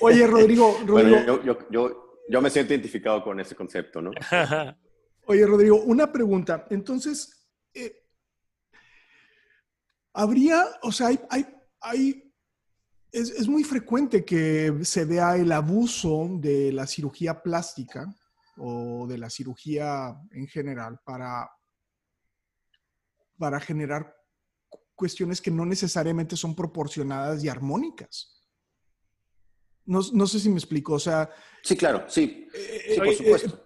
Oye, 0.00 0.26
Rodrigo, 0.26 0.76
yo, 1.70 2.42
me 2.42 2.50
siento 2.50 2.74
identificado 2.74 3.22
con 3.22 3.40
ese 3.40 3.54
concepto, 3.54 4.02
¿no? 4.02 4.10
Oye, 5.26 5.46
Rodrigo, 5.46 5.76
una 5.82 6.12
pregunta. 6.12 6.66
Entonces, 6.68 7.48
eh, 7.72 8.04
habría, 10.12 10.66
o 10.82 10.92
sea, 10.92 11.06
hay, 11.30 11.46
hay 11.80 12.23
es, 13.14 13.48
muy 13.48 13.62
frecuente 13.62 14.24
que 14.24 14.80
se 14.82 15.04
vea 15.04 15.36
el 15.36 15.52
abuso 15.52 16.28
de 16.40 16.72
la 16.72 16.86
cirugía 16.86 17.42
plástica 17.42 18.12
o 18.56 19.06
de 19.06 19.18
la 19.18 19.30
cirugía 19.30 20.16
en 20.32 20.46
general 20.48 20.98
para, 21.04 21.48
para 23.38 23.60
generar 23.60 24.14
cuestiones 24.94 25.40
que 25.40 25.50
no 25.50 25.64
necesariamente 25.64 26.36
son 26.36 26.54
proporcionadas 26.54 27.42
y 27.44 27.48
armónicas. 27.48 28.42
No, 29.86 30.26
sé 30.26 30.40
si 30.40 30.48
me 30.48 30.56
explico, 30.56 30.94
o 30.94 30.98
sea... 30.98 31.30
Sí, 31.62 31.76
claro, 31.76 32.04
sí. 32.08 32.48
Eh, 32.54 32.94
sí, 32.94 32.96
por 32.96 33.08
eh, 33.08 33.14
supuesto. 33.14 33.64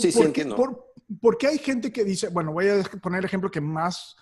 sí, 0.00 0.12
sí, 0.12 0.22
entiendo. 0.22 0.86
porque 1.20 1.48
hay 1.48 1.58
gente 1.58 1.92
que 1.92 2.04
dice, 2.04 2.28
bueno, 2.28 2.52
voy 2.52 2.68
a 2.68 2.82
poner 3.02 3.18
el 3.18 3.24
ejemplo 3.24 3.50
que 3.50 3.60
más 3.60 4.14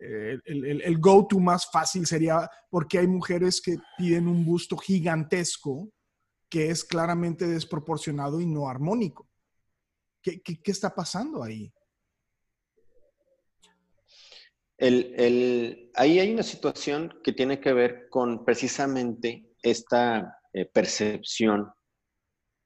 eh, 0.00 0.38
el, 0.44 0.98
go-to 0.98 1.38
más 1.38 1.70
fácil 1.70 2.06
sería 2.06 2.48
porque 2.70 2.98
hay 2.98 3.06
mujeres 3.06 3.60
que 3.60 3.76
piden 3.98 4.28
un 4.28 4.46
busto 4.46 4.76
gigantesco 4.78 5.90
que 6.48 6.70
es 6.70 6.84
claramente 6.84 7.46
desproporcionado 7.46 8.40
y 8.40 8.46
no 8.46 8.68
armónico. 8.68 9.28
¿Qué, 10.22 10.42
está 10.64 10.94
pasando 10.94 11.42
ahí? 11.42 11.72
ahí 14.78 16.18
hay 16.18 16.32
una 16.32 16.42
situación 16.42 17.20
que 17.22 17.34
tiene 17.34 17.60
que 17.60 17.74
ver 17.74 18.08
con 18.08 18.46
precisamente 18.46 19.52
esta 19.62 20.38
eh, 20.54 20.64
percepción 20.64 21.70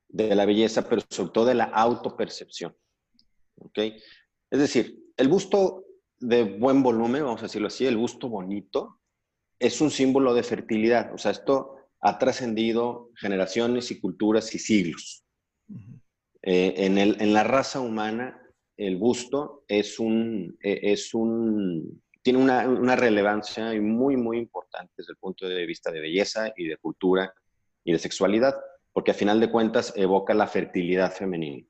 de 0.09 0.33
la 0.37 0.47
belleza, 0.47 0.89
pero 0.89 1.03
sobre 1.11 1.33
todo 1.33 1.47
de 1.47 1.55
la 1.55 1.65
autopercepción. 1.65 2.77
¿okay? 3.57 4.01
Es 4.49 4.61
decir, 4.61 5.13
el 5.17 5.27
busto 5.27 5.84
de 6.25 6.45
buen 6.45 6.83
volumen, 6.83 7.23
vamos 7.23 7.41
a 7.41 7.47
decirlo 7.47 7.69
así, 7.69 7.87
el 7.87 7.99
gusto 7.99 8.29
bonito, 8.29 8.99
es 9.59 9.81
un 9.81 9.91
símbolo 9.91 10.33
de 10.33 10.43
fertilidad. 10.43 11.13
O 11.13 11.19
sea, 11.19 11.33
esto 11.33 11.77
ha 12.01 12.19
trascendido 12.19 13.11
generaciones 13.17 13.91
y 13.91 14.01
culturas 14.01 14.55
y 14.55 14.59
siglos. 14.59 15.25
Eh, 16.43 16.75
en, 16.79 16.99
el, 16.99 17.21
en, 17.21 17.33
la 17.33 17.45
raza 17.45 17.81
humana, 17.81 18.41
el 18.77 18.97
busto 18.97 19.65
es 19.69 19.99
un, 19.99 20.57
e, 20.63 20.93
es 20.93 21.15
un, 21.15 22.03
tiene 22.23 22.39
una, 22.39 22.69
una, 22.69 22.97
relevancia 22.97 23.73
muy, 23.81 24.17
muy 24.17 24.39
importante 24.39 24.93
desde 24.97 25.13
el 25.13 25.19
punto 25.19 25.47
de 25.47 25.65
vista 25.67 25.91
de 25.91 26.01
belleza 26.01 26.53
y 26.57 26.69
de 26.69 26.77
cultura 26.79 27.33
y 27.85 27.93
de 27.93 27.99
sexualidad, 27.99 28.55
porque 28.93 29.11
a 29.11 29.15
final 29.15 29.41
de 29.41 29.51
cuentas 29.51 29.93
evoca 29.97 30.35
la 30.35 30.47
fertilidad 30.47 31.13
femenina. 31.13 31.67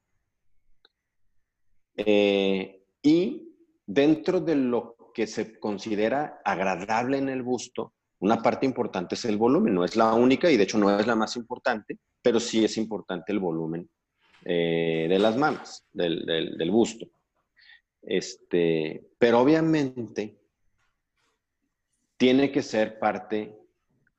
Eh, 1.96 2.82
y 3.02 3.53
dentro 3.86 4.40
de 4.40 4.56
lo 4.56 4.96
que 5.14 5.26
se 5.26 5.58
considera 5.58 6.40
agradable 6.44 7.18
en 7.18 7.28
el 7.28 7.42
busto, 7.42 7.94
una 8.20 8.42
parte 8.42 8.66
importante 8.66 9.14
es 9.14 9.24
el 9.26 9.36
volumen. 9.36 9.74
No 9.74 9.84
es 9.84 9.96
la 9.96 10.14
única 10.14 10.50
y 10.50 10.56
de 10.56 10.64
hecho 10.64 10.78
no 10.78 10.98
es 10.98 11.06
la 11.06 11.14
más 11.14 11.36
importante, 11.36 11.98
pero 12.22 12.40
sí 12.40 12.64
es 12.64 12.76
importante 12.76 13.32
el 13.32 13.38
volumen 13.38 13.88
eh, 14.44 15.06
de 15.08 15.18
las 15.18 15.36
mamas, 15.36 15.86
del, 15.92 16.24
del, 16.26 16.70
busto. 16.70 17.06
Este, 18.02 19.06
pero 19.18 19.40
obviamente 19.40 20.38
tiene 22.16 22.50
que 22.50 22.62
ser 22.62 22.98
parte 22.98 23.58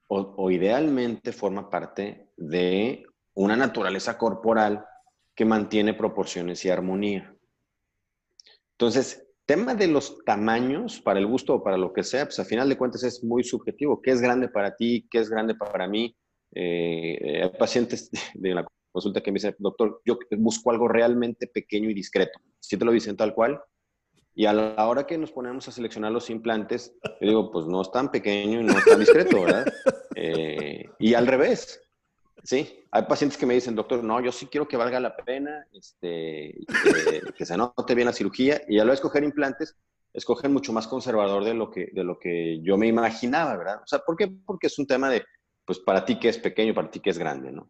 o, 0.08 0.51
idealmente 0.51 1.32
forma 1.32 1.69
parte 1.69 2.30
de 2.38 3.06
una 3.34 3.56
naturaleza 3.56 4.17
corporal 4.17 4.86
que 5.34 5.45
mantiene 5.45 5.93
proporciones 5.93 6.63
y 6.63 6.69
armonía. 6.69 7.36
Entonces, 8.73 9.24
tema 9.45 9.75
de 9.75 9.88
los 9.88 10.23
tamaños 10.25 10.99
para 10.99 11.19
el 11.19 11.27
gusto 11.27 11.55
o 11.55 11.63
para 11.63 11.77
lo 11.77 11.93
que 11.93 12.03
sea, 12.03 12.25
pues 12.25 12.39
a 12.39 12.45
final 12.45 12.67
de 12.69 12.77
cuentas 12.77 13.03
es 13.03 13.23
muy 13.23 13.43
subjetivo. 13.43 14.01
¿Qué 14.01 14.12
es 14.12 14.21
grande 14.21 14.47
para 14.49 14.75
ti? 14.75 15.08
¿Qué 15.10 15.19
es 15.19 15.29
grande 15.29 15.55
para 15.55 15.88
mí? 15.88 16.15
Eh, 16.53 17.41
hay 17.43 17.49
pacientes 17.58 18.10
de 18.34 18.55
la 18.55 18.65
consulta 18.91 19.21
que 19.21 19.31
me 19.31 19.36
dicen, 19.36 19.55
doctor, 19.60 20.01
yo 20.05 20.17
busco 20.38 20.71
algo 20.71 20.88
realmente 20.88 21.47
pequeño 21.47 21.89
y 21.89 21.93
discreto. 21.93 22.39
Si 22.60 22.77
te 22.77 22.86
lo 22.86 22.91
dicen 22.91 23.17
tal 23.17 23.34
cual, 23.34 23.62
y 24.34 24.45
a 24.45 24.53
la 24.53 24.88
hora 24.88 25.05
que 25.05 25.17
nos 25.17 25.31
ponemos 25.31 25.67
a 25.67 25.71
seleccionar 25.71 26.12
los 26.12 26.29
implantes, 26.29 26.93
yo 27.21 27.27
digo, 27.27 27.51
pues 27.51 27.65
no 27.67 27.81
es 27.81 27.91
tan 27.91 28.12
pequeño 28.12 28.62
y 28.62 28.63
no 28.63 28.77
es 28.77 28.86
tan 28.86 28.99
discreto, 28.99 29.41
¿verdad? 29.41 29.65
Eh, 30.17 30.86
y 30.97 31.13
al 31.13 31.27
revés, 31.27 31.86
sí. 32.45 32.86
Hay 32.91 33.03
pacientes 33.03 33.38
que 33.38 33.45
me 33.45 33.53
dicen, 33.53 33.75
doctor, 33.75 34.03
no, 34.03 34.21
yo 34.21 34.31
sí 34.31 34.47
quiero 34.47 34.67
que 34.67 34.77
valga 34.77 34.99
la 34.99 35.15
pena, 35.15 35.67
este, 35.73 36.58
que 37.38 37.45
se 37.45 37.58
note 37.58 37.95
bien 37.95 38.08
la 38.08 38.13
cirugía. 38.13 38.62
Y 38.67 38.79
al 38.79 38.89
escoger 38.89 39.23
implantes, 39.23 39.75
escogen 40.13 40.53
mucho 40.53 40.71
más 40.71 40.88
conservador 40.88 41.43
de 41.43 41.53
lo, 41.53 41.69
que, 41.69 41.89
de 41.91 42.03
lo 42.03 42.17
que 42.17 42.62
yo 42.62 42.77
me 42.77 42.88
imaginaba, 42.88 43.58
¿verdad? 43.58 43.81
O 43.84 43.88
sea, 43.88 43.99
¿por 43.99 44.15
qué? 44.15 44.27
Porque 44.27 44.67
es 44.67 44.79
un 44.79 44.88
tema 44.88 45.10
de, 45.10 45.25
pues 45.65 45.79
para 45.79 46.05
ti 46.05 46.17
que 46.19 46.29
es 46.29 46.38
pequeño, 46.38 46.73
para 46.73 46.89
ti 46.89 47.01
que 47.01 47.10
es 47.10 47.17
grande, 47.17 47.51
¿no? 47.51 47.69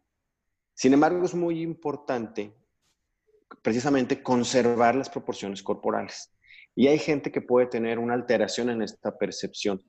Sin 0.73 0.93
embargo, 0.93 1.25
es 1.25 1.33
muy 1.33 1.61
importante 1.61 2.53
precisamente 3.61 4.21
conservar 4.21 4.95
las 4.95 5.09
proporciones 5.09 5.63
corporales. 5.63 6.31
Y 6.75 6.87
hay 6.87 6.99
gente 6.99 7.31
que 7.31 7.41
puede 7.41 7.67
tener 7.67 7.97
una 7.97 8.13
alteración 8.13 8.69
en 8.69 8.81
esta 8.81 9.17
percepción. 9.17 9.81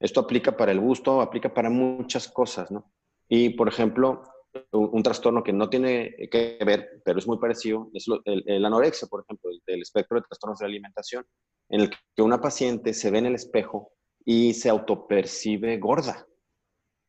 Esto 0.00 0.20
aplica 0.20 0.56
para 0.56 0.72
el 0.72 0.80
gusto, 0.80 1.20
aplica 1.20 1.54
para 1.54 1.70
muchas 1.70 2.28
cosas, 2.28 2.70
¿no? 2.70 2.92
Y, 3.32 3.50
por 3.50 3.68
ejemplo, 3.68 4.24
un, 4.72 5.02
trastorno 5.04 5.44
que 5.44 5.52
no 5.52 5.70
tiene 5.70 6.16
que 6.32 6.58
ver, 6.66 7.00
pero 7.04 7.20
es 7.20 7.28
muy 7.28 7.38
parecido, 7.38 7.88
es 7.94 8.06
el, 8.24 8.64
anorexia, 8.64 9.06
por 9.06 9.22
ejemplo, 9.22 9.52
el, 9.66 9.80
espectro 9.80 10.16
de 10.16 10.26
trastornos 10.26 10.58
de 10.58 10.66
alimentación, 10.66 11.24
en 11.68 11.82
el 11.82 11.90
que 11.90 12.22
una 12.22 12.40
paciente 12.40 12.92
se 12.92 13.08
ve 13.12 13.18
en 13.18 13.26
el 13.26 13.36
espejo 13.36 13.92
y 14.24 14.52
se 14.54 14.68
autopercibe 14.68 15.78
gorda, 15.78 16.26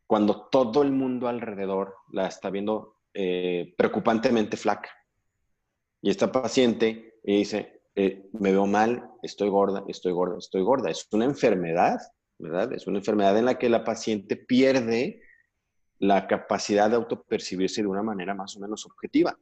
cuando 0.06 0.48
todo 0.50 0.84
el 0.84 0.92
mundo 0.92 1.28
alrededor 1.28 1.96
la 2.12 2.28
está 2.28 2.52
viendo 2.52 2.98
eh, 3.16 3.74
preocupantemente 3.76 4.58
flaca. 4.58 4.92
Y 6.04 6.12
esta 6.12 6.32
paciente 6.32 7.16
dice, 7.24 7.82
eh, 7.96 8.30
me 8.34 8.52
veo 8.52 8.68
mal, 8.68 9.10
estoy 9.24 9.50
gorda, 9.50 9.84
estoy 9.88 10.12
gorda, 10.12 10.38
estoy 10.38 10.62
gorda. 10.62 10.92
Es 10.92 11.08
una 11.12 11.26
enfermedad, 11.26 11.98
¿verdad? 12.38 12.74
Es 12.74 12.86
una 12.86 13.00
enfermedad 13.00 13.36
en 13.40 13.46
la 13.46 13.58
que 13.58 13.70
la 13.70 13.84
paciente 13.84 14.36
pierde 14.36 15.22
la 16.02 16.26
capacidad 16.26 16.90
de 16.90 16.96
autopercibirse 16.96 17.84
de 17.84 17.88
una 17.88 18.02
manera 18.02 18.34
más 18.34 18.58
o 18.58 18.60
menos 18.60 18.88
objetiva. 18.88 19.38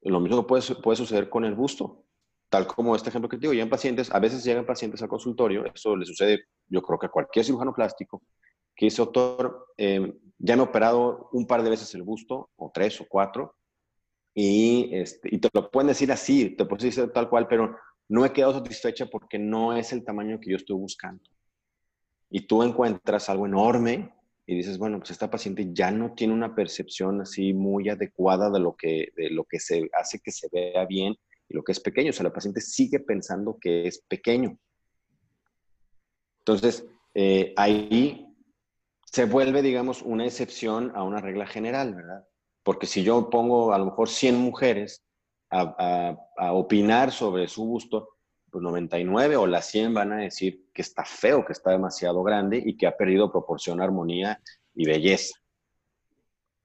Lo 0.00 0.18
mismo 0.18 0.46
puede, 0.46 0.62
puede 0.76 0.96
suceder 0.96 1.28
con 1.28 1.44
el 1.44 1.54
busto, 1.54 2.04
tal 2.48 2.66
como 2.66 2.96
este 2.96 3.10
ejemplo 3.10 3.28
que 3.28 3.36
te 3.36 3.48
digo, 3.48 3.52
en 3.52 3.68
pacientes, 3.68 4.10
a 4.10 4.18
veces 4.18 4.42
llegan 4.42 4.64
pacientes 4.64 5.02
al 5.02 5.10
consultorio, 5.10 5.66
eso 5.66 5.94
le 5.94 6.06
sucede 6.06 6.46
yo 6.68 6.80
creo 6.80 6.98
que 6.98 7.06
a 7.06 7.10
cualquier 7.10 7.44
cirujano 7.44 7.74
plástico, 7.74 8.22
que 8.74 8.86
dice, 8.86 9.02
doctor, 9.02 9.66
eh, 9.76 10.18
ya 10.38 10.56
me 10.56 10.62
operado 10.62 11.28
un 11.32 11.46
par 11.46 11.62
de 11.62 11.68
veces 11.68 11.94
el 11.94 12.02
busto, 12.02 12.48
o 12.56 12.70
tres 12.72 12.98
o 13.02 13.06
cuatro, 13.06 13.54
y, 14.34 14.88
este, 14.92 15.28
y 15.34 15.38
te 15.38 15.50
lo 15.52 15.70
pueden 15.70 15.88
decir 15.88 16.10
así, 16.10 16.56
te 16.56 16.64
pueden 16.64 16.88
decir 16.88 17.12
tal 17.12 17.28
cual, 17.28 17.46
pero 17.46 17.76
no 18.08 18.24
he 18.24 18.32
quedado 18.32 18.54
satisfecha 18.54 19.04
porque 19.04 19.38
no 19.38 19.76
es 19.76 19.92
el 19.92 20.02
tamaño 20.02 20.40
que 20.40 20.50
yo 20.50 20.56
estoy 20.56 20.76
buscando. 20.76 21.22
Y 22.30 22.46
tú 22.46 22.62
encuentras 22.62 23.28
algo 23.28 23.44
enorme 23.44 24.14
y 24.46 24.56
dices, 24.56 24.78
bueno, 24.78 24.98
pues 24.98 25.12
esta 25.12 25.30
paciente 25.30 25.68
ya 25.72 25.90
no 25.90 26.14
tiene 26.14 26.34
una 26.34 26.54
percepción 26.54 27.20
así 27.20 27.52
muy 27.52 27.88
adecuada 27.88 28.50
de 28.50 28.60
lo 28.60 28.74
que, 28.74 29.12
de 29.16 29.30
lo 29.30 29.44
que 29.44 29.60
se 29.60 29.88
hace 29.92 30.18
que 30.18 30.32
se 30.32 30.48
vea 30.52 30.84
bien 30.84 31.14
y 31.48 31.54
lo 31.54 31.62
que 31.62 31.72
es 31.72 31.80
pequeño. 31.80 32.10
O 32.10 32.12
sea, 32.12 32.24
la 32.24 32.32
paciente 32.32 32.60
sigue 32.60 33.00
pensando 33.00 33.56
que 33.60 33.86
es 33.86 34.02
pequeño. 34.08 34.58
Entonces, 36.40 36.84
eh, 37.14 37.52
ahí 37.56 38.26
se 39.04 39.26
vuelve, 39.26 39.62
digamos, 39.62 40.02
una 40.02 40.24
excepción 40.24 40.90
a 40.94 41.02
una 41.04 41.20
regla 41.20 41.46
general, 41.46 41.94
¿verdad? 41.94 42.24
Porque 42.64 42.86
si 42.86 43.04
yo 43.04 43.30
pongo 43.30 43.72
a 43.72 43.78
lo 43.78 43.86
mejor 43.86 44.08
100 44.08 44.36
mujeres 44.36 45.04
a, 45.50 46.16
opinar 46.52 47.12
sobre 47.12 47.46
su 47.46 47.64
gusto, 47.64 48.11
pues 48.52 48.62
99 48.62 49.36
o 49.36 49.46
las 49.46 49.70
100 49.70 49.94
van 49.94 50.12
a 50.12 50.18
decir 50.18 50.66
que 50.74 50.82
está 50.82 51.04
feo, 51.06 51.42
que 51.44 51.54
está 51.54 51.70
demasiado 51.70 52.22
grande 52.22 52.62
y 52.62 52.76
que 52.76 52.86
ha 52.86 52.94
perdido 52.94 53.32
proporción, 53.32 53.80
armonía 53.80 54.40
y 54.74 54.84
belleza. 54.84 55.34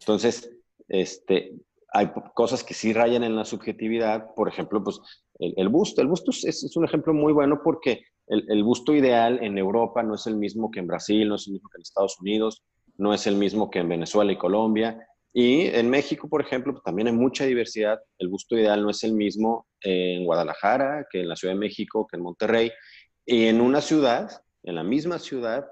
Entonces, 0.02 0.52
este, 0.90 1.54
hay 1.94 2.12
cosas 2.34 2.66
que 2.66 2.74
sí 2.74 2.92
rayan 2.92 3.24
en 3.24 3.38
la 3.38 3.46
subjetividad, 3.46 4.36
por 4.36 4.50
ejemplo, 4.50 4.84
pues 4.84 5.00
el, 5.40 5.70
busto. 5.70 6.02
El 6.02 6.10
busto 6.10 6.32
es, 6.32 6.76
un 6.76 6.84
ejemplo 6.84 7.14
muy 7.14 7.32
bueno 7.32 7.62
porque 7.64 8.04
el, 8.28 8.46
el, 8.50 8.64
busto 8.66 8.94
ideal 8.94 9.40
en 9.42 9.58
Europa 9.58 10.04
no 10.04 10.16
es 10.16 10.28
el 10.28 10.36
mismo 10.36 10.70
que 10.70 10.82
en 10.82 10.88
Brasil, 10.88 11.30
no 11.30 11.36
es 11.36 11.48
el 11.48 11.54
mismo 11.54 11.70
que 11.70 11.78
en 11.78 11.84
Estados 11.84 12.20
Unidos, 12.20 12.64
no 12.98 13.14
es 13.14 13.26
el 13.28 13.38
mismo 13.38 13.70
que 13.70 13.80
en 13.80 13.88
Venezuela 13.88 14.32
y 14.34 14.38
Colombia. 14.38 15.08
Y 15.40 15.68
en 15.68 15.88
México, 15.88 16.28
por 16.28 16.42
ejemplo, 16.42 16.74
pues, 16.74 16.84
también 16.84 17.10
hay 17.10 17.14
mucha 17.14 17.46
diversidad. 17.46 18.00
El 18.18 18.28
busto 18.28 18.58
ideal 18.58 18.82
no 18.82 18.90
es 18.90 19.04
el 19.04 19.14
mismo 19.14 19.68
en 19.82 20.26
Guadalajara 20.26 21.06
que 21.12 21.22
en 21.22 21.30
la 21.30 21.36
Ciudad 21.36 21.54
de 21.54 21.60
México, 21.60 22.08
que 22.08 22.18
en 22.18 22.24
Monterrey. 22.24 22.72
Y 23.24 23.46
en 23.46 23.62
una 23.62 23.82
ciudad, 23.82 24.32
en 24.64 24.74
la 24.74 24.84
misma 24.84 25.20
ciudad, 25.20 25.68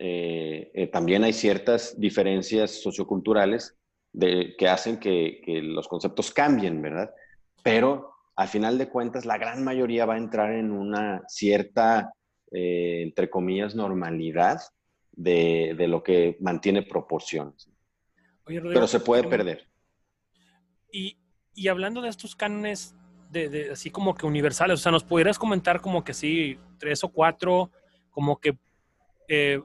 eh, 0.00 0.68
eh, 0.74 0.88
también 0.88 1.22
hay 1.22 1.32
ciertas 1.32 1.94
diferencias 1.96 2.82
socioculturales 2.82 3.76
que 4.18 4.68
hacen 4.68 4.98
que, 4.98 5.40
los 5.62 5.86
conceptos 5.86 6.32
cambien, 6.32 6.82
¿verdad? 6.82 7.14
Pero 7.62 8.10
al 8.34 8.48
final 8.48 8.78
de 8.78 8.88
cuentas, 8.88 9.24
la 9.24 9.38
gran 9.38 9.62
mayoría 9.62 10.06
va 10.06 10.14
a 10.14 10.18
entrar 10.18 10.52
en 10.54 10.72
una 10.72 11.22
cierta, 11.28 12.12
eh, 12.50 13.02
entre 13.04 13.30
comillas, 13.30 13.76
normalidad 13.76 14.60
de, 15.12 15.76
de, 15.78 15.86
lo 15.86 16.02
que 16.02 16.36
mantiene 16.40 16.82
proporciones. 16.82 17.68
Pero 18.44 18.86
se 18.86 19.00
puede 19.00 19.24
perder. 19.24 19.68
Y, 20.92 21.18
y, 21.54 21.68
hablando 21.68 22.02
de 22.02 22.08
estos 22.08 22.36
cánones, 22.36 22.94
de, 23.30 23.70
así 23.72 23.90
como 23.90 24.14
que 24.14 24.26
universales, 24.26 24.80
o 24.80 24.82
sea, 24.82 24.92
¿nos 24.92 25.04
pudieras 25.04 25.38
comentar 25.38 25.80
como 25.80 26.04
que 26.04 26.14
sí, 26.14 26.58
tres 26.78 27.02
o 27.02 27.08
cuatro, 27.08 27.70
como 28.10 28.38
que 28.38 28.56
eh, 29.28 29.60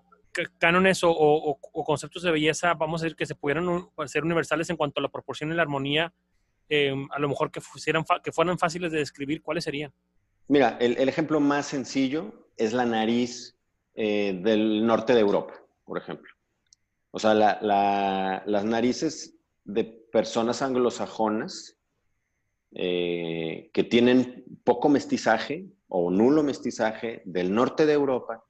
cánones 0.57 1.01
o, 1.03 1.59
conceptos 1.85 2.23
de 2.23 2.31
belleza, 2.31 2.73
vamos 2.73 3.01
a 3.01 3.05
decir, 3.05 3.15
que 3.15 3.25
se 3.25 3.35
pudieran 3.35 3.89
ser 4.05 4.23
universales 4.23 4.69
en 4.69 4.77
cuanto 4.77 4.99
a 4.99 5.03
la 5.03 5.09
proporción 5.09 5.51
y 5.51 5.55
la 5.55 5.61
armonía, 5.61 6.13
em, 6.69 7.07
a 7.11 7.19
lo 7.19 7.29
mejor 7.29 7.51
que, 7.51 7.61
fueran, 7.61 8.03
que 8.23 8.31
fueran 8.31 8.57
fáciles 8.57 8.91
de 8.91 8.99
describir, 8.99 9.41
¿cuáles 9.41 9.63
serían? 9.63 9.93
Mira, 10.47 10.77
el, 10.79 10.97
el 10.97 11.09
ejemplo 11.09 11.39
más 11.39 11.67
sencillo 11.67 12.49
es 12.57 12.73
la 12.73 12.85
nariz 12.85 13.55
eh, 13.93 14.39
del 14.43 14.85
norte 14.85 15.13
de 15.13 15.19
Europa, 15.19 15.53
por 15.83 15.97
ejemplo. 15.97 16.31
O 17.11 17.19
sea, 17.19 17.33
las 17.33 18.65
narices 18.65 19.35
de 19.63 19.83
personas 19.83 20.61
anglosajonas 20.61 21.77
eh, 22.71 23.71
que 23.73 23.83
tienen 23.83 24.45
poco 24.63 24.89
mestizaje 24.89 25.69
o 25.87 26.11
nulo 26.11 26.43
mestizaje 26.43 27.23
del 27.25 27.53
norte 27.53 27.85
de 27.85 27.93
Europa 27.93 28.43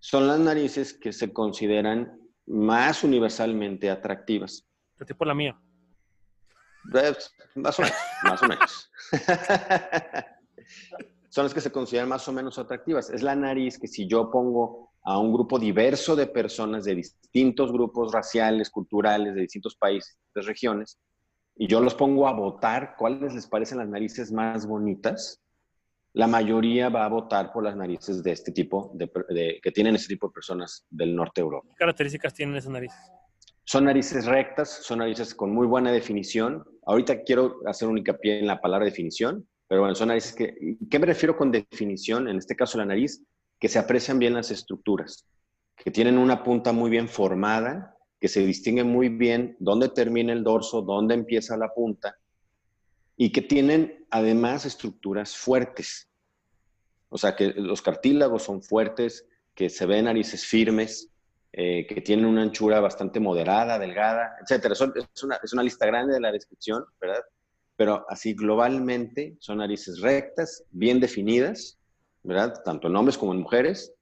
son 0.00 0.26
las 0.26 0.40
narices 0.40 0.94
que 0.94 1.12
se 1.12 1.32
consideran 1.32 2.20
más 2.46 3.04
universalmente 3.04 3.88
atractivas. 3.88 4.66
¿Qué 4.98 5.04
tipo 5.04 5.24
la 5.24 5.34
mía? 5.34 5.56
Pues, 6.90 7.32
más 7.54 7.78
o 7.78 7.82
menos, 7.82 7.96
más 8.24 8.42
o 8.42 8.48
menos. 8.48 8.90
son 11.32 11.46
las 11.46 11.54
que 11.54 11.62
se 11.62 11.72
consideran 11.72 12.10
más 12.10 12.28
o 12.28 12.32
menos 12.32 12.58
atractivas. 12.58 13.08
Es 13.08 13.22
la 13.22 13.34
nariz 13.34 13.78
que 13.78 13.88
si 13.88 14.06
yo 14.06 14.30
pongo 14.30 14.90
a 15.02 15.18
un 15.18 15.32
grupo 15.32 15.58
diverso 15.58 16.14
de 16.14 16.26
personas 16.26 16.84
de 16.84 16.94
distintos 16.94 17.72
grupos 17.72 18.12
raciales, 18.12 18.68
culturales, 18.68 19.34
de 19.34 19.40
distintos 19.40 19.74
países, 19.74 20.18
de 20.34 20.42
regiones, 20.42 21.00
y 21.56 21.68
yo 21.68 21.80
los 21.80 21.94
pongo 21.94 22.28
a 22.28 22.34
votar 22.34 22.96
cuáles 22.98 23.32
les 23.34 23.46
parecen 23.46 23.78
las 23.78 23.88
narices 23.88 24.30
más 24.30 24.66
bonitas, 24.66 25.42
la 26.12 26.26
mayoría 26.26 26.90
va 26.90 27.06
a 27.06 27.08
votar 27.08 27.50
por 27.50 27.64
las 27.64 27.76
narices 27.76 28.22
de 28.22 28.32
este 28.32 28.52
tipo, 28.52 28.92
de, 28.92 29.58
que 29.62 29.70
tienen 29.70 29.94
este 29.94 30.08
tipo 30.08 30.28
de 30.28 30.34
personas 30.34 30.84
del 30.90 31.16
norte 31.16 31.40
de 31.40 31.44
Europa. 31.44 31.66
¿Qué 31.70 31.76
características 31.76 32.34
tienen 32.34 32.56
esas 32.56 32.72
narices? 32.72 33.10
Son 33.64 33.84
narices 33.84 34.26
rectas, 34.26 34.80
son 34.82 34.98
narices 34.98 35.34
con 35.34 35.50
muy 35.54 35.66
buena 35.66 35.92
definición. 35.92 36.62
Ahorita 36.84 37.22
quiero 37.22 37.60
hacer 37.64 37.88
un 37.88 37.96
hincapié 37.96 38.40
en 38.40 38.46
la 38.46 38.60
palabra 38.60 38.84
definición, 38.84 39.48
pero 39.72 39.80
bueno, 39.80 39.94
son 39.94 40.08
narices 40.08 40.34
que... 40.34 40.76
¿Qué 40.90 40.98
me 40.98 41.06
refiero 41.06 41.34
con 41.34 41.50
definición? 41.50 42.28
En 42.28 42.36
este 42.36 42.54
caso, 42.54 42.76
la 42.76 42.84
nariz 42.84 43.22
que 43.58 43.70
se 43.70 43.78
aprecian 43.78 44.18
bien 44.18 44.34
las 44.34 44.50
estructuras, 44.50 45.26
que 45.74 45.90
tienen 45.90 46.18
una 46.18 46.42
punta 46.44 46.72
muy 46.72 46.90
bien 46.90 47.08
formada, 47.08 47.96
que 48.20 48.28
se 48.28 48.44
distingue 48.44 48.84
muy 48.84 49.08
bien 49.08 49.56
dónde 49.60 49.88
termina 49.88 50.34
el 50.34 50.44
dorso, 50.44 50.82
dónde 50.82 51.14
empieza 51.14 51.56
la 51.56 51.72
punta, 51.72 52.18
y 53.16 53.32
que 53.32 53.40
tienen 53.40 54.04
además 54.10 54.66
estructuras 54.66 55.38
fuertes. 55.38 56.06
O 57.08 57.16
sea, 57.16 57.34
que 57.34 57.54
los 57.54 57.80
cartílagos 57.80 58.42
son 58.42 58.62
fuertes, 58.62 59.26
que 59.54 59.70
se 59.70 59.86
ven 59.86 60.04
narices 60.04 60.44
firmes, 60.44 61.08
eh, 61.50 61.86
que 61.86 62.02
tienen 62.02 62.26
una 62.26 62.42
anchura 62.42 62.78
bastante 62.80 63.20
moderada, 63.20 63.78
delgada, 63.78 64.36
etc. 64.46 64.66
Es 65.14 65.22
una, 65.22 65.40
es 65.42 65.52
una 65.54 65.62
lista 65.62 65.86
grande 65.86 66.12
de 66.12 66.20
la 66.20 66.30
descripción, 66.30 66.84
¿verdad? 67.00 67.22
Pero 67.82 68.06
así 68.08 68.34
globalmente 68.34 69.36
son 69.40 69.58
narices 69.58 70.00
rectas, 70.00 70.64
bien 70.70 71.00
definidas, 71.00 71.80
¿verdad? 72.22 72.62
Tanto 72.64 72.86
en 72.86 72.94
hombres 72.94 73.18
como 73.18 73.32
en 73.32 73.40
mujeres, 73.40 73.92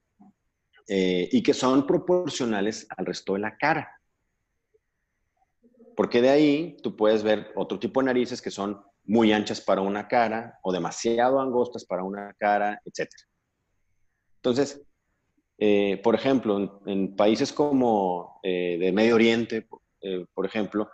eh, 0.87 1.27
y 1.31 1.41
que 1.41 1.55
son 1.55 1.87
proporcionales 1.87 2.85
al 2.95 3.07
resto 3.07 3.33
de 3.33 3.39
la 3.39 3.57
cara. 3.57 3.99
Porque 5.97 6.21
de 6.21 6.29
ahí 6.29 6.77
tú 6.83 6.95
puedes 6.95 7.23
ver 7.23 7.51
otro 7.55 7.79
tipo 7.79 8.01
de 8.01 8.05
narices 8.05 8.39
que 8.39 8.51
son 8.51 8.83
muy 9.03 9.33
anchas 9.33 9.59
para 9.59 9.81
una 9.81 10.07
cara 10.07 10.59
o 10.61 10.71
demasiado 10.71 11.39
angostas 11.39 11.83
para 11.83 12.03
una 12.03 12.35
cara, 12.37 12.79
etc. 12.85 13.09
Entonces, 14.35 14.79
eh, 15.57 15.99
por 16.03 16.13
ejemplo, 16.13 16.83
en, 16.85 17.15
países 17.15 17.51
como 17.51 18.39
eh, 18.43 18.77
de 18.79 18.91
Medio 18.91 19.15
Oriente, 19.15 19.67
eh, 20.01 20.23
por 20.35 20.45
ejemplo, 20.45 20.87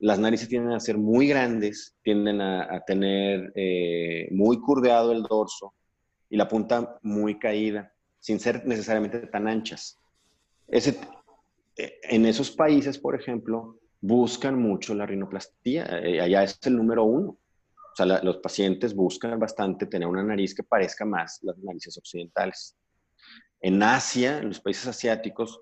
las 0.00 0.18
narices 0.18 0.48
tienden 0.48 0.72
a 0.72 0.80
ser 0.80 0.98
muy 0.98 1.28
grandes, 1.28 1.96
tienden 2.02 2.40
a, 2.40 2.82
tener 2.86 3.52
muy 4.30 4.58
curveado 4.60 5.12
el 5.12 5.22
dorso 5.22 5.74
y 6.28 6.36
la 6.36 6.48
punta 6.48 6.98
muy 7.02 7.38
caída, 7.38 7.92
sin 8.18 8.40
ser 8.40 8.66
necesariamente 8.66 9.18
tan 9.26 9.46
anchas. 9.46 9.98
Ese, 10.66 10.98
en 11.76 12.26
esos 12.26 12.50
países, 12.50 12.98
por 12.98 13.14
ejemplo, 13.14 13.78
buscan 14.00 14.58
mucho 14.60 14.94
la 14.94 15.06
rinoplastía. 15.06 15.84
allá 15.84 16.44
es 16.44 16.58
el 16.64 16.76
número 16.76 17.04
uno. 17.04 17.36
O 17.92 17.96
sea, 17.96 18.06
los 18.06 18.38
pacientes 18.38 18.94
buscan 18.94 19.38
bastante 19.38 19.86
tener 19.86 20.08
una 20.08 20.22
nariz 20.22 20.54
que 20.54 20.62
parezca 20.62 21.04
más 21.04 21.40
las 21.42 21.58
narices 21.58 21.98
occidentales. 21.98 22.76
En 23.60 23.82
Asia, 23.82 24.38
en 24.38 24.48
los 24.48 24.60
países 24.60 24.86
asiáticos, 24.86 25.60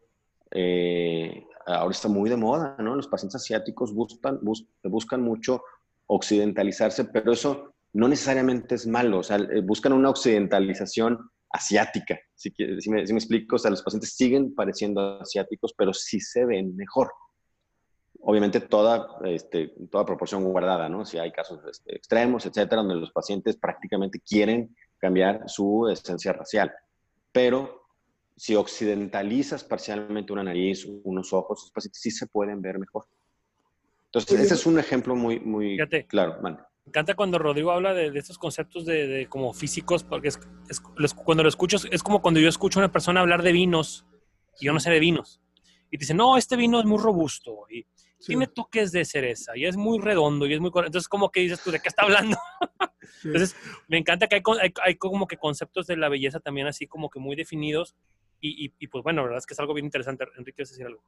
eh, 0.52 1.44
ahora 1.74 1.92
está 1.92 2.08
muy 2.08 2.30
de 2.30 2.36
moda, 2.36 2.76
¿no? 2.78 2.94
Los 2.94 3.08
pacientes 3.08 3.36
asiáticos 3.36 3.94
buscan, 3.94 4.40
buscan 4.84 5.22
mucho 5.22 5.62
occidentalizarse, 6.06 7.04
pero 7.04 7.32
eso 7.32 7.74
no 7.92 8.08
necesariamente 8.08 8.74
es 8.74 8.86
malo, 8.86 9.18
o 9.18 9.22
sea, 9.22 9.36
eh, 9.36 9.60
buscan 9.60 9.92
una 9.92 10.10
occidentalización 10.10 11.18
asiática, 11.50 12.18
si, 12.34 12.50
si, 12.78 12.90
me, 12.90 13.00
explico, 13.00 13.56
o 13.56 13.58
sea, 13.58 13.70
los 13.70 13.82
pacientes 13.82 14.14
siguen 14.14 14.54
pareciendo 14.54 15.20
asiáticos, 15.20 15.74
pero 15.76 15.94
sí 15.94 16.20
se 16.20 16.44
ven 16.44 16.76
mejor 16.76 17.10
obviamente 18.20 18.60
toda, 18.60 19.06
este, 19.24 19.72
toda 19.90 20.04
proporción 20.04 20.44
guardada, 20.44 20.88
¿no? 20.88 21.04
Si 21.04 21.18
hay 21.18 21.30
casos 21.30 21.60
este, 21.70 21.96
extremos, 21.96 22.44
etcétera, 22.46 22.82
donde 22.82 22.96
los 22.96 23.12
pacientes 23.12 23.56
prácticamente 23.56 24.20
quieren 24.20 24.74
cambiar 24.98 25.48
su 25.48 25.88
esencia 25.88 26.32
racial. 26.32 26.72
Pero 27.32 27.77
si 28.38 28.54
occidentalizas 28.54 29.64
parcialmente 29.64 30.32
una 30.32 30.44
nariz, 30.44 30.86
unos 31.02 31.32
ojos, 31.32 31.60
los 31.60 31.72
pacientes 31.72 32.00
sí 32.00 32.12
se 32.12 32.28
pueden 32.28 32.62
ver 32.62 32.78
mejor. 32.78 33.06
Entonces, 34.06 34.40
ese 34.40 34.54
es 34.54 34.64
un 34.64 34.78
ejemplo 34.78 35.16
muy, 35.16 35.40
muy 35.40 35.76
claro. 36.06 36.40
Man. 36.40 36.54
Me 36.54 36.90
encanta 36.90 37.14
cuando 37.14 37.38
Rodrigo 37.38 37.72
habla 37.72 37.92
de, 37.92 38.16
estos 38.16 38.38
conceptos 38.38 38.86
de, 38.86 39.26
como 39.28 39.52
físicos, 39.52 40.04
porque 40.04 40.28
es, 40.28 40.38
cuando 41.16 41.42
lo 41.42 41.48
escucho, 41.48 41.78
es 41.90 42.02
como 42.02 42.22
cuando 42.22 42.38
yo 42.38 42.48
escucho 42.48 42.78
a 42.78 42.84
una 42.84 42.92
persona 42.92 43.20
hablar 43.20 43.42
de 43.42 43.52
vinos 43.52 44.06
y 44.60 44.66
yo 44.66 44.72
no 44.72 44.78
sé 44.78 44.90
de 44.90 45.00
vinos. 45.00 45.42
Y 45.90 45.98
te 45.98 46.02
dice, 46.02 46.14
no, 46.14 46.36
este 46.36 46.56
vino 46.56 46.78
es 46.78 46.86
muy 46.86 46.98
robusto. 46.98 47.66
Y, 47.68 47.86
tiene 48.24 48.48
toques 48.48 48.90
de 48.90 49.04
cereza 49.04 49.56
y 49.56 49.64
es 49.64 49.76
muy 49.76 50.00
redondo 50.00 50.44
y 50.46 50.52
es 50.52 50.58
muy... 50.58 50.72
Entonces, 50.74 51.06
como 51.06 51.30
que 51.30 51.38
dices 51.38 51.62
tú, 51.62 51.70
¿de 51.70 51.78
qué 51.78 51.88
está 51.88 52.02
hablando? 52.02 52.36
Entonces, 53.24 53.54
me 53.86 53.96
encanta 53.96 54.26
que 54.26 54.36
hay, 54.36 54.42
hay, 54.82 54.94
como 54.96 55.28
que 55.28 55.36
conceptos 55.36 55.86
de 55.86 55.96
la 55.96 56.08
belleza 56.08 56.40
también 56.40 56.66
así 56.66 56.88
como 56.88 57.10
que 57.10 57.20
muy 57.20 57.36
definidos 57.36 57.94
y, 58.40 58.86
pues 58.88 59.02
bueno, 59.02 59.22
la 59.22 59.28
verdad 59.28 59.38
es 59.38 59.46
que 59.46 59.54
es 59.54 59.60
algo 59.60 59.74
bien 59.74 59.86
interesante. 59.86 60.24
Enrique, 60.36 60.56
¿quieres 60.56 60.70
decir 60.70 60.86
algo? 60.86 61.02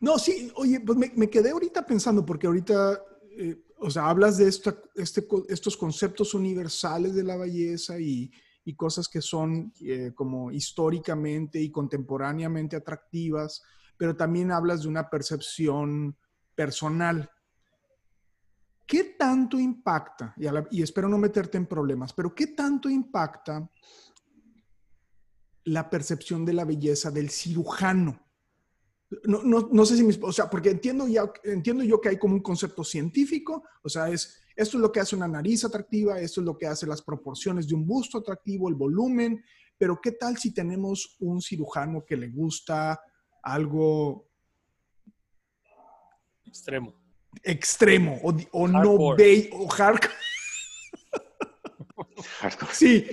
No, 0.00 0.18
sí, 0.18 0.50
oye, 0.56 0.80
pues 0.80 0.98
me, 0.98 1.30
quedé 1.30 1.50
ahorita 1.50 1.86
pensando 1.86 2.24
porque 2.24 2.46
ahorita, 2.46 3.00
eh, 3.30 3.62
o 3.78 3.90
sea, 3.90 4.08
hablas 4.08 4.36
de 4.36 4.48
este, 4.48 4.74
estos 5.48 5.76
conceptos 5.76 6.34
universales 6.34 7.14
de 7.14 7.22
la 7.22 7.36
belleza 7.36 7.98
y, 7.98 8.30
y 8.66 8.74
cosas 8.74 9.08
que 9.08 9.22
son 9.22 9.72
eh, 9.80 10.10
como 10.12 10.50
históricamente 10.50 11.60
y 11.60 11.70
contemporáneamente 11.70 12.74
atractivas, 12.74 13.62
pero 13.96 14.16
también 14.16 14.50
hablas 14.50 14.82
de 14.82 14.88
una 14.88 15.08
percepción 15.08 16.16
personal. 16.52 17.30
¿Qué 18.84 19.14
tanto 19.18 19.58
impacta, 19.58 20.34
y, 20.70 20.82
espero 20.82 21.08
no 21.08 21.16
meterte 21.16 21.56
en 21.56 21.66
problemas, 21.66 22.12
pero 22.12 22.34
qué 22.34 22.48
tanto 22.48 22.90
impacta 22.90 23.70
la 25.66 25.90
percepción 25.90 26.44
de 26.44 26.54
la 26.54 26.64
belleza 26.64 27.10
del 27.10 27.30
cirujano? 27.30 28.22
No, 29.24 29.86
sé 29.86 29.96
si 29.96 30.02
mis, 30.02 30.18
o 30.20 30.32
sea, 30.32 30.50
porque 30.50 30.70
entiendo, 30.70 31.06
ya, 31.06 31.30
entiendo 31.44 31.84
yo 31.84 32.00
que 32.00 32.08
hay 32.08 32.18
como 32.18 32.34
un 32.34 32.42
concepto 32.42 32.82
científico, 32.82 33.62
o 33.82 33.88
sea, 33.88 34.08
es, 34.08 34.40
esto 34.56 34.78
es 34.78 34.80
lo 34.80 34.90
que 34.90 34.98
hace 34.98 35.14
una 35.14 35.28
nariz 35.28 35.64
atractiva, 35.64 36.18
esto 36.20 36.40
es 36.40 36.44
lo 36.44 36.58
que 36.58 36.66
hace 36.66 36.86
las 36.86 37.02
proporciones 37.02 37.68
de 37.68 37.76
un 37.76 37.86
busto 37.86 38.18
atractivo, 38.18 38.68
el 38.68 38.74
volumen, 38.74 39.44
pero 39.78 40.00
¿qué 40.00 40.12
tal 40.12 40.38
si 40.38 40.52
tenemos 40.52 41.16
un 41.20 41.40
cirujano 41.40 42.04
que 42.04 42.16
le 42.16 42.30
gusta 42.30 43.00
algo 43.42 44.26
Extremo. 46.46 46.94
Extremo. 47.42 48.20
O, 48.52 48.68
no 48.68 49.14
ve 49.14 49.50
o 49.52 49.68
hardcore. 49.68 50.14
Sí. 52.72 53.06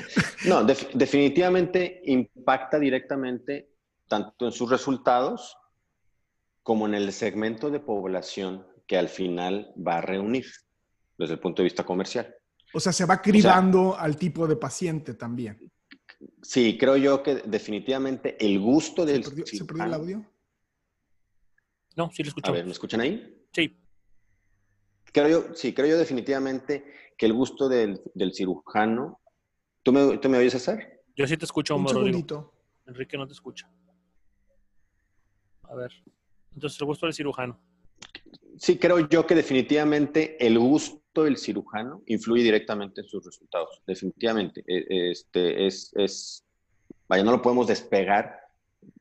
No, 0.46 0.64
definitivamente 0.64 2.02
impacta 2.06 2.80
directamente 2.80 3.70
tanto 4.08 4.46
en 4.46 4.52
sus 4.52 4.70
resultados 4.70 5.58
como 6.62 6.88
en 6.88 6.94
el 6.94 7.12
segmento 7.12 7.70
de 7.70 7.80
población 7.80 8.66
que 8.88 8.98
al 8.98 9.10
final 9.10 9.74
va 9.76 9.98
a 9.98 10.02
reunir 10.02 10.46
desde 11.18 11.34
el 11.34 11.40
punto 11.40 11.62
de 11.62 11.66
vista 11.66 11.84
comercial. 11.84 12.34
O 12.74 12.80
sea, 12.80 12.92
se 12.92 13.06
va 13.06 13.22
cribando 13.22 13.96
al 13.98 14.18
tipo 14.18 14.48
de 14.48 14.56
paciente 14.56 15.14
también. 15.14 15.72
Sí, 16.42 16.78
creo 16.78 16.98
yo 16.98 17.22
que 17.22 17.36
definitivamente 17.36 18.38
el 18.44 18.60
gusto 18.60 19.06
del... 19.06 19.24
¿Se 19.24 19.66
perdió, 19.66 19.84
el 19.86 19.94
audio? 19.94 20.26
No, 21.96 22.10
sí 22.12 22.24
lo 22.24 22.30
escucho. 22.30 22.52
A 22.52 22.54
ver, 22.54 22.66
¿me 22.66 22.72
escuchan 22.72 23.02
ahí? 23.02 23.46
Sí. 23.52 23.78
Creo 25.12 25.28
yo, 25.30 25.54
sí, 25.54 25.74
creo 25.74 25.88
yo 25.88 25.98
definitivamente 25.98 27.03
que 27.24 27.28
el 27.28 27.34
gusto 27.34 27.70
del, 27.70 28.02
cirujano. 28.34 29.22
¿Tú 29.82 29.94
me, 29.94 30.18
¿Tú 30.18 30.28
me 30.28 30.38
oyes 30.38 30.56
hacer? 30.56 31.06
Yo 31.16 31.26
sí 31.26 31.38
te 31.38 31.46
escucho, 31.46 31.78
Un 31.78 31.88
segundito. 31.88 32.52
Enrique 32.86 33.18
no 33.18 33.26
te 33.26 33.32
escucha. 33.32 33.72
A 35.62 35.74
ver. 35.74 35.90
Entonces, 36.54 36.82
el 36.82 36.86
gusto 36.86 37.06
del 37.06 37.14
cirujano. 37.14 37.58
Sí, 38.58 38.78
creo 38.78 39.08
yo 39.08 39.26
que 39.26 39.36
definitivamente 39.36 40.36
el 40.46 40.60
gusto 40.60 41.24
del 41.24 41.38
cirujano 41.38 42.04
influye 42.08 42.44
directamente 42.44 43.00
en 43.00 43.08
sus 43.08 43.24
resultados. 43.24 43.82
Definitivamente. 43.88 44.62
E, 44.68 45.12
este, 45.12 45.66
es, 45.66 45.94
es, 45.96 46.44
vaya, 47.08 47.24
no 47.24 47.32
lo 47.32 47.42
podemos 47.42 47.68
despegar. 47.68 48.38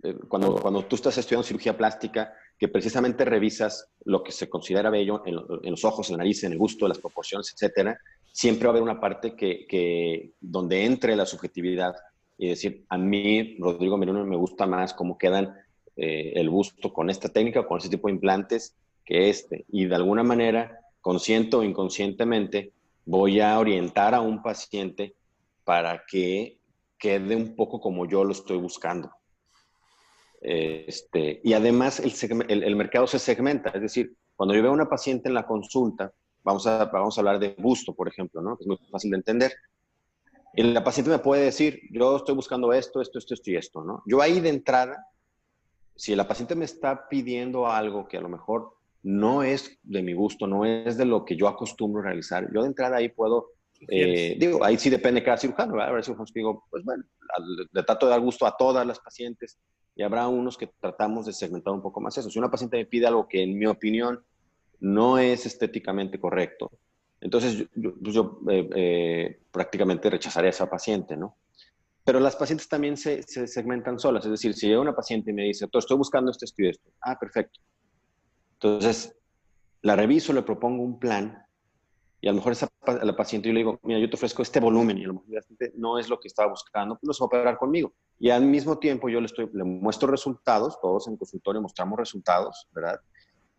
Eh, 0.04 0.14
cuando, 0.28 0.54
cuando 0.62 0.84
tú 0.84 0.94
estás 0.94 1.18
estudiando 1.18 1.42
cirugía 1.42 1.76
plástica, 1.76 2.32
que 2.62 2.68
precisamente 2.68 3.24
revisas 3.24 3.88
lo 4.04 4.22
que 4.22 4.30
se 4.30 4.48
considera 4.48 4.88
bello 4.88 5.24
en, 5.26 5.34
los 5.68 5.84
ojos, 5.84 6.08
en 6.08 6.12
la 6.12 6.18
nariz, 6.18 6.44
en 6.44 6.52
el 6.52 6.58
gusto, 6.58 6.86
las 6.86 7.00
proporciones, 7.00 7.52
etcétera, 7.52 7.98
siempre 8.30 8.68
va 8.68 8.68
a 8.68 8.72
haber 8.74 8.84
una 8.84 9.00
parte 9.00 9.34
que, 9.34 10.30
donde 10.40 10.84
entre 10.84 11.16
la 11.16 11.26
subjetividad 11.26 11.96
y 12.38 12.50
decir, 12.50 12.84
a 12.88 12.96
mí, 12.96 13.56
Rodrigo 13.58 13.96
Merino, 13.96 14.24
me 14.24 14.36
gusta 14.36 14.64
más 14.68 14.94
cómo 14.94 15.18
quedan 15.18 15.56
eh, 15.96 16.34
el 16.36 16.50
busto 16.50 16.92
con 16.92 17.10
esta 17.10 17.30
técnica, 17.30 17.66
con 17.66 17.78
ese 17.78 17.88
tipo 17.88 18.06
de 18.06 18.14
implantes, 18.14 18.76
que 19.04 19.28
este. 19.28 19.64
Y 19.68 19.86
de 19.86 19.96
alguna 19.96 20.22
manera, 20.22 20.78
consciente 21.00 21.56
o 21.56 21.64
inconscientemente, 21.64 22.70
voy 23.04 23.40
a 23.40 23.58
orientar 23.58 24.14
a 24.14 24.20
un 24.20 24.40
paciente 24.40 25.16
para 25.64 26.04
que 26.08 26.58
quede 26.96 27.34
un 27.34 27.56
poco 27.56 27.80
como 27.80 28.06
yo 28.06 28.22
lo 28.22 28.30
estoy 28.30 28.58
buscando. 28.58 29.10
Este, 30.44 31.40
y 31.44 31.52
además 31.52 32.00
el, 32.00 32.12
el, 32.64 32.76
mercado 32.76 33.06
se 33.06 33.20
segmenta, 33.20 33.70
es 33.70 33.80
decir, 33.80 34.16
cuando 34.34 34.56
yo 34.56 34.62
veo 34.62 34.72
a 34.72 34.74
una 34.74 34.88
paciente 34.88 35.28
en 35.28 35.34
la 35.34 35.46
consulta, 35.46 36.12
vamos 36.42 36.66
a, 36.66 36.86
vamos 36.86 37.16
a 37.16 37.20
hablar 37.20 37.38
de 37.38 37.54
busto, 37.58 37.94
por 37.94 38.08
ejemplo, 38.08 38.42
¿no? 38.42 38.56
que 38.56 38.64
es 38.64 38.66
muy 38.66 38.76
fácil 38.90 39.12
de 39.12 39.18
entender. 39.18 39.52
Y 40.54 40.64
la 40.64 40.82
paciente 40.82 41.12
me 41.12 41.20
puede 41.20 41.44
decir, 41.44 41.80
yo 41.92 42.16
estoy 42.16 42.34
buscando 42.34 42.72
esto, 42.72 43.00
esto, 43.00 43.18
esto, 43.18 43.34
esto 43.34 43.50
y 43.52 43.56
esto, 43.56 43.84
¿no? 43.84 44.02
Yo 44.04 44.20
ahí 44.20 44.40
de 44.40 44.50
entrada, 44.50 45.06
si 45.96 46.14
la 46.14 46.28
paciente 46.28 46.54
me 46.54 46.66
está 46.66 47.08
pidiendo 47.08 47.68
algo 47.68 48.06
que 48.06 48.18
a 48.18 48.20
lo 48.20 48.28
mejor 48.28 48.74
no 49.02 49.42
es 49.42 49.78
de 49.82 50.02
mi 50.02 50.12
gusto, 50.12 50.46
no 50.46 50.66
es 50.66 50.98
de 50.98 51.06
lo 51.06 51.24
que 51.24 51.36
yo 51.36 51.48
acostumbro 51.48 52.02
realizar, 52.02 52.52
yo 52.52 52.62
de 52.62 52.68
entrada 52.68 52.96
ahí 52.98 53.08
puedo, 53.08 53.52
eh, 53.88 54.36
digo, 54.38 54.62
ahí 54.62 54.76
sí 54.76 54.90
depende 54.90 55.20
de 55.20 55.24
cada 55.24 55.38
cirujano, 55.38 55.72
¿verdad? 55.72 55.88
A 55.88 55.92
ver, 55.92 56.04
cirujanos 56.04 56.30
que 56.30 56.40
digo, 56.40 56.64
pues 56.68 56.84
bueno, 56.84 57.02
le 57.72 57.82
trato 57.84 58.06
de 58.06 58.10
dar 58.10 58.20
gusto 58.20 58.44
a 58.44 58.54
todas 58.54 58.86
las 58.86 58.98
pacientes, 59.00 59.58
y 59.94 60.02
habrá 60.02 60.28
unos 60.28 60.56
que 60.56 60.68
tratamos 60.80 61.26
de 61.26 61.32
segmentar 61.32 61.72
un 61.72 61.82
poco 61.82 62.00
más 62.00 62.16
eso. 62.16 62.30
Si 62.30 62.38
una 62.38 62.50
paciente 62.50 62.76
me 62.76 62.86
pide 62.86 63.06
algo 63.06 63.28
que 63.28 63.42
en 63.42 63.58
mi 63.58 63.66
opinión 63.66 64.22
no 64.80 65.18
es 65.18 65.46
estéticamente 65.46 66.18
correcto, 66.18 66.70
Entonces 67.20 67.66
yo, 67.74 67.94
pues 68.40 68.56
eh, 68.56 68.70
eh, 68.74 69.40
prácticamente 69.52 70.10
rechazaría 70.10 70.48
a 70.48 70.50
esa 70.50 70.68
paciente, 70.68 71.16
¿no? 71.16 71.36
Pero 72.04 72.18
las 72.18 72.34
pacientes 72.34 72.68
también 72.68 72.96
se, 72.96 73.22
se, 73.22 73.46
segmentan 73.46 73.98
solas, 73.98 74.24
es 74.24 74.30
decir, 74.32 74.54
si 74.54 74.66
llega 74.66 74.80
una 74.80 74.96
paciente 74.96 75.30
y 75.30 75.34
me 75.34 75.44
dice, 75.44 75.68
estoy 75.72 75.96
buscando 75.96 76.32
este 76.32 76.46
estudio, 76.46 76.70
esto, 76.70 76.90
ah, 77.00 77.16
perfecto. 77.16 77.60
Entonces, 78.54 79.14
la 79.82 79.94
reviso, 79.94 80.32
le 80.32 80.42
propongo 80.42 80.82
un 80.82 80.98
plan 80.98 81.41
y 82.22 82.28
a 82.28 82.30
lo 82.30 82.36
mejor 82.36 82.52
esa, 82.52 82.68
a 82.86 83.04
la 83.04 83.16
paciente 83.16 83.48
yo 83.48 83.52
le 83.52 83.60
digo, 83.60 83.80
mira, 83.82 83.98
yo 83.98 84.08
te 84.08 84.14
ofrezco 84.14 84.42
este 84.42 84.60
volumen 84.60 84.96
y 84.96 85.04
a 85.04 85.08
lo 85.08 85.14
mejor 85.14 85.28
la 85.28 85.40
paciente 85.40 85.72
no 85.76 85.98
es 85.98 86.08
lo 86.08 86.20
que 86.20 86.28
estaba 86.28 86.48
buscando, 86.48 86.96
pues 86.96 87.08
lo 87.08 87.12
va 87.20 87.24
a 87.24 87.26
operar 87.26 87.58
conmigo. 87.58 87.92
Y 88.20 88.30
al 88.30 88.46
mismo 88.46 88.78
tiempo 88.78 89.08
yo 89.08 89.20
le, 89.20 89.26
estoy, 89.26 89.50
le 89.52 89.64
muestro 89.64 90.08
resultados, 90.08 90.80
todos 90.80 91.08
en 91.08 91.16
consultorio 91.16 91.60
mostramos 91.60 91.98
resultados, 91.98 92.68
¿verdad? 92.72 93.00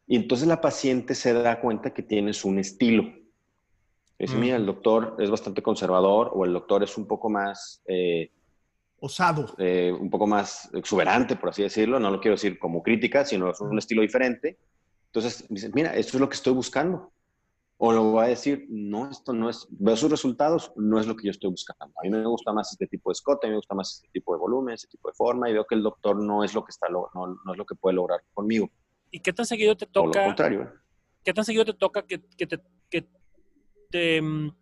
Y 0.08 0.16
entonces 0.16 0.48
la 0.48 0.62
paciente 0.62 1.14
se 1.14 1.34
da 1.34 1.60
cuenta 1.60 1.94
que 1.94 2.04
tienes 2.04 2.46
un 2.46 2.58
estilo. 2.58 3.04
Es, 4.18 4.34
mira, 4.34 4.56
el 4.56 4.66
doctor 4.66 5.18
es 5.20 5.30
bastante 5.30 5.62
conservador 5.62 6.32
o 6.34 6.46
el 6.46 6.54
doctor 6.54 6.84
es 6.84 6.98
un 6.98 7.06
poco 7.06 7.30
más... 7.30 7.84
Eh, 7.86 8.32
Osado. 9.00 9.54
Eh, 9.58 9.92
un 9.92 10.10
poco 10.10 10.26
más 10.26 10.70
exuberante, 10.74 11.36
por 11.36 11.50
así 11.50 11.64
decirlo. 11.64 12.00
No 12.00 12.10
lo 12.10 12.22
quiero 12.22 12.36
decir 12.36 12.58
como 12.58 12.82
crítica, 12.82 13.26
sino 13.26 13.52
es 13.52 13.60
un 13.60 13.78
estilo 13.78 14.02
diferente. 14.02 14.58
Entonces, 15.08 15.46
mira, 15.74 15.94
esto 15.96 16.16
es 16.16 16.22
lo 16.22 16.30
que 16.30 16.36
estoy 16.36 16.54
buscando. 16.54 17.13
O 17.86 17.92
lo 17.92 18.14
va 18.14 18.24
a 18.24 18.28
decir, 18.28 18.66
no, 18.70 19.12
esto 19.12 19.34
no 19.34 19.50
es, 19.50 19.68
veo 19.72 19.98
sus 19.98 20.10
resultados, 20.10 20.72
no 20.78 21.02
es 21.02 21.06
lo 21.06 21.18
que 21.18 21.26
yo 21.26 21.32
estoy 21.32 21.50
buscando. 21.50 21.94
A 22.00 22.04
mí 22.04 22.10
me 22.10 22.26
gusta 22.26 22.54
más 22.54 22.72
este 22.72 22.88
tipo 22.88 23.10
de 23.10 23.12
escote, 23.12 23.46
a 23.46 23.50
mí 23.50 23.52
me 23.52 23.58
gusta 23.58 23.76
más 23.76 23.96
este 23.96 24.08
tipo 24.14 24.34
de 24.34 24.40
volumen, 24.40 24.76
este 24.76 24.88
tipo 24.88 25.10
de 25.10 25.14
forma, 25.14 25.50
y 25.50 25.54
veo 25.54 25.66
que 25.66 25.76
el 25.76 25.84
doctor 25.84 26.16
no 26.16 26.46
es 26.46 26.54
lo 26.54 26.64
que, 26.64 26.70
está, 26.70 26.88
no, 26.88 27.10
no 27.14 27.52
es 27.52 27.58
lo 27.58 27.66
que 27.66 27.76
puede 27.76 27.98
lograr 27.98 28.22
conmigo. 28.34 28.72
¿Y 29.12 29.20
qué 29.20 29.34
tan 29.34 29.46
seguido 29.46 29.76
te 29.76 29.86
toca? 29.86 30.22
lo 30.22 30.26
contrario. 30.28 30.72
¿Qué 31.26 31.34
tan 31.34 31.44
seguido 31.44 31.66
te 31.66 31.74
toca 31.74 32.04
que, 32.04 32.22
que 32.38 32.48
te, 32.48 32.62
que 32.90 33.06
te 33.92 34.22
mm, 34.22 34.56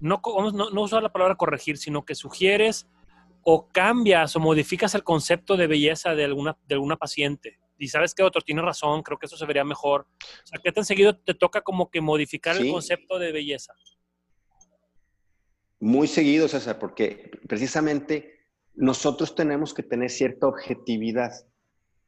no, 0.00 0.20
no, 0.52 0.70
no 0.70 0.82
usar 0.82 1.00
la 1.00 1.12
palabra 1.12 1.36
corregir, 1.36 1.78
sino 1.78 2.04
que 2.04 2.16
sugieres 2.16 2.88
o 3.44 3.68
cambias 3.68 4.34
o 4.34 4.40
modificas 4.40 4.96
el 4.96 5.04
concepto 5.04 5.56
de 5.56 5.68
belleza 5.68 6.16
de 6.16 6.24
alguna, 6.24 6.58
de 6.66 6.74
alguna 6.74 6.96
paciente? 6.96 7.61
Y 7.78 7.88
sabes 7.88 8.14
que 8.14 8.22
otro 8.22 8.40
tiene 8.42 8.62
razón, 8.62 9.02
creo 9.02 9.18
que 9.18 9.26
eso 9.26 9.36
se 9.36 9.46
vería 9.46 9.64
mejor. 9.64 10.06
O 10.22 10.46
sea, 10.46 10.60
¿qué 10.62 10.72
tan 10.72 10.84
seguido 10.84 11.16
te 11.16 11.34
toca 11.34 11.62
como 11.62 11.90
que 11.90 12.00
modificar 12.00 12.56
el 12.56 12.70
concepto 12.70 13.18
de 13.18 13.32
belleza? 13.32 13.74
Muy 15.80 16.06
seguido, 16.06 16.46
César, 16.46 16.78
porque 16.78 17.30
precisamente 17.48 18.40
nosotros 18.74 19.34
tenemos 19.34 19.74
que 19.74 19.82
tener 19.82 20.10
cierta 20.10 20.46
objetividad. 20.46 21.32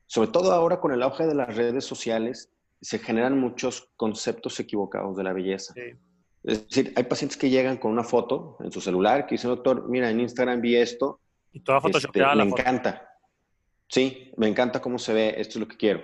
Sobre 0.06 0.30
todo 0.30 0.52
ahora 0.52 0.80
con 0.80 0.92
el 0.92 1.02
auge 1.02 1.26
de 1.26 1.34
las 1.34 1.56
redes 1.56 1.84
sociales, 1.84 2.50
se 2.80 2.98
generan 2.98 3.38
muchos 3.38 3.88
conceptos 3.96 4.60
equivocados 4.60 5.16
de 5.16 5.24
la 5.24 5.32
belleza. 5.32 5.74
Es 6.44 6.68
decir, 6.68 6.92
hay 6.94 7.04
pacientes 7.04 7.38
que 7.38 7.48
llegan 7.48 7.78
con 7.78 7.90
una 7.90 8.04
foto 8.04 8.58
en 8.60 8.70
su 8.70 8.80
celular 8.80 9.26
que 9.26 9.36
dicen, 9.36 9.50
doctor, 9.50 9.88
mira, 9.88 10.10
en 10.10 10.20
Instagram 10.20 10.60
vi 10.60 10.76
esto. 10.76 11.20
Y 11.52 11.60
toda 11.60 11.80
foto 11.80 11.98
este, 11.98 12.22
me 12.36 12.42
encanta. 12.42 13.13
Sí, 13.88 14.32
me 14.36 14.48
encanta 14.48 14.80
cómo 14.80 14.98
se 14.98 15.12
ve, 15.12 15.34
esto 15.38 15.58
es 15.58 15.60
lo 15.60 15.68
que 15.68 15.76
quiero. 15.76 16.02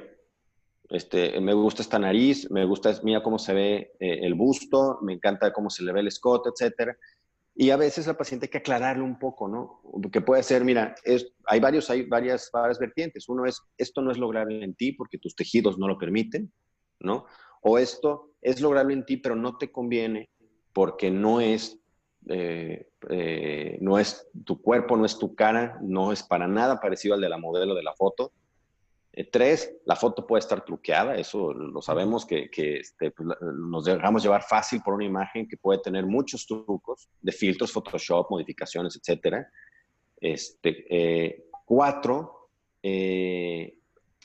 Este, 0.89 1.41
me 1.41 1.55
gusta 1.55 1.83
esta 1.83 1.99
nariz, 1.99 2.51
me 2.51 2.65
gusta, 2.65 2.93
mira 3.05 3.23
cómo 3.23 3.39
se 3.39 3.55
ve 3.55 3.93
eh, 4.01 4.21
el 4.23 4.35
busto, 4.35 4.99
me 5.03 5.13
encanta 5.13 5.53
cómo 5.53 5.71
se 5.71 5.85
le 5.85 5.93
ve 5.93 6.01
el 6.01 6.09
escote, 6.09 6.51
etcétera. 6.51 6.97
Y 7.55 7.71
a 7.71 7.77
veces 7.77 8.07
la 8.07 8.17
paciente 8.17 8.47
hay 8.47 8.51
que 8.51 8.59
aclararle 8.59 9.03
un 9.03 9.19
poco, 9.19 9.49
¿no? 9.49 9.83
Que 10.11 10.21
puede 10.21 10.43
ser, 10.43 10.65
mira, 10.65 10.95
es, 11.05 11.33
hay, 11.47 11.61
varios, 11.61 11.91
hay 11.91 12.03
varias, 12.03 12.51
varias 12.53 12.79
vertientes. 12.79 13.29
Uno 13.29 13.45
es, 13.45 13.61
esto 13.77 14.03
no 14.03 14.11
es 14.11 14.19
lograble 14.19 14.65
en 14.65 14.75
ti 14.75 14.93
porque 14.93 15.19
tus 15.19 15.35
tejidos 15.35 15.79
no 15.79 15.87
lo 15.87 15.99
permiten, 15.99 16.53
¿no? 17.01 17.27
O 17.63 17.79
esto 17.79 18.33
es 18.41 18.61
lograble 18.61 18.95
en 18.95 19.05
ti, 19.05 19.17
pero 19.17 19.37
no 19.37 19.59
te 19.59 19.71
conviene 19.71 20.31
porque 20.73 21.11
no 21.11 21.41
es 21.41 21.80
eh, 22.29 22.89
eh, 23.09 23.79
no 23.81 23.99
es 23.99 24.29
tu 24.45 24.61
cuerpo, 24.61 24.97
no 24.97 25.05
es 25.05 25.19
tu 25.19 25.35
cara, 25.35 25.79
no 25.83 26.13
es 26.13 26.23
para 26.23 26.47
nada 26.47 26.81
parecido 26.81 27.15
al 27.15 27.21
de 27.21 27.29
la 27.29 27.39
modelo 27.39 27.75
de 27.75 27.83
la 27.83 27.95
foto. 27.95 28.33
Eh, 29.13 29.29
tres, 29.31 29.75
la 29.87 29.97
foto 29.97 30.27
puede 30.27 30.41
estar 30.41 30.65
truqueada, 30.65 31.17
eso 31.17 31.53
lo 31.53 31.83
sabemos 31.83 32.25
que, 32.25 32.49
este, 32.55 33.11
pues, 33.11 33.29
nos 33.41 33.85
dejamos 33.85 34.23
llevar 34.23 34.43
fácil 34.43 34.83
por 34.83 34.95
una 34.95 35.05
imagen 35.05 35.49
que 35.49 35.57
puede 35.57 35.81
tener 35.81 36.07
muchos 36.07 36.47
trucos 36.47 37.09
de 37.21 37.33
filtros, 37.33 37.73
Photoshop, 37.73 38.31
modificaciones, 38.31 38.97
etc. 38.97 39.47
Este, 40.21 41.45
cuatro, 41.65 42.51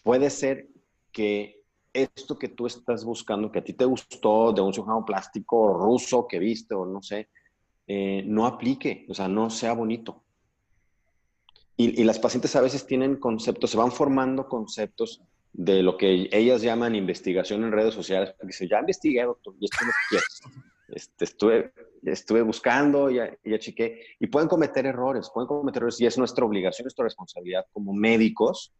puede 0.04 0.30
ser 0.30 0.68
que 1.12 1.64
esto 1.96 2.38
que 2.38 2.50
tú 2.50 2.68
estás 2.68 3.06
buscando, 3.06 3.52
que 3.52 3.60
a 3.60 3.64
ti 3.64 3.74
te 3.74 3.86
gustó 3.86 4.52
de 4.52 4.62
un 4.62 4.74
cirujano 4.74 5.06
plástico 5.06 5.74
ruso 5.74 6.28
que 6.28 6.40
viste 6.40 6.76
o 6.76 6.86
no 6.86 7.02
sé, 7.02 7.30
eh, 7.88 8.24
no 8.26 8.48
aplique, 8.48 9.06
o 9.10 9.14
sea, 9.14 9.28
no 9.28 9.50
sea 9.50 9.74
bonito. 9.74 10.24
Y, 11.78 12.04
las 12.06 12.20
pacientes 12.20 12.56
a 12.56 12.62
veces 12.62 12.88
tienen 12.88 13.18
conceptos, 13.18 13.72
se 13.72 13.78
van 13.78 13.92
formando 13.92 14.48
conceptos 14.48 15.22
de 15.52 15.84
lo 15.84 15.98
que 15.98 16.30
ellas 16.32 16.62
llaman 16.62 16.96
investigación 16.96 17.64
en 17.64 17.74
redes 17.74 17.94
sociales, 17.94 18.30
porque 18.32 18.48
dicen, 18.48 18.70
ya 18.70 18.80
investigué, 18.80 19.24
doctor, 19.24 19.56
y 19.60 19.66
esto 19.66 19.78
es 19.82 19.96
quiero. 20.10 20.26
Este, 20.88 21.26
estuve, 22.06 22.42
buscando, 22.44 23.10
ya, 23.10 23.30
ya 23.44 23.58
y 24.20 24.28
pueden 24.28 24.48
cometer 24.48 24.86
errores, 24.86 25.30
pueden 25.34 25.48
cometer 25.48 25.82
errores, 25.82 26.00
y 26.00 26.06
es 26.06 26.18
nuestra 26.18 26.46
obligación, 26.46 26.86
nuestra 26.86 27.04
responsabilidad 27.04 27.66
como 27.74 27.94
médicos, 27.94 28.74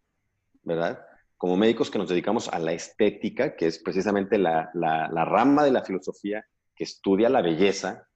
¿verdad? 0.64 1.06
Como 1.36 1.58
médicos 1.58 1.92
que 1.92 1.98
nos 1.98 2.08
dedicamos 2.08 2.48
a 2.48 2.60
la 2.60 2.72
estética, 2.72 3.58
que 3.58 3.68
es 3.68 3.80
precisamente 3.80 4.38
la 4.38 5.26
rama 5.26 5.66
de 5.66 5.72
la 5.72 5.84
filosofía 5.84 6.46
que 6.76 6.86
estudia 6.86 7.28
la 7.28 7.42
belleza, 7.42 8.08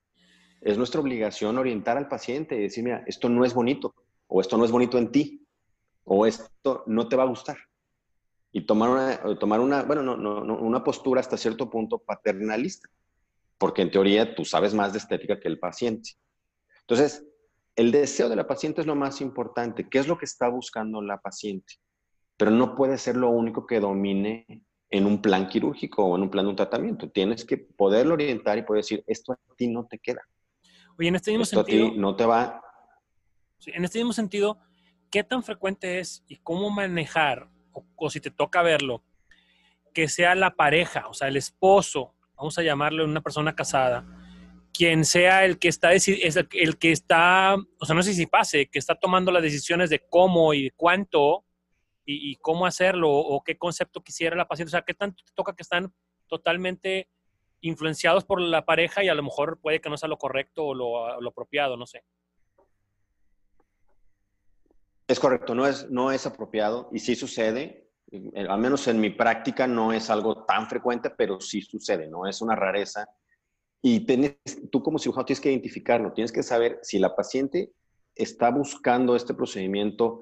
es 0.61 0.77
nuestra 0.77 1.01
obligación 1.01 1.57
orientar 1.57 1.97
al 1.97 2.07
paciente 2.07 2.55
y 2.55 2.61
decir, 2.61 2.83
mira, 2.83 3.03
esto 3.07 3.29
no 3.29 3.45
es 3.45 3.53
bonito, 3.53 3.93
o 4.27 4.41
esto 4.41 4.57
no 4.57 4.65
es 4.65 4.71
bonito 4.71 4.97
en 4.97 5.11
ti, 5.11 5.45
o 6.03 6.25
esto 6.25 6.83
no 6.87 7.07
te 7.07 7.15
va 7.15 7.23
a 7.23 7.27
gustar. 7.27 7.57
Y 8.51 8.65
tomar 8.65 8.89
una, 8.89 9.39
tomar 9.39 9.59
una 9.59 9.83
bueno, 9.83 10.01
no, 10.01 10.17
no, 10.17 10.57
una 10.59 10.83
postura 10.83 11.21
hasta 11.21 11.37
cierto 11.37 11.69
punto 11.69 11.99
paternalista, 11.99 12.89
porque 13.57 13.81
en 13.81 13.91
teoría 13.91 14.35
tú 14.35 14.43
sabes 14.43 14.73
más 14.73 14.91
de 14.91 14.99
estética 14.99 15.39
que 15.39 15.47
el 15.47 15.59
paciente. 15.59 16.11
Entonces, 16.81 17.25
el 17.75 17.91
deseo 17.91 18.27
de 18.27 18.35
la 18.35 18.47
paciente 18.47 18.81
es 18.81 18.87
lo 18.87 18.95
más 18.95 19.21
importante. 19.21 19.87
¿Qué 19.87 19.99
es 19.99 20.07
lo 20.07 20.17
que 20.17 20.25
está 20.25 20.49
buscando 20.49 21.01
la 21.01 21.19
paciente? 21.21 21.75
Pero 22.35 22.51
no 22.51 22.75
puede 22.75 22.97
ser 22.97 23.15
lo 23.15 23.29
único 23.29 23.65
que 23.67 23.79
domine 23.79 24.63
en 24.89 25.05
un 25.05 25.21
plan 25.21 25.47
quirúrgico 25.47 26.03
o 26.03 26.15
en 26.15 26.23
un 26.23 26.29
plan 26.29 26.45
de 26.45 26.49
un 26.49 26.55
tratamiento. 26.55 27.09
Tienes 27.09 27.45
que 27.45 27.57
poderlo 27.57 28.15
orientar 28.15 28.57
y 28.57 28.63
poder 28.63 28.83
decir, 28.83 29.03
esto 29.07 29.33
a 29.33 29.37
ti 29.55 29.67
no 29.67 29.85
te 29.85 29.99
queda. 29.99 30.21
Oye, 30.99 31.07
en 31.07 31.15
este 31.15 31.31
mismo 31.31 31.45
sentido. 31.45 31.93
no 31.95 32.15
te 32.17 32.25
va. 32.25 32.61
en 33.67 33.85
este 33.85 33.99
mismo 33.99 34.11
sentido, 34.11 34.59
¿qué 35.09 35.23
tan 35.23 35.43
frecuente 35.43 35.99
es 35.99 36.25
y 36.27 36.35
cómo 36.35 36.69
manejar, 36.69 37.49
o, 37.71 38.09
si 38.09 38.19
te 38.19 38.31
toca 38.31 38.61
verlo, 38.61 39.01
que 39.93 40.09
sea 40.09 40.35
la 40.35 40.55
pareja, 40.55 41.07
o 41.07 41.13
sea, 41.13 41.29
el 41.29 41.37
esposo, 41.37 42.13
vamos 42.35 42.57
a 42.57 42.63
llamarlo 42.63 43.05
una 43.05 43.21
persona 43.21 43.55
casada, 43.55 44.05
quien 44.73 45.05
sea 45.05 45.45
el 45.45 45.57
que 45.57 45.69
está, 45.69 45.93
es 45.93 46.09
el, 46.09 46.77
que 46.77 46.91
está, 46.91 47.55
o 47.79 47.85
sea, 47.85 47.95
no 47.95 48.03
sé 48.03 48.13
si 48.13 48.25
pase, 48.25 48.67
que 48.67 48.79
está 48.79 48.95
tomando 48.95 49.31
las 49.31 49.41
decisiones 49.41 49.89
de 49.89 50.05
cómo 50.09 50.53
y 50.53 50.69
cuánto 50.75 51.45
y, 52.05 52.31
y, 52.31 52.35
cómo 52.35 52.65
hacerlo 52.65 53.09
o 53.09 53.41
qué 53.41 53.57
concepto 53.57 54.01
quisiera 54.01 54.35
la 54.35 54.47
paciente. 54.47 54.69
O 54.69 54.71
sea, 54.71 54.81
qué 54.81 54.93
tanto 54.93 55.23
te 55.23 55.31
toca 55.33 55.55
que 55.55 55.63
están 55.63 55.93
totalmente 56.27 57.07
influenciados 57.61 58.25
por 58.25 58.41
la 58.41 58.65
pareja 58.65 59.03
y 59.03 59.09
a 59.09 59.15
lo 59.15 59.23
mejor 59.23 59.59
puede 59.59 59.81
que 59.81 59.89
no 59.89 59.97
sea 59.97 60.09
lo 60.09 60.17
correcto 60.17 60.65
o 60.65 60.73
lo, 60.73 61.19
lo 61.19 61.29
apropiado, 61.29 61.77
no 61.77 61.85
sé. 61.85 62.03
Es 65.07 65.19
correcto, 65.19 65.55
no 65.55 65.65
es, 65.65 65.89
no 65.89 66.11
es 66.11 66.25
apropiado 66.25 66.89
y 66.91 66.99
sí 66.99 67.15
sucede, 67.15 67.89
eh, 68.11 68.45
al 68.47 68.59
menos 68.59 68.87
en 68.87 68.99
mi 68.99 69.09
práctica 69.09 69.67
no 69.67 69.91
es 69.91 70.09
algo 70.09 70.45
tan 70.45 70.67
frecuente, 70.67 71.09
pero 71.09 71.41
sí 71.41 71.61
sucede, 71.61 72.07
no 72.07 72.27
es 72.27 72.41
una 72.41 72.55
rareza. 72.55 73.07
Y 73.81 74.05
tú 74.69 74.83
como 74.83 74.99
cirujano 74.99 75.25
tienes 75.25 75.41
que 75.41 75.51
identificarlo, 75.51 76.13
tienes 76.13 76.31
que 76.31 76.43
saber 76.43 76.79
si 76.81 76.99
la 76.99 77.15
paciente 77.15 77.71
está 78.13 78.51
buscando 78.51 79.15
este 79.15 79.33
procedimiento 79.33 80.21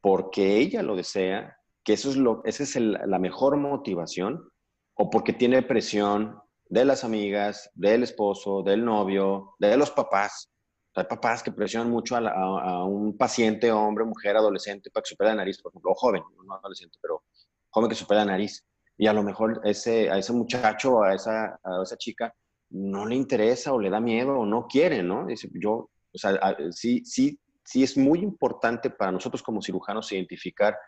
porque 0.00 0.58
ella 0.58 0.82
lo 0.82 0.96
desea, 0.96 1.58
que 1.82 1.94
eso 1.94 2.10
es 2.10 2.16
lo, 2.16 2.42
esa 2.44 2.62
es 2.62 2.76
la 2.76 3.18
mejor 3.18 3.56
motivación, 3.56 4.50
o 4.94 5.08
porque 5.08 5.32
tiene 5.32 5.62
presión 5.62 6.38
de 6.70 6.84
las 6.84 7.02
amigas, 7.02 7.68
del 7.74 8.04
esposo, 8.04 8.62
del 8.62 8.84
novio, 8.84 9.54
de 9.58 9.76
los 9.76 9.90
papás. 9.90 10.50
Hay 10.94 11.04
papás 11.04 11.42
que 11.42 11.50
presionan 11.50 11.90
mucho 11.90 12.16
a, 12.16 12.84
un 12.84 13.16
paciente, 13.16 13.72
hombre, 13.72 14.04
mujer, 14.04 14.36
adolescente, 14.36 14.88
para 14.90 15.02
que 15.02 15.08
se 15.08 15.14
opere 15.14 15.30
la 15.30 15.36
nariz, 15.36 15.60
por 15.60 15.72
ejemplo, 15.72 15.90
o 15.90 15.94
joven, 15.94 16.22
no 16.46 16.54
adolescente, 16.54 16.96
pero 17.02 17.24
joven 17.70 17.90
que 17.90 17.96
se 17.96 18.04
opere 18.04 18.20
la 18.20 18.26
nariz. 18.26 18.64
Y 18.96 19.08
a 19.08 19.12
lo 19.12 19.24
mejor 19.24 19.60
ese, 19.64 20.10
a 20.10 20.18
ese 20.18 20.32
muchacho, 20.32 21.02
a 21.02 21.14
esa, 21.14 21.58
a 21.62 21.82
esa 21.82 21.96
chica, 21.96 22.32
no 22.70 23.04
le 23.04 23.16
interesa 23.16 23.72
o 23.72 23.80
le 23.80 23.90
da 23.90 23.98
miedo 23.98 24.38
o 24.38 24.46
no 24.46 24.68
quiere, 24.68 25.02
¿no? 25.02 25.26
Yo, 25.54 25.90
o 26.12 26.18
sea, 26.18 26.38
sí, 26.70 27.04
sí, 27.04 27.40
sí 27.64 27.82
es 27.82 27.96
muy 27.96 28.20
importante 28.20 28.90
para 28.90 29.10
nosotros 29.10 29.42
como 29.42 29.60
cirujanos 29.60 30.12
identificar 30.12 30.78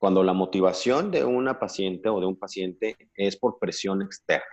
cuando 0.00 0.24
la 0.24 0.32
motivación 0.32 1.12
de 1.12 1.24
una 1.24 1.60
paciente 1.60 2.08
o 2.08 2.18
de 2.18 2.26
un 2.26 2.36
paciente 2.36 2.96
es 3.14 3.36
por 3.36 3.60
presión 3.60 4.02
externa 4.02 4.44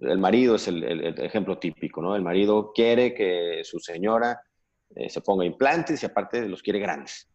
el 0.00 0.18
marido 0.18 0.56
es 0.56 0.68
el, 0.68 0.82
ejemplo 1.18 1.58
típico, 1.58 2.02
¿no? 2.02 2.16
El 2.16 2.22
marido 2.22 2.72
quiere 2.74 3.14
que 3.14 3.62
su 3.64 3.78
señora 3.78 4.40
eh, 4.94 5.08
se 5.08 5.20
ponga 5.20 5.44
implantes 5.44 6.02
y 6.02 6.06
aparte 6.06 6.48
los 6.48 6.62
quiere 6.62 6.78
grandes. 6.78 7.28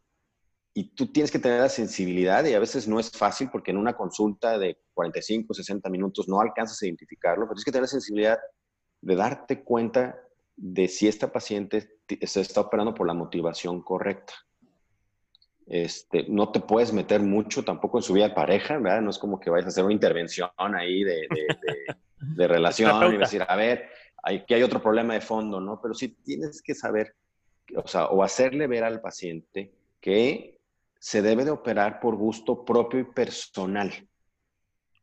Y 0.73 0.93
tú 0.95 1.11
tienes 1.11 1.31
que 1.31 1.39
tener 1.39 1.61
la 1.61 1.69
sensibilidad 1.69 2.45
y 2.45 2.53
a 2.53 2.59
veces 2.59 2.87
no 2.87 2.99
es 2.99 3.11
fácil 3.11 3.49
porque 3.51 3.71
en 3.71 3.77
una 3.77 3.95
consulta 3.95 4.57
de 4.57 4.77
45, 4.93 5.53
60 5.53 5.89
minutos 5.89 6.27
no 6.27 6.39
alcanzas 6.39 6.81
a 6.81 6.85
identificarlo, 6.85 7.45
pero 7.45 7.55
tienes 7.55 7.65
que 7.65 7.71
tener 7.71 7.83
la 7.83 7.87
sensibilidad 7.87 8.39
de 9.01 9.15
darte 9.15 9.63
cuenta 9.63 10.19
de 10.55 10.87
si 10.87 11.07
esta 11.07 11.31
paciente 11.31 11.99
se 12.21 12.41
está 12.41 12.61
operando 12.61 12.93
por 12.93 13.07
la 13.07 13.13
motivación 13.13 13.81
correcta. 13.81 14.33
Este, 15.65 16.25
no 16.27 16.51
te 16.51 16.59
puedes 16.59 16.91
meter 16.91 17.21
mucho 17.21 17.63
tampoco 17.63 17.99
en 17.99 18.03
su 18.03 18.13
vida 18.13 18.29
de 18.29 18.33
pareja, 18.33 18.77
¿verdad? 18.77 19.01
No 19.01 19.11
es 19.11 19.19
como 19.19 19.39
que 19.39 19.49
vayas 19.49 19.67
a 19.67 19.69
hacer 19.69 19.83
una 19.83 19.93
intervención 19.93 20.49
ahí 20.57 21.03
de, 21.03 21.27
de, 21.29 21.95
relación 22.19 23.13
y 23.13 23.17
decir, 23.17 23.43
a 23.47 23.55
ver, 23.55 23.89
aquí 24.23 24.53
hay 24.53 24.63
otro 24.63 24.81
problema 24.81 25.13
de 25.13 25.21
fondo, 25.21 25.59
¿no? 25.59 25.79
Pero 25.81 25.93
sí 25.93 26.09
tienes 26.23 26.61
que 26.61 26.75
saber, 26.75 27.15
o 27.75 27.87
sea, 27.87 28.07
o 28.07 28.23
hacerle 28.23 28.67
ver 28.67 28.83
al 28.83 29.01
paciente 29.01 29.73
que 30.01 30.59
se 30.99 31.21
debe 31.21 31.45
de 31.45 31.51
operar 31.51 31.99
por 31.99 32.15
gusto 32.15 32.65
propio 32.65 32.99
y 32.99 33.05
personal, 33.05 33.91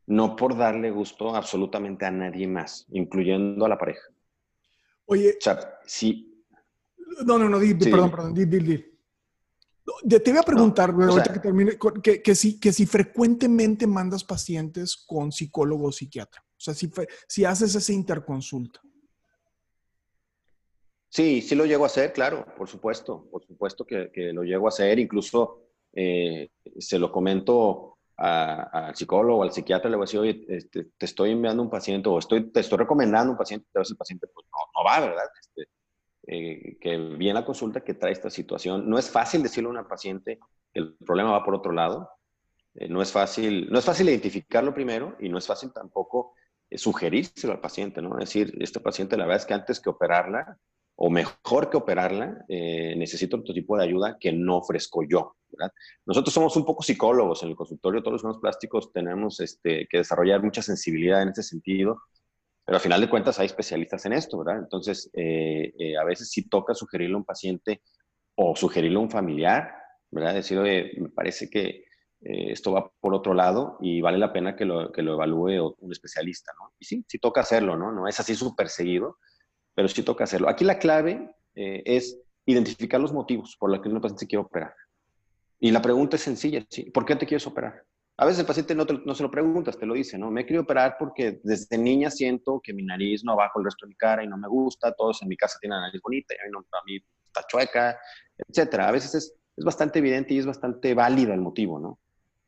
no 0.05 0.35
por 0.35 0.55
darle 0.55 0.91
gusto 0.91 1.35
absolutamente 1.35 2.05
a 2.05 2.11
nadie 2.11 2.47
más, 2.47 2.85
incluyendo 2.91 3.65
a 3.65 3.69
la 3.69 3.77
pareja. 3.77 4.07
Oye. 5.05 5.35
O 5.37 5.41
sea, 5.41 5.79
sí. 5.85 6.45
No, 7.25 7.37
no, 7.37 7.49
no, 7.49 7.59
perdón, 7.59 8.11
perdón, 8.11 8.33
di, 8.33 8.45
di, 8.45 8.59
di. 8.59 8.85
Te 10.07 10.31
voy 10.31 10.39
a 10.39 10.43
preguntar, 10.43 10.93
que 11.33 11.39
termine, 11.39 11.77
que, 12.03 12.21
que, 12.21 12.35
si, 12.35 12.59
que 12.59 12.73
si 12.73 12.85
frecuentemente 12.85 13.87
mandas 13.87 14.23
pacientes 14.23 14.97
con 14.97 15.31
psicólogo 15.31 15.87
o 15.87 15.91
psiquiatra. 15.91 16.43
O 16.57 16.59
sea, 16.59 16.73
si, 16.73 16.91
si 17.27 17.45
haces 17.45 17.75
esa 17.75 17.93
interconsulta. 17.93 18.81
Sí, 21.09 21.41
sí 21.41 21.55
lo 21.55 21.65
llego 21.65 21.83
a 21.83 21.87
hacer, 21.87 22.11
claro, 22.11 22.45
por 22.57 22.67
supuesto, 22.67 23.27
por 23.31 23.43
supuesto 23.45 23.85
que, 23.85 24.11
lo 24.33 24.43
llego 24.43 24.65
a 24.65 24.69
hacer. 24.69 24.99
Incluso 24.99 25.69
eh, 25.93 26.49
se 26.77 26.99
lo 26.99 27.11
comento 27.11 27.97
al 28.17 28.95
psicólogo 28.95 29.43
al 29.43 29.53
psiquiatra, 29.53 29.89
le 29.89 29.95
voy 29.95 30.03
a 30.03 30.07
decir, 30.07 30.19
oye, 30.19 30.45
este, 30.49 30.85
te 30.97 31.05
estoy 31.05 31.31
enviando 31.31 31.61
un 31.61 31.69
paciente 31.69 32.09
o 32.09 32.17
estoy, 32.17 32.51
te 32.51 32.61
estoy 32.61 32.79
recomendando 32.79 33.31
un 33.31 33.37
paciente, 33.37 33.67
a 33.75 33.81
el 33.81 33.95
paciente 33.95 34.27
pues 34.33 34.47
no, 34.51 34.57
no 34.75 34.83
va, 34.83 34.99
¿verdad? 34.99 35.25
Este, 35.39 35.69
eh, 36.29 36.77
que 36.81 36.97
viene 36.97 37.35
la 37.35 37.45
consulta 37.45 37.81
que 37.81 37.93
trae 37.93 38.11
esta 38.11 38.29
situación. 38.29 38.89
No 38.89 38.97
es 38.97 39.09
fácil 39.09 39.43
decirle 39.43 39.67
a 39.67 39.71
una 39.71 39.87
paciente 39.87 40.39
que 40.73 40.79
el 40.79 40.95
problema 40.95 41.31
va 41.31 41.45
por 41.45 41.55
otro 41.55 41.71
lado. 41.71 42.09
Eh, 42.73 42.89
no, 42.89 43.01
es 43.01 43.11
fácil, 43.11 43.69
no 43.71 43.79
es 43.79 43.85
fácil 43.85 44.09
identificarlo 44.09 44.73
primero 44.73 45.15
y 45.19 45.29
no 45.29 45.37
es 45.37 45.47
fácil 45.47 45.71
tampoco 45.71 46.33
sugerírselo 46.71 47.53
al 47.53 47.61
paciente, 47.61 48.01
¿no? 48.01 48.17
Es 48.19 48.29
decir, 48.29 48.53
este 48.59 48.79
paciente 48.79 49.17
la 49.17 49.25
verdad 49.25 49.41
es 49.41 49.45
que 49.45 49.53
antes 49.53 49.79
que 49.79 49.89
operarla, 49.89 50.57
o 50.99 51.09
mejor 51.09 51.69
que 51.69 51.77
operarla, 51.77 52.43
necesito 52.49 53.37
otro 53.37 53.53
tipo 53.53 53.77
de 53.77 53.83
ayuda 53.83 54.17
que 54.19 54.31
no 54.31 54.57
ofrezco 54.57 55.03
yo. 55.07 55.35
¿verdad? 55.49 55.71
Nosotros 56.07 56.33
somos 56.33 56.57
un 56.57 56.65
poco 56.65 56.81
psicólogos 56.81 57.43
en 57.43 57.49
el 57.49 57.55
consultorio, 57.55 58.01
todos 58.01 58.23
los 58.23 58.39
plásticos 58.39 58.91
tenemos 58.91 59.39
este, 59.39 59.87
que 59.87 59.99
desarrollar 59.99 60.41
mucha 60.41 60.63
sensibilidad 60.63 61.21
en 61.21 61.29
ese 61.29 61.43
sentido 61.43 62.01
pero 62.67 62.75
al 62.75 62.81
final 62.81 62.99
de 62.99 63.09
cuentas 63.09 63.39
hay 63.39 63.45
especialistas 63.45 64.05
en 64.05 64.11
esto, 64.11 64.39
¿verdad? 64.39 64.59
Entonces, 64.59 65.09
eh, 65.13 65.73
eh, 65.79 65.97
a 65.97 66.03
veces 66.03 66.29
sí 66.29 66.49
toca 66.49 66.73
sugerirle 66.73 67.13
a 67.13 67.19
un 67.19 67.23
paciente 67.23 67.81
o 68.35 68.57
sugerirle 68.57 68.97
a 68.97 68.99
un 68.99 69.09
familiar, 69.09 69.73
¿verdad? 70.11 70.33
Decir, 70.33 70.59
me 70.59 71.07
parece 71.07 71.49
que 71.49 71.85
eh, 72.21 72.51
esto 72.51 72.71
va 72.71 72.91
por 72.99 73.13
otro 73.13 73.33
lado 73.33 73.77
y 73.81 74.01
vale 74.01 74.17
la 74.17 74.33
pena 74.33 74.55
que 74.55 74.65
lo, 74.65 74.91
que 74.91 75.01
lo 75.01 75.13
evalúe 75.13 75.75
un 75.79 75.91
especialista, 75.91 76.51
¿no? 76.59 76.73
Y 76.79 76.85
sí, 76.85 77.05
sí 77.07 77.19
toca 77.19 77.41
hacerlo, 77.41 77.77
¿no? 77.77 77.91
No 77.91 78.07
es 78.07 78.19
así 78.19 78.35
súper 78.35 78.69
seguido, 78.69 79.17
pero 79.73 79.87
sí 79.87 80.03
toca 80.03 80.23
hacerlo. 80.23 80.49
Aquí 80.49 80.65
la 80.65 80.79
clave 80.79 81.35
es 81.53 82.19
identificar 82.45 82.99
los 82.99 83.13
motivos 83.13 83.55
por 83.59 83.69
los 83.69 83.81
que 83.81 83.89
un 83.89 84.01
paciente 84.01 84.25
quiere 84.25 84.43
operar. 84.43 84.73
Y 85.59 85.71
la 85.71 85.81
pregunta 85.81 86.15
es 86.15 86.21
sencilla, 86.21 86.65
¿sí? 86.69 86.89
¿por 86.91 87.05
qué 87.05 87.15
te 87.15 87.25
quieres 87.25 87.45
operar? 87.45 87.83
A 88.17 88.25
veces 88.25 88.39
el 88.39 88.45
paciente 88.45 88.73
no, 88.73 88.85
no, 88.85 89.13
se 89.13 89.21
lo 89.21 89.29
preguntas, 89.29 89.77
te 89.77 89.85
lo 89.85 89.93
dice, 89.93 90.17
¿no? 90.17 90.31
Me 90.31 90.41
he 90.41 90.45
querido 90.45 90.63
operar 90.63 90.95
porque 90.97 91.39
desde 91.43 91.77
niña 91.77 92.09
siento 92.09 92.59
que 92.63 92.73
mi 92.73 92.83
nariz 92.83 93.23
no 93.23 93.35
va 93.35 93.51
con 93.51 93.61
el 93.61 93.65
resto 93.65 93.85
de 93.85 93.89
mi 93.89 93.95
cara 93.95 94.23
y 94.23 94.27
no 94.27 94.37
me 94.37 94.47
gusta, 94.47 94.91
todos 94.93 95.21
en 95.21 95.27
mi 95.27 95.37
casa 95.37 95.59
tienen 95.59 95.79
nariz 95.79 96.01
bonita 96.01 96.33
y 96.33 96.37
a 96.41 96.45
mí, 96.45 96.51
no, 96.51 96.59
a 96.59 96.83
mí 96.85 96.97
está 97.27 97.45
chueca, 97.47 97.99
etcétera. 98.37 98.87
A 98.87 98.91
veces 98.91 99.13
es, 99.13 99.35
es, 99.55 99.65
bastante 99.65 99.99
evidente 99.99 100.33
y 100.33 100.39
es 100.39 100.47
bastante 100.47 100.95
válido 100.95 101.33
el 101.33 101.41
motivo, 101.41 101.79
¿no? 101.79 101.99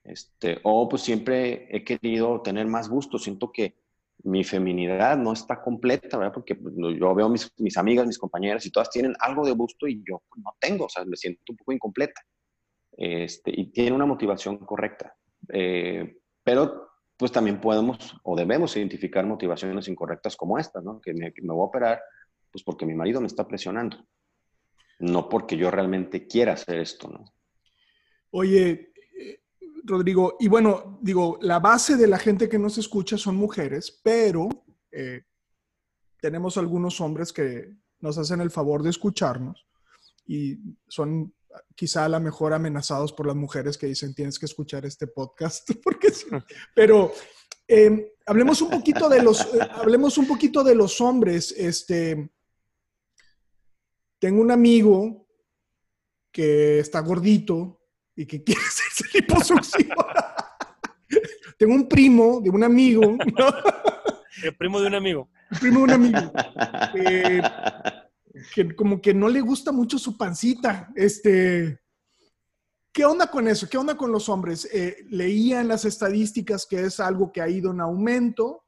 Este, 0.10 0.60
o 0.64 0.90
pues 0.90 1.04
siempre 1.04 1.68
he 1.70 1.84
querido 1.84 2.42
tener 2.42 2.68
más 2.68 2.90
gusto, 2.90 3.20
siento 3.20 3.52
que 3.52 3.76
mi 4.24 4.44
feminidad 4.44 5.18
no 5.18 5.34
está 5.34 5.62
completa, 5.62 6.18
¿verdad? 6.18 6.34
Porque 6.34 6.56
pues, 6.56 6.76
yo 6.76 7.16
veo 7.16 7.30
mis, 7.30 7.52
mis 7.58 7.78
amigas, 7.78 8.06
mis 8.06 8.18
compañeras 8.18 8.66
y 8.66 8.72
todas 8.72 8.90
tienen 8.90 9.16
algo 9.20 9.46
de 9.46 9.52
gusto 9.52 9.88
y 9.88 10.04
yo 10.06 10.22
pues, 10.30 10.44
no 10.44 10.56
tengo, 10.60 10.86
o 10.86 10.90
sea, 10.90 11.06
me 11.06 11.16
siento 11.16 11.42
un 11.50 11.58
poco 11.58 11.72
incompleta. 11.72 12.22
Este, 12.92 13.52
y 13.56 13.68
tiene 13.72 13.96
una 13.96 14.06
motivación 14.06 14.58
correcta. 14.58 15.16
Eh, 15.48 16.18
pero 16.44 16.90
pues 17.16 17.32
también 17.32 17.62
podemos 17.62 18.16
o 18.24 18.36
debemos 18.36 18.76
identificar 18.76 19.26
motivaciones 19.26 19.88
incorrectas 19.88 20.36
como 20.36 20.58
esta, 20.58 20.82
¿no? 20.82 21.00
Que 21.00 21.14
me, 21.14 21.32
voy 21.42 21.62
a 21.62 21.66
operar 21.66 22.02
pues 22.52 22.64
porque 22.64 22.86
mi 22.86 22.96
marido 22.96 23.22
me 23.22 23.28
está 23.28 23.48
presionando, 23.48 24.06
no 25.00 25.30
porque 25.30 25.56
yo 25.56 25.70
realmente 25.70 26.28
quiera 26.28 26.54
hacer 26.54 26.80
esto, 26.80 27.08
¿no? 27.10 27.26
Oye, 28.32 28.92
Rodrigo, 29.90 30.38
y 30.40 30.48
bueno, 30.48 31.00
digo, 31.02 31.38
la 31.42 31.60
base 31.60 31.98
de 31.98 32.08
la 32.08 32.20
gente 32.20 32.48
que 32.48 32.60
nos 32.60 32.78
escucha 32.78 33.18
son 33.18 33.36
mujeres, 33.36 34.00
pero 34.04 34.48
eh, 34.92 35.24
tenemos 36.22 36.58
algunos 36.58 37.02
hombres 37.02 37.34
que 37.34 37.76
nos 38.00 38.18
hacen 38.18 38.40
el 38.42 38.52
favor 38.52 38.84
de 38.84 38.92
escucharnos 38.92 39.66
y 40.26 40.58
son 40.88 41.34
quizá 41.76 42.06
a 42.06 42.10
lo 42.10 42.20
mejor 42.20 42.54
amenazados 42.54 43.12
por 43.14 43.26
las 43.26 43.36
mujeres 43.36 43.78
que 43.78 43.88
dicen 43.88 44.14
tienes 44.14 44.38
que 44.38 44.46
escuchar 44.46 44.86
este 44.86 45.08
podcast, 45.08 45.70
porque 45.84 46.10
pero 46.76 47.12
em, 47.68 48.06
hablemos 48.26 48.62
un 48.62 48.70
poquito 48.70 49.10
de 49.10 49.24
los, 49.24 49.42
eh, 49.42 49.68
hablemos 49.72 50.18
un 50.18 50.28
poquito 50.28 50.64
de 50.64 50.76
los 50.76 51.02
hombres. 51.02 51.54
Este, 51.58 52.30
tengo 54.20 54.42
un 54.42 54.52
amigo 54.52 55.28
que 56.32 56.80
está 56.80 57.00
gordito 57.00 57.82
y 58.16 58.26
que 58.26 58.44
quiere 58.44 58.62
hacerse 59.00 59.18
liposucción. 59.20 59.90
tengo 61.58 61.76
un 61.76 61.88
primo 61.88 62.42
de 62.42 62.50
un 62.50 62.64
amigo. 62.64 63.18
El 64.44 64.56
primo 64.56 64.80
de 64.80 64.88
un 64.88 64.96
amigo. 64.96 65.30
El 65.52 65.60
primo 65.60 65.78
de 65.80 65.84
un 65.84 65.92
amigo. 65.92 66.34
Eh, 66.96 67.42
que 68.54 68.76
como 68.76 69.02
que 69.02 69.14
no 69.14 69.28
le 69.28 69.42
gusta 69.42 69.72
mucho 69.72 69.98
su 69.98 70.18
pancita. 70.18 70.92
Este, 70.96 71.80
¿Qué 72.92 73.06
onda 73.06 73.30
con 73.30 73.48
eso? 73.48 73.68
¿Qué 73.70 73.78
onda 73.78 73.96
con 73.96 74.12
los 74.12 74.30
hombres? 74.30 74.68
Eh, 74.72 75.06
leía 75.10 75.62
en 75.62 75.68
las 75.68 75.86
estadísticas 75.86 76.66
que 76.66 76.82
es 76.86 77.00
algo 77.00 77.32
que 77.32 77.42
ha 77.42 77.50
ido 77.50 77.72
en 77.72 77.82
aumento. 77.82 78.66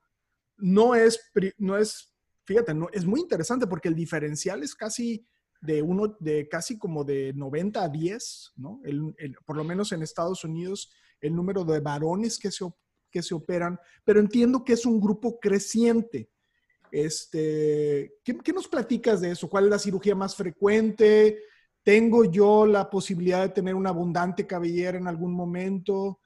No 0.58 0.96
es, 0.96 1.32
no 1.58 1.78
es, 1.78 2.14
fíjate, 2.46 2.74
no, 2.74 2.88
es 2.92 3.06
muy 3.06 3.20
interesante 3.20 3.68
porque 3.68 3.88
el 3.88 3.96
diferencial 3.96 4.62
es 4.64 4.76
casi 4.76 5.26
de 5.62 5.82
uno, 5.82 6.18
de 6.20 6.50
casi 6.50 6.78
como 6.78 7.04
de 7.04 7.34
90 7.34 7.84
a 7.84 7.88
10, 7.88 8.54
¿no? 8.58 8.82
por 9.46 9.56
lo 9.56 9.64
menos 9.64 9.92
en 9.92 10.02
Estados 10.02 10.44
Unidos, 10.44 10.92
el 11.22 11.36
número 11.36 11.64
de 11.64 11.80
varones 11.80 12.40
que 12.40 12.52
se, 12.52 12.66
que 13.12 13.22
se 13.22 13.36
operan, 13.36 13.80
pero 14.04 14.20
entiendo 14.20 14.64
que 14.64 14.74
es 14.74 14.86
un 14.86 15.00
grupo 15.00 15.40
creciente. 15.40 16.30
Este, 16.92 18.16
¿qué, 18.24 18.54
nos 18.54 18.68
platicas 18.68 19.22
de 19.22 19.32
eso? 19.32 19.48
¿Cuál 19.50 19.66
es 19.66 19.70
la 19.70 19.80
cirugía 19.80 20.16
más 20.16 20.36
frecuente? 20.36 21.44
¿Tengo 21.84 22.26
yo 22.26 22.66
la 22.66 22.90
posibilidad 22.90 23.42
de 23.44 23.50
tener 23.50 23.76
una 23.76 23.92
abundante 23.92 24.46
cabellera 24.46 24.98
en 24.98 25.08
algún 25.08 25.34
momento? 25.34 26.20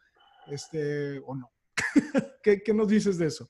Este, 0.47 1.19
¿O 1.19 1.35
no? 1.35 1.51
¿Qué, 2.41 2.63
¿Qué, 2.63 2.73
nos 2.73 2.87
dices 2.87 3.17
de 3.17 3.27
eso? 3.27 3.49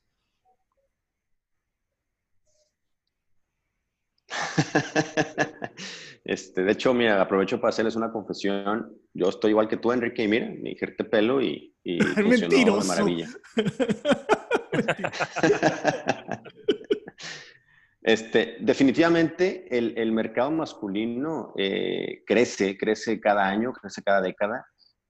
Este, 6.28 6.64
de 6.64 6.72
hecho, 6.72 6.92
mira, 6.92 7.22
aprovecho 7.22 7.60
para 7.60 7.68
hacerles 7.68 7.94
una 7.94 8.10
confesión. 8.10 8.92
Yo 9.14 9.28
estoy 9.28 9.50
igual 9.50 9.68
que 9.68 9.76
tú, 9.76 9.92
Enrique, 9.92 10.24
y 10.24 10.28
mira, 10.28 10.46
me 10.46 10.70
dijiste 10.70 11.04
pelo 11.04 11.40
y, 11.40 11.72
y 11.84 11.98
funcionó 12.00 12.80
de 12.80 12.86
maravilla. 12.86 13.28
Este, 18.02 18.58
definitivamente 18.60 19.66
el, 19.76 20.12
mercado 20.12 20.52
masculino 20.52 21.52
eh, 21.56 22.22
crece, 22.24 22.78
crece 22.78 23.18
cada 23.18 23.48
año, 23.48 23.72
crece 23.72 24.00
cada 24.00 24.20
década. 24.20 24.64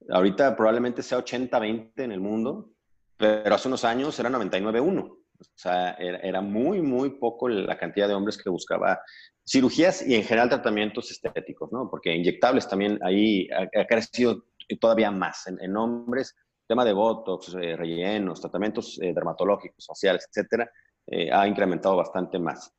Ahorita 0.09 0.57
probablemente 0.57 1.03
sea 1.03 1.19
80-20 1.19 1.91
en 1.97 2.12
el 2.12 2.21
mundo, 2.21 2.71
pero 3.19 3.55
hace 3.55 3.69
unos 3.69 3.85
años 3.85 4.19
era 4.19 4.31
99-1. 4.31 5.11
O 5.11 5.19
sea, 5.55 5.91
era, 5.91 6.41
muy, 6.41 6.81
muy 6.81 7.19
poco 7.19 7.51
la 7.51 7.77
cantidad 7.77 8.09
de 8.09 8.14
hombres 8.14 8.39
que 8.39 8.49
buscaba 8.49 8.99
cirugías 9.47 10.07
y 10.07 10.14
en 10.14 10.24
general 10.24 10.49
tratamientos 10.49 11.11
estéticos, 11.11 11.70
¿no? 11.72 11.88
Porque 11.88 12.14
inyectables 12.14 12.68
también 12.68 12.99
ahí 13.03 13.49
ha, 13.51 13.86
crecido 13.86 14.44
todavía 14.80 15.11
más 15.11 15.47
en, 15.47 15.59
en, 15.61 15.76
hombres, 15.76 16.34
tema 16.66 16.84
de 16.84 16.92
botox, 16.92 17.55
eh, 17.55 17.76
rellenos, 17.76 18.40
tratamientos 18.40 18.99
eh, 19.01 19.12
dermatológicos, 19.14 19.86
faciales, 19.86 20.26
etcétera 20.28 20.70
eh, 21.07 21.30
ha 21.32 21.47
incrementado 21.47 21.97
bastante 21.97 22.38
más. 22.38 22.72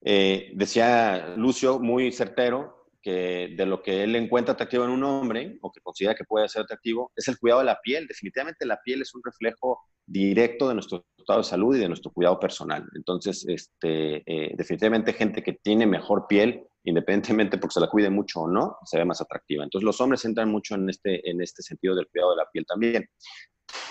Decía 0.00 1.34
Lucio, 1.36 1.80
muy 1.80 2.12
certero, 2.12 2.77
que 3.02 3.54
de 3.56 3.66
lo 3.66 3.82
que 3.82 4.02
él 4.02 4.16
encuentra 4.16 4.54
atractivo 4.54 4.84
en 4.84 4.90
un 4.90 5.04
hombre, 5.04 5.58
o 5.62 5.70
que 5.70 5.80
considera 5.80 6.14
que 6.14 6.24
puede 6.24 6.48
ser 6.48 6.62
atractivo, 6.62 7.12
es 7.14 7.28
el 7.28 7.38
cuidado 7.38 7.60
de 7.60 7.66
la 7.66 7.80
piel. 7.80 8.06
Definitivamente 8.06 8.66
la 8.66 8.80
piel 8.82 9.02
es 9.02 9.14
un 9.14 9.22
reflejo 9.24 9.80
directo 10.06 10.68
de 10.68 10.74
nuestro 10.74 11.04
estado 11.16 11.40
de 11.40 11.44
salud 11.44 11.76
y 11.76 11.80
de 11.80 11.88
nuestro 11.88 12.10
cuidado 12.10 12.40
personal. 12.40 12.84
Entonces, 12.94 13.44
este, 13.46 14.22
eh, 14.26 14.54
definitivamente 14.56 15.12
gente 15.12 15.42
que 15.42 15.54
tiene 15.62 15.86
mejor 15.86 16.26
piel, 16.28 16.66
independientemente 16.84 17.58
porque 17.58 17.74
se 17.74 17.80
la 17.80 17.90
cuide 17.90 18.10
mucho 18.10 18.40
o 18.40 18.48
no, 18.48 18.78
se 18.84 18.98
ve 18.98 19.04
más 19.04 19.20
atractiva. 19.20 19.64
Entonces, 19.64 19.84
los 19.84 20.00
hombres 20.00 20.24
entran 20.24 20.50
mucho 20.50 20.74
en 20.74 20.88
este, 20.88 21.28
en 21.28 21.42
este 21.42 21.62
sentido 21.62 21.94
del 21.94 22.08
cuidado 22.08 22.30
de 22.30 22.36
la 22.36 22.50
piel 22.50 22.64
también. 22.66 23.08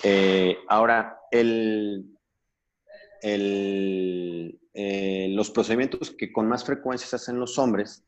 Eh, 0.02 0.58
ahora, 0.68 1.18
el, 1.30 2.18
el, 3.22 4.60
eh, 4.74 5.28
los 5.30 5.50
procedimientos 5.50 6.10
que 6.10 6.32
con 6.32 6.48
más 6.48 6.64
frecuencia 6.64 7.06
se 7.06 7.16
hacen 7.16 7.38
los 7.38 7.58
hombres 7.58 8.04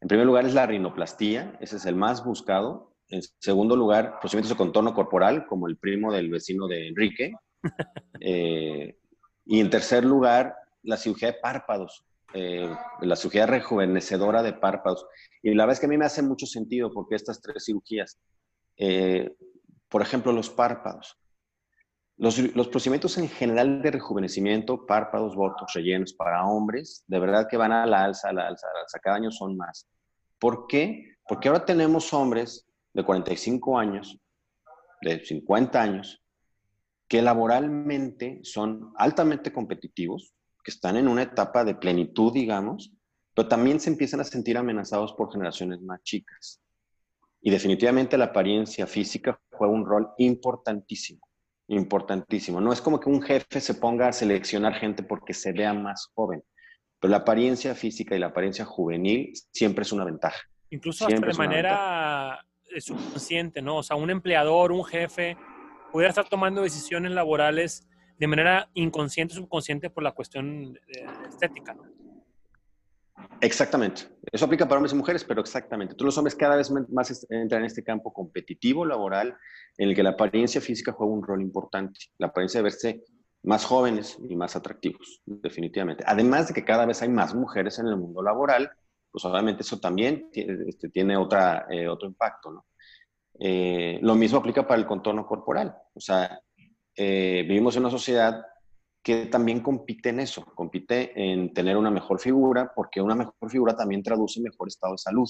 en 0.00 0.08
primer 0.08 0.26
lugar 0.26 0.46
es 0.46 0.54
la 0.54 0.66
rinoplastía, 0.66 1.56
ese 1.60 1.76
es 1.76 1.86
el 1.86 1.94
más 1.94 2.24
buscado. 2.24 2.94
En 3.08 3.22
segundo 3.38 3.76
lugar, 3.76 4.18
procedimientos 4.20 4.56
de 4.56 4.56
contorno 4.56 4.94
corporal, 4.94 5.46
como 5.46 5.66
el 5.66 5.76
primo 5.76 6.12
del 6.12 6.30
vecino 6.30 6.66
de 6.66 6.88
Enrique. 6.88 7.32
Eh, 8.22 8.98
y 9.46 9.60
en 9.60 9.70
tercer 9.70 10.04
lugar, 10.04 10.54
la 10.82 10.98
cirugía 10.98 11.32
de 11.32 11.38
párpados, 11.40 12.04
eh, 12.34 12.70
la 13.00 13.16
cirugía 13.16 13.46
rejuvenecedora 13.46 14.42
de 14.42 14.52
párpados. 14.52 15.06
Y 15.42 15.54
la 15.54 15.64
verdad 15.64 15.74
es 15.74 15.80
que 15.80 15.86
a 15.86 15.88
mí 15.88 15.96
me 15.96 16.04
hace 16.04 16.22
mucho 16.22 16.44
sentido 16.44 16.92
porque 16.92 17.14
estas 17.14 17.40
tres 17.40 17.64
cirugías, 17.64 18.18
eh, 18.76 19.32
por 19.88 20.02
ejemplo, 20.02 20.32
los 20.32 20.50
párpados. 20.50 21.16
Los, 22.20 22.38
los, 22.54 22.68
procedimientos 22.68 23.16
en 23.16 23.30
general 23.30 23.80
de 23.80 23.92
rejuvenecimiento, 23.92 24.84
párpados, 24.84 25.34
botos, 25.34 25.72
rellenos 25.72 26.12
para 26.12 26.44
hombres, 26.44 27.02
de 27.06 27.18
verdad 27.18 27.48
que 27.48 27.56
van 27.56 27.72
a 27.72 27.86
la 27.86 28.04
alza, 28.04 28.28
a 28.28 28.32
la 28.34 28.46
alza, 28.46 28.66
a 28.68 28.74
la 28.74 28.80
alza. 28.82 28.98
Cada 28.98 29.16
año 29.16 29.30
son 29.30 29.56
más. 29.56 29.88
¿Por 30.38 30.66
qué? 30.66 31.16
Porque 31.26 31.48
ahora 31.48 31.64
tenemos 31.64 32.12
hombres 32.12 32.68
de 32.92 33.02
45 33.02 33.78
años, 33.78 34.20
de 35.00 35.24
50 35.24 35.80
años, 35.80 36.22
que 37.08 37.22
laboralmente 37.22 38.40
son 38.42 38.92
altamente 38.96 39.50
competitivos, 39.50 40.34
que 40.62 40.72
están 40.72 40.98
en 40.98 41.08
una 41.08 41.22
etapa 41.22 41.64
de 41.64 41.74
plenitud, 41.74 42.34
digamos, 42.34 42.92
pero 43.32 43.48
también 43.48 43.80
se 43.80 43.88
empiezan 43.88 44.20
a 44.20 44.24
sentir 44.24 44.58
amenazados 44.58 45.14
por 45.14 45.32
generaciones 45.32 45.80
más 45.80 46.02
chicas. 46.02 46.60
Y 47.40 47.50
definitivamente 47.50 48.18
la 48.18 48.26
apariencia 48.26 48.86
física 48.86 49.40
juega 49.50 49.72
un 49.72 49.86
rol 49.86 50.10
importantísimo 50.18 51.29
importantísimo. 51.70 52.60
No 52.60 52.72
es 52.72 52.80
como 52.80 52.98
que 52.98 53.08
un 53.08 53.22
jefe 53.22 53.60
se 53.60 53.74
ponga 53.74 54.08
a 54.08 54.12
seleccionar 54.12 54.74
gente 54.74 55.02
porque 55.02 55.32
se 55.32 55.52
vea 55.52 55.72
más 55.72 56.10
joven, 56.14 56.42
pero 56.98 57.12
la 57.12 57.18
apariencia 57.18 57.74
física 57.74 58.16
y 58.16 58.18
la 58.18 58.26
apariencia 58.26 58.64
juvenil 58.64 59.32
siempre 59.52 59.82
es 59.82 59.92
una 59.92 60.04
ventaja. 60.04 60.40
Incluso 60.70 61.06
hasta 61.06 61.26
de 61.26 61.34
manera 61.34 62.44
eh, 62.74 62.80
subconsciente, 62.80 63.62
¿no? 63.62 63.78
O 63.78 63.82
sea, 63.82 63.96
un 63.96 64.10
empleador, 64.10 64.72
un 64.72 64.84
jefe, 64.84 65.36
pudiera 65.92 66.10
estar 66.10 66.28
tomando 66.28 66.62
decisiones 66.62 67.12
laborales 67.12 67.86
de 68.18 68.26
manera 68.26 68.68
inconsciente, 68.74 69.34
subconsciente 69.34 69.90
por 69.90 70.02
la 70.02 70.12
cuestión 70.12 70.76
eh, 70.88 71.06
estética, 71.28 71.74
¿no? 71.74 71.99
Exactamente. 73.40 74.02
Eso 74.30 74.44
aplica 74.44 74.66
para 74.66 74.78
hombres 74.78 74.92
y 74.92 74.96
mujeres, 74.96 75.24
pero 75.24 75.40
exactamente. 75.40 75.94
Todos 75.94 76.06
los 76.06 76.18
hombres 76.18 76.34
cada 76.34 76.56
vez 76.56 76.70
más 76.70 77.26
entran 77.30 77.62
en 77.62 77.66
este 77.66 77.82
campo 77.82 78.12
competitivo 78.12 78.84
laboral 78.84 79.36
en 79.78 79.88
el 79.88 79.94
que 79.94 80.02
la 80.02 80.10
apariencia 80.10 80.60
física 80.60 80.92
juega 80.92 81.12
un 81.12 81.22
rol 81.22 81.40
importante. 81.40 81.98
La 82.18 82.28
apariencia 82.28 82.58
de 82.58 82.64
verse 82.64 83.04
más 83.42 83.64
jóvenes 83.64 84.18
y 84.28 84.36
más 84.36 84.56
atractivos, 84.56 85.22
definitivamente. 85.24 86.04
Además 86.06 86.48
de 86.48 86.54
que 86.54 86.64
cada 86.64 86.84
vez 86.84 87.00
hay 87.02 87.08
más 87.08 87.34
mujeres 87.34 87.78
en 87.78 87.86
el 87.86 87.96
mundo 87.96 88.22
laboral, 88.22 88.70
pues 89.10 89.24
obviamente 89.24 89.62
eso 89.62 89.80
también 89.80 90.28
este, 90.32 90.90
tiene 90.90 91.16
otra, 91.16 91.66
eh, 91.70 91.88
otro 91.88 92.08
impacto, 92.08 92.50
¿no? 92.50 92.66
Eh, 93.38 93.98
lo 94.02 94.14
mismo 94.14 94.38
aplica 94.38 94.66
para 94.66 94.78
el 94.78 94.86
contorno 94.86 95.26
corporal. 95.26 95.74
O 95.94 96.00
sea, 96.00 96.38
eh, 96.94 97.44
vivimos 97.48 97.74
en 97.74 97.82
una 97.82 97.90
sociedad 97.90 98.44
que 99.02 99.26
también 99.26 99.60
compite 99.60 100.10
en 100.10 100.20
eso, 100.20 100.44
compite 100.54 101.12
en 101.14 101.54
tener 101.54 101.76
una 101.76 101.90
mejor 101.90 102.20
figura, 102.20 102.72
porque 102.74 103.00
una 103.00 103.14
mejor 103.14 103.50
figura 103.50 103.74
también 103.74 104.02
traduce 104.02 104.40
mejor 104.40 104.68
estado 104.68 104.92
de 104.94 104.98
salud 104.98 105.28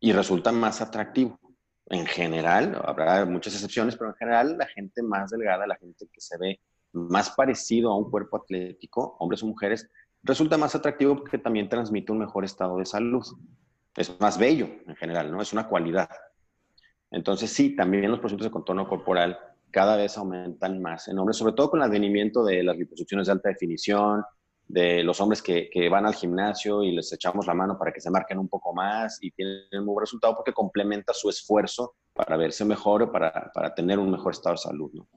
y 0.00 0.12
resulta 0.12 0.52
más 0.52 0.80
atractivo. 0.80 1.38
En 1.86 2.04
general, 2.04 2.80
habrá 2.84 3.24
muchas 3.24 3.54
excepciones, 3.54 3.96
pero 3.96 4.10
en 4.10 4.16
general 4.16 4.58
la 4.58 4.66
gente 4.66 5.02
más 5.02 5.30
delgada, 5.30 5.66
la 5.66 5.76
gente 5.76 6.06
que 6.12 6.20
se 6.20 6.36
ve 6.36 6.60
más 6.92 7.30
parecido 7.30 7.90
a 7.92 7.96
un 7.96 8.10
cuerpo 8.10 8.38
atlético, 8.38 9.16
hombres 9.20 9.42
o 9.42 9.46
mujeres, 9.46 9.88
resulta 10.22 10.58
más 10.58 10.74
atractivo 10.74 11.16
porque 11.16 11.38
también 11.38 11.68
transmite 11.68 12.12
un 12.12 12.18
mejor 12.18 12.44
estado 12.44 12.78
de 12.78 12.86
salud. 12.86 13.24
Es 13.94 14.20
más 14.20 14.36
bello 14.38 14.68
en 14.86 14.96
general, 14.96 15.30
¿no? 15.30 15.40
Es 15.40 15.52
una 15.52 15.68
cualidad. 15.68 16.10
Entonces 17.10 17.50
sí, 17.50 17.74
también 17.76 18.10
los 18.10 18.18
procedimientos 18.18 18.50
de 18.50 18.52
contorno 18.52 18.88
corporal 18.88 19.38
cada 19.70 19.96
vez 19.96 20.16
aumentan 20.16 20.80
más 20.80 21.08
en 21.08 21.18
hombres, 21.18 21.36
sobre 21.36 21.52
todo 21.52 21.70
con 21.70 21.80
el 21.80 21.88
advenimiento 21.88 22.44
de 22.44 22.62
las 22.62 22.76
liposucciones 22.76 23.26
de 23.26 23.32
alta 23.32 23.48
definición, 23.48 24.24
de 24.68 25.04
los 25.04 25.20
hombres 25.20 25.42
que, 25.42 25.88
van 25.90 26.06
al 26.06 26.14
gimnasio 26.14 26.82
y 26.82 26.92
les 26.92 27.12
echamos 27.12 27.46
la 27.46 27.54
mano 27.54 27.78
para 27.78 27.92
que 27.92 28.00
se 28.00 28.10
marquen 28.10 28.38
un 28.38 28.48
poco 28.48 28.74
más 28.74 29.18
y 29.20 29.30
tienen 29.30 29.64
un 29.72 29.86
buen 29.86 30.00
resultado 30.00 30.34
porque 30.34 30.52
complementa 30.52 31.12
su 31.12 31.28
esfuerzo 31.28 31.94
para 32.12 32.36
verse 32.36 32.64
mejor 32.64 33.02
o 33.02 33.12
para, 33.12 33.50
para 33.54 33.74
tener 33.74 33.98
un 33.98 34.10
mejor 34.10 34.32
estado 34.32 34.54
de 34.54 34.62
salud. 34.62 34.90
¿no? 34.92 35.08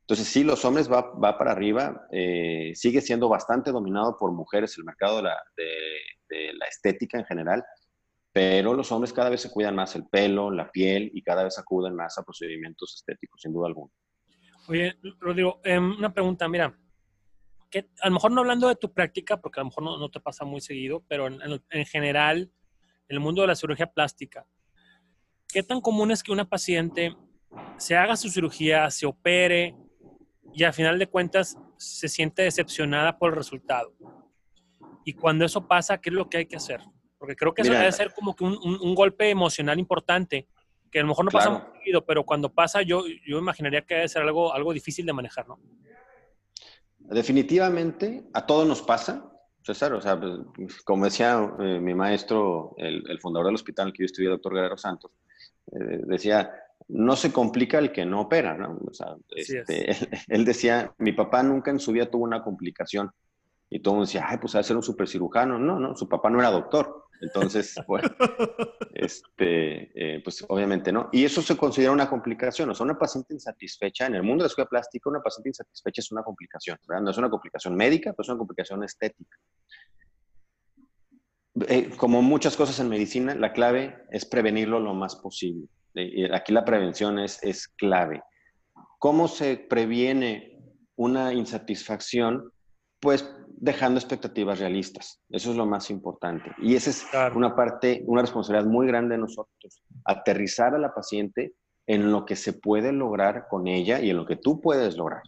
Entonces, 0.00 0.26
sí, 0.26 0.44
los 0.44 0.64
hombres 0.64 0.92
va, 0.92 1.12
va 1.12 1.38
para 1.38 1.52
arriba, 1.52 2.06
eh, 2.10 2.72
sigue 2.74 3.00
siendo 3.00 3.28
bastante 3.28 3.72
dominado 3.72 4.16
por 4.18 4.32
mujeres 4.32 4.76
el 4.76 4.84
mercado 4.84 5.22
de 5.22 6.52
la 6.52 6.66
estética 6.66 7.18
en 7.18 7.24
general, 7.24 7.64
pero 8.38 8.72
los 8.72 8.92
hombres 8.92 9.12
cada 9.12 9.30
vez 9.30 9.40
se 9.42 9.50
cuidan 9.50 9.74
más 9.74 9.96
el 9.96 10.06
pelo, 10.06 10.48
la 10.52 10.70
piel 10.70 11.10
y 11.12 11.22
cada 11.22 11.42
vez 11.42 11.58
acuden 11.58 11.96
más 11.96 12.18
a 12.18 12.22
procedimientos 12.22 12.94
estéticos, 12.94 13.40
sin 13.42 13.52
duda 13.52 13.66
alguna. 13.66 13.92
Oye, 14.68 14.94
Rodrigo, 15.18 15.60
em, 15.64 15.96
una 15.98 16.14
pregunta, 16.14 16.46
mira, 16.46 16.72
que 17.68 17.88
a 18.00 18.06
lo 18.06 18.14
mejor 18.14 18.30
no 18.30 18.42
hablando 18.42 18.68
de 18.68 18.76
tu 18.76 18.92
práctica, 18.92 19.40
porque 19.40 19.58
a 19.58 19.64
lo 19.64 19.70
mejor 19.70 19.82
no, 19.82 20.08
te 20.08 20.20
pasa 20.20 20.44
muy 20.44 20.60
seguido, 20.60 21.02
pero 21.08 21.26
en, 21.26 21.84
general, 21.86 22.52
en 23.08 23.16
el 23.16 23.18
mundo 23.18 23.42
de 23.42 23.48
la 23.48 23.56
cirugía 23.56 23.90
plástica, 23.92 24.46
¿qué 25.48 25.64
tan 25.64 25.80
común 25.80 26.12
es 26.12 26.22
que 26.22 26.30
una 26.30 26.48
paciente 26.48 27.16
se 27.76 27.96
haga 27.96 28.16
su 28.16 28.28
cirugía, 28.28 28.88
se 28.92 29.06
opere 29.06 29.74
y 30.54 30.62
al 30.62 30.74
final 30.74 30.96
de 31.00 31.08
cuentas 31.08 31.58
se 31.76 32.06
siente 32.06 32.42
decepcionada 32.42 33.18
por 33.18 33.30
el 33.30 33.36
resultado? 33.36 33.96
Y 35.04 35.14
cuando 35.14 35.44
eso 35.44 35.66
pasa, 35.66 35.98
¿qué 36.00 36.10
es 36.10 36.14
lo 36.14 36.28
que 36.28 36.36
hay 36.36 36.46
que 36.46 36.54
hacer? 36.54 36.80
Porque 37.18 37.36
creo 37.36 37.52
que 37.52 37.62
eso 37.62 37.72
debe 37.72 37.90
ser 37.92 38.12
como 38.14 38.34
que 38.34 38.44
un, 38.44 38.94
golpe 38.94 39.28
emocional 39.30 39.78
importante, 39.78 40.46
que 40.90 41.00
a 41.00 41.02
lo 41.02 41.08
mejor 41.08 41.24
no 41.24 41.30
pasa 41.30 41.50
muy 41.50 41.78
seguido, 41.78 42.04
pero 42.04 42.24
cuando 42.24 42.52
pasa 42.52 42.82
yo, 42.82 43.02
yo 43.26 43.38
imaginaría 43.38 43.82
que 43.82 43.94
debe 43.94 44.08
ser 44.08 44.22
algo, 44.22 44.54
algo 44.54 44.72
difícil 44.72 45.04
de 45.04 45.12
manejar, 45.12 45.48
¿no? 45.48 45.58
Definitivamente, 46.98 48.24
a 48.34 48.46
todos 48.46 48.66
nos 48.66 48.82
pasa, 48.82 49.32
César, 49.62 49.92
o 49.94 50.00
sea, 50.00 50.18
pues, 50.18 50.82
como 50.82 51.06
decía 51.06 51.54
eh, 51.58 51.80
mi 51.80 51.94
maestro, 51.94 52.74
el, 52.76 53.18
fundador 53.20 53.46
del 53.46 53.54
hospital 53.54 53.84
en 53.84 53.88
el 53.88 53.92
que 53.92 54.02
yo 54.02 54.06
estudié, 54.06 54.28
doctor 54.28 54.54
Guerrero 54.54 54.76
Santos, 54.76 55.10
eh, 55.72 56.02
decía, 56.06 56.52
no 56.88 57.16
se 57.16 57.32
complica 57.32 57.78
el 57.78 57.92
que 57.92 58.04
no 58.04 58.22
opera, 58.22 58.56
¿no? 58.56 58.78
O 58.86 58.92
sea, 58.92 59.16
este, 59.34 59.90
él, 60.28 60.44
decía, 60.44 60.92
mi 60.98 61.12
papá 61.12 61.42
nunca 61.42 61.70
en 61.70 61.80
su 61.80 61.92
vida 61.92 62.10
tuvo 62.10 62.24
una 62.24 62.42
complicación. 62.42 63.10
Y 63.70 63.80
todo 63.80 63.94
el 63.94 63.96
mundo 63.96 64.06
decía, 64.06 64.24
ay, 64.26 64.38
pues 64.38 64.54
a 64.54 64.62
ser 64.62 64.76
un 64.76 64.82
super 64.82 65.06
cirujano. 65.06 65.58
No, 65.58 65.78
no, 65.78 65.94
su 65.94 66.08
papá 66.08 66.30
no 66.30 66.40
era 66.40 66.50
doctor. 66.50 67.07
Entonces, 67.20 67.74
bueno, 67.86 68.08
este, 68.94 69.90
eh, 69.94 70.20
pues 70.22 70.44
obviamente 70.48 70.92
no. 70.92 71.08
Y 71.12 71.24
eso 71.24 71.42
se 71.42 71.56
considera 71.56 71.92
una 71.92 72.08
complicación. 72.08 72.70
O 72.70 72.74
sea, 72.74 72.84
una 72.84 72.98
paciente 72.98 73.34
insatisfecha, 73.34 74.06
en 74.06 74.14
el 74.14 74.22
mundo 74.22 74.42
de 74.42 74.46
la 74.46 74.48
cirugía 74.48 74.68
plástica, 74.68 75.10
una 75.10 75.20
paciente 75.20 75.50
insatisfecha 75.50 76.00
es 76.00 76.12
una 76.12 76.22
complicación. 76.22 76.78
¿verdad? 76.86 77.02
No 77.02 77.10
es 77.10 77.18
una 77.18 77.30
complicación 77.30 77.74
médica, 77.76 78.12
pero 78.12 78.22
es 78.22 78.28
una 78.28 78.38
complicación 78.38 78.84
estética. 78.84 79.36
Eh, 81.66 81.90
como 81.96 82.22
muchas 82.22 82.56
cosas 82.56 82.78
en 82.78 82.88
medicina, 82.88 83.34
la 83.34 83.52
clave 83.52 84.04
es 84.10 84.24
prevenirlo 84.24 84.78
lo 84.78 84.94
más 84.94 85.16
posible. 85.16 85.68
Eh, 85.94 86.30
aquí 86.32 86.52
la 86.52 86.64
prevención 86.64 87.18
es, 87.18 87.42
es 87.42 87.66
clave. 87.66 88.22
¿Cómo 88.98 89.26
se 89.26 89.56
previene 89.56 90.60
una 90.96 91.32
insatisfacción? 91.32 92.52
Pues 93.00 93.28
dejando 93.60 93.98
expectativas 93.98 94.60
realistas. 94.60 95.20
Eso 95.28 95.50
es 95.50 95.56
lo 95.56 95.66
más 95.66 95.90
importante. 95.90 96.50
Y 96.58 96.76
esa 96.76 96.90
es 96.90 97.06
una 97.34 97.54
parte, 97.56 98.02
una 98.06 98.22
responsabilidad 98.22 98.70
muy 98.70 98.86
grande 98.86 99.16
de 99.16 99.20
nosotros. 99.20 99.82
Aterrizar 100.04 100.74
a 100.74 100.78
la 100.78 100.94
paciente 100.94 101.54
en 101.86 102.12
lo 102.12 102.24
que 102.24 102.36
se 102.36 102.52
puede 102.52 102.92
lograr 102.92 103.46
con 103.48 103.66
ella 103.66 104.00
y 104.00 104.10
en 104.10 104.16
lo 104.16 104.26
que 104.26 104.36
tú 104.36 104.60
puedes 104.60 104.96
lograr. 104.96 105.22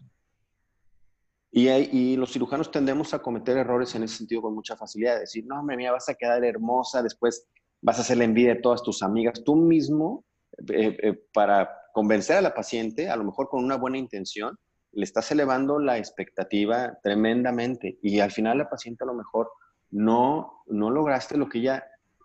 Y, 1.51 1.69
y 1.69 2.17
los 2.17 2.33
cirujanos 2.33 2.71
tendemos 2.71 3.13
a 3.13 3.21
cometer 3.21 3.57
errores 3.57 3.95
en 3.97 4.05
ese 4.05 4.19
sentido 4.19 4.43
con 4.43 4.55
mucha 4.55 4.77
facilidad. 4.77 5.19
Decir, 5.19 5.45
no, 5.47 5.59
hombre, 5.59 5.77
mía, 5.77 5.91
vas 5.91 6.09
a 6.09 6.15
quedar 6.15 6.45
hermosa, 6.45 7.03
después 7.03 7.49
vas 7.83 7.99
a 7.99 8.03
hacer 8.03 8.19
la 8.19 8.25
envidia 8.25 8.55
de 8.55 8.61
todas 8.61 8.83
tus 8.83 9.03
amigas. 9.03 9.43
Tú 9.45 9.57
mismo, 9.57 10.25
eh, 10.69 10.97
eh, 11.03 11.21
para 11.33 11.69
convencer 11.93 12.37
a 12.37 12.43
la 12.43 12.55
paciente, 12.55 13.11
a 13.11 13.17
lo 13.17 13.25
mejor 13.25 13.49
con 13.49 13.65
una 13.65 13.77
buena 13.77 13.99
intención, 13.99 14.57
le 14.93 15.05
estás 15.05 15.31
elevando 15.31 15.79
la 15.79 15.99
expectativa 15.99 16.99
tremendamente 17.03 17.99
y 18.03 18.21
al 18.21 18.31
final 18.31 18.59
la 18.59 18.69
paciente 18.69 19.05
a 19.05 19.07
lo 19.07 19.15
mejor 19.15 19.51
no, 19.91 20.63
no 20.67 20.91
lograste 20.91 21.37
lo 21.37 21.49
que 21.49 21.59
ella 21.59 21.85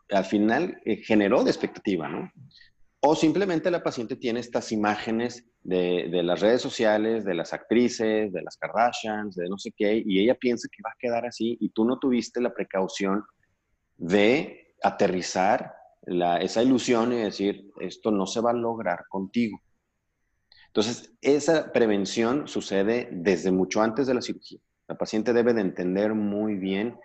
al 0.09 0.26
final 0.26 0.80
eh, 0.86 0.97
generó 0.97 1.43
de 1.43 1.51
expectativa, 1.51 2.07
¿no? 2.07 2.32
O 3.01 3.16
simplemente 3.16 3.70
la 3.70 3.84
paciente 3.84 4.16
tiene 4.16 4.39
estas 4.39 4.72
imágenes 4.72 5.45
de, 5.61 6.09
de, 6.11 6.24
las 6.24 6.39
redes 6.39 6.61
sociales, 6.61 7.24
de 7.24 7.36
las 7.36 7.53
actrices, 7.53 8.32
de 8.34 8.41
las 8.41 8.57
Kardashians, 8.57 9.36
de 9.36 9.47
no 9.47 9.57
sé 9.59 9.72
qué, 9.76 10.01
y 10.03 10.20
ella 10.20 10.36
piensa 10.36 10.68
que 10.72 10.82
va 10.84 10.89
a 10.89 10.97
quedar 10.99 11.26
así 11.26 11.57
y 11.59 11.70
tú 11.70 11.86
no 11.86 11.99
tuviste 11.99 12.41
la 12.41 12.53
precaución 12.53 13.24
de 13.97 14.76
aterrizar 14.82 15.74
esa 16.41 16.61
ilusión 16.61 17.13
y 17.13 17.18
decir, 17.18 17.72
esto 17.80 18.11
no 18.11 18.28
se 18.28 18.41
va 18.41 18.51
a 18.51 18.53
lograr 18.53 19.05
contigo. 19.09 19.59
Entonces, 20.76 21.13
esa 21.21 21.71
prevención 21.71 22.49
sucede 22.49 23.07
desde 23.09 23.49
mucho 23.49 23.82
antes 23.82 24.07
de 24.07 24.13
la 24.13 24.21
cirugía. 24.21 24.59
La 24.89 24.97
paciente 24.97 25.32
debe 25.32 25.53
de 25.53 25.61
entender 25.61 26.13
muy 26.13 26.55
bien 26.55 26.99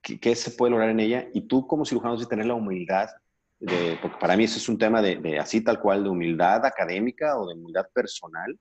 qué, 0.00 0.34
se 0.34 0.52
puede 0.52 0.70
lograr 0.70 0.88
en 0.88 1.00
ella 1.00 1.28
y 1.34 1.42
tú 1.42 1.66
como 1.66 1.84
cirujano 1.84 2.14
debes 2.14 2.30
tener 2.30 2.46
la 2.46 2.54
humildad, 2.54 3.10
porque 3.58 4.16
para 4.18 4.38
mí 4.38 4.44
eso 4.44 4.56
es 4.56 4.70
un 4.70 4.78
tema 4.78 5.02
de, 5.02 5.16
de 5.16 5.38
así 5.38 5.60
tal 5.60 5.80
cual, 5.80 6.02
de 6.02 6.08
humildad 6.08 6.64
académica 6.64 7.38
o 7.38 7.46
de 7.46 7.56
humildad 7.56 7.84
personal, 7.92 8.58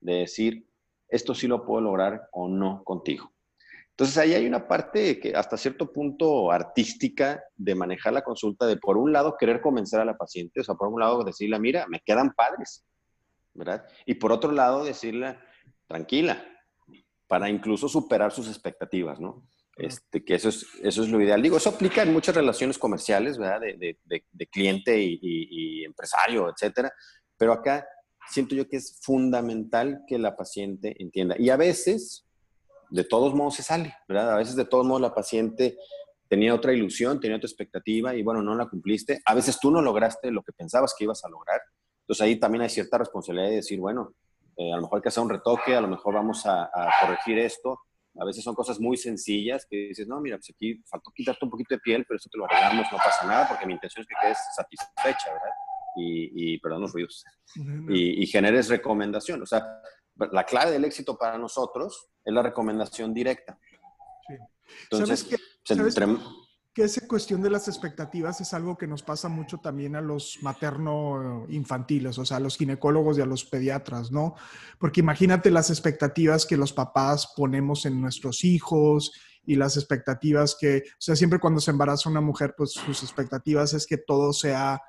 de 0.00 0.14
decir, 0.14 0.66
esto 1.08 1.32
sí 1.32 1.46
lo 1.46 1.64
puedo 1.64 1.80
lograr 1.80 2.28
o 2.32 2.48
no 2.48 2.82
contigo. 2.82 3.32
Entonces 3.90 4.18
ahí 4.18 4.34
hay 4.34 4.48
una 4.48 4.66
parte 4.66 5.20
que 5.20 5.36
hasta 5.36 5.56
cierto 5.56 5.92
punto 5.92 6.50
artística 6.50 7.40
de 7.54 7.76
manejar 7.76 8.14
la 8.14 8.24
consulta, 8.24 8.66
de 8.66 8.78
por 8.78 8.96
un 8.96 9.12
lado 9.12 9.36
querer 9.38 9.60
convencer 9.60 10.00
a 10.00 10.04
la 10.04 10.16
paciente, 10.16 10.58
o 10.58 10.64
sea, 10.64 10.74
por 10.74 10.88
un 10.88 10.98
lado 10.98 11.22
decirle, 11.22 11.60
mira, 11.60 11.86
me 11.86 12.00
quedan 12.00 12.32
padres, 12.32 12.84
¿verdad? 13.54 13.86
Y 14.06 14.14
por 14.14 14.32
otro 14.32 14.52
lado 14.52 14.84
decirle, 14.84 15.38
tranquila, 15.86 16.44
para 17.26 17.48
incluso 17.48 17.88
superar 17.88 18.32
sus 18.32 18.48
expectativas, 18.48 19.20
¿no? 19.20 19.46
Este, 19.76 20.24
que 20.24 20.34
eso 20.34 20.48
es, 20.50 20.66
eso 20.82 21.02
es 21.02 21.08
lo 21.08 21.20
ideal. 21.20 21.40
Digo, 21.40 21.56
eso 21.56 21.70
aplica 21.70 22.02
en 22.02 22.12
muchas 22.12 22.34
relaciones 22.34 22.76
comerciales, 22.76 23.38
¿verdad? 23.38 23.60
De, 23.60 23.98
de, 24.04 24.24
de, 24.30 24.46
cliente 24.46 25.00
y, 25.00 25.14
y, 25.14 25.80
y, 25.80 25.84
empresario, 25.84 26.50
etcétera. 26.50 26.92
Pero 27.36 27.52
acá 27.52 27.86
siento 28.28 28.54
yo 28.54 28.68
que 28.68 28.76
es 28.76 28.98
fundamental 29.00 30.02
que 30.06 30.18
la 30.18 30.36
paciente 30.36 30.94
entienda. 30.98 31.36
Y 31.38 31.50
a 31.50 31.56
veces, 31.56 32.26
de 32.90 33.04
todos 33.04 33.34
modos 33.34 33.54
se 33.54 33.62
sale, 33.62 33.94
¿verdad? 34.06 34.32
A 34.34 34.36
veces 34.36 34.56
de 34.56 34.66
todos 34.66 34.84
modos 34.84 35.00
la 35.00 35.14
paciente 35.14 35.78
tenía 36.28 36.54
otra 36.54 36.72
ilusión, 36.72 37.18
tenía 37.18 37.38
otra 37.38 37.48
expectativa 37.48 38.14
y 38.14 38.22
bueno, 38.22 38.42
no 38.42 38.54
la 38.54 38.68
cumpliste. 38.68 39.20
A 39.24 39.34
veces 39.34 39.58
tú 39.58 39.70
no 39.70 39.80
lograste 39.82 40.30
lo 40.30 40.42
que 40.42 40.52
pensabas 40.52 40.94
que 40.96 41.04
ibas 41.04 41.24
a 41.24 41.28
lograr. 41.28 41.60
Entonces 42.10 42.26
ahí 42.26 42.40
también 42.40 42.62
hay 42.62 42.68
cierta 42.68 42.98
responsabilidad 42.98 43.50
de 43.50 43.54
decir, 43.54 43.78
bueno, 43.78 44.16
eh, 44.56 44.72
a 44.72 44.74
lo 44.74 44.82
mejor 44.82 44.98
hay 44.98 45.02
que 45.02 45.10
hacer 45.10 45.22
un 45.22 45.30
retoque, 45.30 45.76
a 45.76 45.80
lo 45.80 45.86
mejor 45.86 46.14
vamos 46.14 46.44
a, 46.44 46.64
a, 46.64 46.90
corregir 47.00 47.38
esto. 47.38 47.78
A 48.18 48.24
veces 48.24 48.42
son 48.42 48.56
cosas 48.56 48.80
muy 48.80 48.96
sencillas 48.96 49.64
que 49.70 49.76
dices, 49.76 50.08
no, 50.08 50.20
mira, 50.20 50.36
pues 50.36 50.50
aquí 50.50 50.82
faltó 50.90 51.12
quitarte 51.14 51.44
un 51.44 51.52
poquito 51.52 51.76
de 51.76 51.78
piel, 51.78 52.04
pero 52.08 52.18
eso 52.18 52.28
te 52.28 52.36
lo 52.36 52.46
arreglamos, 52.46 52.84
no 52.90 52.98
pasa 52.98 53.24
nada, 53.28 53.46
porque 53.46 53.64
mi 53.64 53.74
intención 53.74 54.02
es 54.02 54.08
que 54.08 54.14
quedes 54.20 54.38
satisfecha, 54.56 55.32
¿verdad? 55.32 55.54
Y, 55.94 56.54
y 56.54 56.58
perdón 56.58 56.80
los 56.80 56.92
ruidos, 56.92 57.24
y, 57.88 58.24
y 58.24 58.26
generes 58.26 58.68
recomendación. 58.68 59.40
O 59.42 59.46
sea, 59.46 59.64
la 60.32 60.42
clave 60.42 60.72
del 60.72 60.84
éxito 60.86 61.16
para 61.16 61.38
nosotros 61.38 62.08
es 62.24 62.34
la 62.34 62.42
recomendación 62.42 63.14
directa. 63.14 63.56
Sí. 64.26 64.34
Entonces, 64.82 65.20
¿Sabes 65.20 65.38
que, 65.38 65.74
¿sabes 65.76 65.96
entre... 65.96 66.06
esa 66.80 67.06
cuestión 67.06 67.42
de 67.42 67.50
las 67.50 67.68
expectativas 67.68 68.40
es 68.40 68.52
algo 68.54 68.76
que 68.76 68.86
nos 68.86 69.02
pasa 69.02 69.28
mucho 69.28 69.58
también 69.58 69.96
a 69.96 70.00
los 70.00 70.38
materno-infantiles, 70.42 72.18
o 72.18 72.24
sea, 72.24 72.38
a 72.38 72.40
los 72.40 72.56
ginecólogos 72.56 73.18
y 73.18 73.20
a 73.20 73.26
los 73.26 73.44
pediatras, 73.44 74.10
¿no? 74.10 74.34
Porque 74.78 75.00
imagínate 75.00 75.50
las 75.50 75.70
expectativas 75.70 76.46
que 76.46 76.56
los 76.56 76.72
papás 76.72 77.32
ponemos 77.36 77.86
en 77.86 78.00
nuestros 78.00 78.44
hijos 78.44 79.12
y 79.44 79.56
las 79.56 79.76
expectativas 79.76 80.56
que, 80.58 80.84
o 80.86 81.00
sea, 81.00 81.16
siempre 81.16 81.38
cuando 81.38 81.60
se 81.60 81.70
embaraza 81.70 82.10
una 82.10 82.20
mujer, 82.20 82.54
pues 82.56 82.72
sus 82.72 83.02
expectativas 83.02 83.74
es 83.74 83.86
que 83.86 83.98
todo 83.98 84.32
sea 84.32 84.80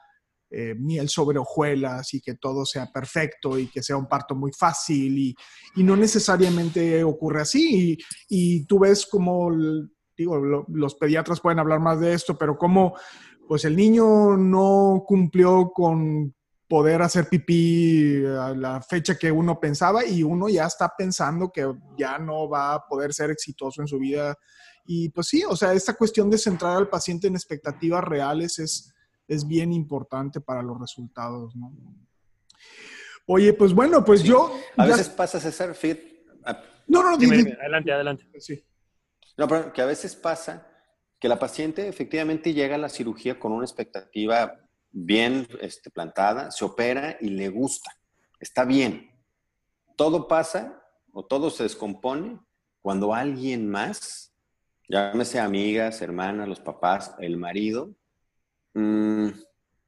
eh, 0.54 0.76
miel 0.78 1.08
sobre 1.08 1.40
hojuelas 1.40 2.14
y 2.14 2.20
que 2.20 2.36
todo 2.36 2.66
sea 2.66 2.92
perfecto 2.92 3.58
y 3.58 3.68
que 3.68 3.82
sea 3.82 3.96
un 3.96 4.10
parto 4.10 4.36
muy 4.36 4.52
fácil 4.52 5.18
y, 5.18 5.36
y 5.78 5.84
no 5.84 5.96
necesariamente 5.96 7.06
ocurre 7.06 7.44
así. 7.44 7.98
Y, 8.28 8.66
tú 8.66 8.80
ves 8.80 9.06
como, 9.06 9.50
digo, 10.22 10.38
lo, 10.38 10.66
los 10.70 10.96
pediatras 10.96 11.40
pueden 11.40 11.60
hablar 11.60 11.80
más 11.80 12.00
de 12.00 12.14
esto, 12.14 12.38
pero 12.38 12.58
como 12.58 12.96
pues 13.48 13.66
el 13.66 13.76
niño 13.76 14.38
no 14.38 15.04
cumplió 15.06 15.72
con 15.74 16.34
poder 16.70 17.02
hacer 17.02 17.28
pipí 17.28 18.24
a 18.26 18.54
la 18.56 18.82
fecha 18.82 19.18
que 19.18 19.30
uno 19.30 19.60
pensaba 19.60 20.06
y 20.06 20.24
uno 20.24 20.48
ya 20.48 20.68
está 20.68 20.94
pensando 20.98 21.52
que 21.52 21.70
ya 21.98 22.18
no 22.18 22.48
va 22.48 22.76
a 22.76 22.88
poder 22.88 23.14
ser 23.14 23.30
exitoso 23.30 23.82
en 23.82 23.88
su 23.88 24.00
vida. 24.00 24.38
Y 24.86 25.10
pues 25.10 25.28
sí, 25.28 25.44
o 25.46 25.58
sea, 25.58 25.74
esta 25.74 25.96
cuestión 25.96 26.30
de 26.30 26.38
centrar 26.38 26.78
al 26.78 26.88
paciente 26.88 27.28
en 27.28 27.36
expectativas 27.36 28.02
reales 28.06 28.58
es, 28.60 28.94
es 29.28 29.46
bien 29.46 29.74
importante 29.74 30.40
para 30.40 30.64
los 30.64 30.80
resultados, 30.80 31.54
¿no? 31.58 31.74
Oye, 33.26 33.52
pues 33.52 33.74
bueno, 33.74 34.06
pues 34.06 34.22
sí. 34.22 34.28
yo... 34.28 34.58
A 34.78 34.86
veces 34.86 35.10
pasa, 35.10 35.42
César, 35.42 35.76
fit. 35.76 36.00
No, 36.88 37.04
no, 37.04 37.18
dime, 37.18 37.36
dime. 37.36 37.58
adelante, 37.60 37.92
adelante. 37.92 38.30
Sí. 38.40 38.64
No, 39.42 39.48
pero 39.48 39.74
que 39.74 39.82
a 39.82 39.88
veces 39.88 40.16
pasa 40.16 40.68
que 41.20 41.28
la 41.28 41.40
paciente 41.40 41.88
efectivamente 41.88 42.54
llega 42.54 42.76
a 42.76 42.78
la 42.78 42.90
cirugía 42.90 43.40
con 43.40 43.52
una 43.52 43.66
expectativa 43.66 44.56
bien 44.92 45.48
este, 45.62 45.90
plantada, 45.90 46.52
se 46.52 46.64
opera 46.64 47.18
y 47.20 47.30
le 47.32 47.50
gusta, 47.50 47.92
está 48.40 48.66
bien. 48.66 49.20
Todo 49.96 50.28
pasa 50.28 50.80
o 51.12 51.26
todo 51.26 51.50
se 51.50 51.64
descompone 51.64 52.40
cuando 52.84 53.16
alguien 53.16 53.68
más, 53.68 54.32
llámese 54.88 55.40
amigas, 55.40 56.04
hermanas, 56.04 56.48
los 56.48 56.60
papás, 56.60 57.16
el 57.18 57.38
marido, 57.38 57.96
mmm, 58.76 59.30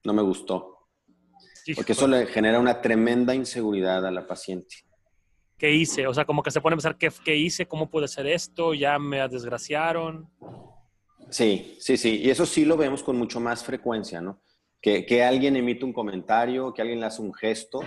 no 0.03 0.13
me 0.13 0.23
gustó. 0.23 0.89
Porque 1.75 1.91
eso 1.91 2.07
le 2.07 2.25
genera 2.25 2.59
una 2.59 2.81
tremenda 2.81 3.35
inseguridad 3.35 4.03
a 4.03 4.09
la 4.09 4.25
paciente. 4.25 4.77
¿Qué 5.63 5.71
hice? 5.71 6.05
O 6.07 6.13
sea, 6.13 6.25
como 6.25 6.43
que 6.43 6.51
se 6.51 6.59
pone 6.59 6.73
a 6.73 6.75
pensar, 6.75 6.97
¿qué, 6.97 7.37
hice? 7.37 7.65
¿Cómo 7.65 7.89
puede 7.89 8.09
ser 8.09 8.27
esto? 8.27 8.73
¿Ya 8.73 8.99
me 8.99 9.25
desgraciaron? 9.29 10.29
Sí, 11.29 11.77
sí, 11.79 11.95
sí. 11.95 12.19
Y 12.21 12.29
eso 12.29 12.45
sí 12.45 12.65
lo 12.65 12.75
vemos 12.75 13.01
con 13.01 13.17
mucho 13.17 13.39
más 13.39 13.63
frecuencia, 13.63 14.19
¿no? 14.19 14.41
Que, 14.81 15.23
alguien 15.23 15.55
emite 15.55 15.85
un 15.85 15.93
comentario, 15.93 16.73
que 16.73 16.81
alguien 16.81 16.99
le 16.99 17.05
hace 17.05 17.21
un 17.21 17.33
gesto, 17.33 17.79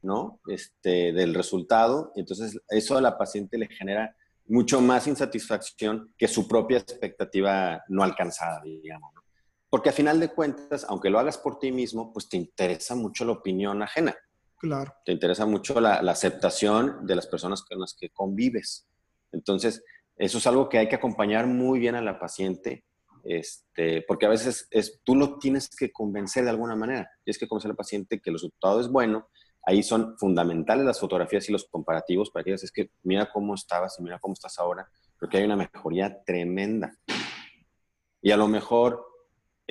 ¿no? 0.00 0.40
Este, 0.46 1.12
del 1.12 1.34
resultado. 1.34 2.10
Entonces, 2.16 2.58
eso 2.70 2.96
a 2.96 3.02
la 3.02 3.18
paciente 3.18 3.58
le 3.58 3.68
genera 3.68 4.16
mucho 4.46 4.80
más 4.80 5.06
insatisfacción 5.06 6.14
que 6.16 6.26
su 6.26 6.48
propia 6.48 6.78
expectativa 6.78 7.82
no 7.88 8.02
alcanzada, 8.02 8.62
digamos. 8.64 9.12
Porque 9.68 9.90
a 9.90 9.92
final 9.92 10.20
de 10.20 10.30
cuentas, 10.30 10.86
aunque 10.88 11.10
lo 11.10 11.18
hagas 11.18 11.36
por 11.36 11.58
ti 11.58 11.70
mismo, 11.70 12.14
pues 12.14 12.30
te 12.30 12.38
interesa 12.38 12.94
mucho 12.94 13.26
la 13.26 13.32
opinión 13.32 13.82
ajena. 13.82 14.16
Claro. 14.60 14.94
Te 15.06 15.12
interesa 15.12 15.46
mucho 15.46 15.80
la, 15.80 15.94
aceptación 15.94 17.06
de 17.06 17.16
las 17.16 17.26
personas 17.26 17.62
con 17.62 17.80
las 17.80 17.94
que 17.94 18.10
convives. 18.10 18.86
Entonces, 19.32 19.82
eso 20.16 20.36
es 20.36 20.46
algo 20.46 20.68
que 20.68 20.76
hay 20.76 20.86
que 20.86 20.96
acompañar 20.96 21.46
muy 21.46 21.78
bien 21.78 21.94
a 21.94 22.02
la 22.02 22.18
paciente, 22.18 22.84
este, 23.24 24.04
porque 24.06 24.26
a 24.26 24.28
veces 24.28 24.68
es, 24.70 25.00
tú 25.02 25.14
lo 25.14 25.38
tienes 25.38 25.70
que 25.70 25.90
convencer 25.90 26.44
de 26.44 26.50
alguna 26.50 26.76
manera. 26.76 27.10
Tienes 27.24 27.38
que 27.38 27.48
convencer 27.48 27.70
al 27.70 27.76
paciente 27.76 28.20
que 28.20 28.28
el 28.28 28.34
resultado 28.34 28.82
es 28.82 28.88
bueno. 28.88 29.30
Ahí 29.64 29.82
son 29.82 30.18
fundamentales 30.18 30.84
las 30.84 31.00
fotografías 31.00 31.48
y 31.48 31.52
los 31.52 31.64
comparativos 31.64 32.30
para 32.30 32.44
que 32.44 32.50
digas, 32.50 32.64
es 32.64 32.72
que 32.72 32.90
mira 33.02 33.30
cómo 33.32 33.54
estabas 33.54 33.96
y 33.98 34.02
mira 34.02 34.18
cómo 34.18 34.34
estás 34.34 34.58
ahora, 34.58 34.86
porque 35.18 35.38
hay 35.38 35.44
una 35.44 35.56
mejoría 35.56 36.22
tremenda. 36.22 36.92
Y 38.20 38.30
a 38.30 38.36
lo 38.36 38.46
mejor 38.46 39.09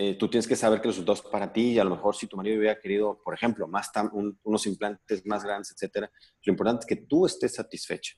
eh, 0.02 0.16
tú 0.16 0.30
tienes 0.30 0.48
que 0.48 0.56
saber 0.56 0.80
que 0.80 0.88
el 0.88 0.94
resultado 0.94 1.16
es 1.16 1.22
para 1.22 1.52
ti 1.52 1.72
y 1.72 1.80
a 1.80 1.84
lo 1.84 1.90
mejor 1.90 2.16
si 2.16 2.26
tu 2.26 2.38
marido 2.38 2.58
hubiera 2.58 2.80
querido, 2.80 3.22
por 3.22 3.34
ejemplo, 3.34 3.68
más 3.68 3.92
un, 4.14 4.40
unos 4.44 4.66
implantes 4.66 5.26
más 5.26 5.44
grandes, 5.44 5.74
etcétera, 5.74 6.10
lo 6.46 6.54
importante 6.54 6.84
es 6.84 6.86
que 6.86 7.06
tú 7.06 7.26
estés 7.26 7.56
satisfecha. 7.56 8.14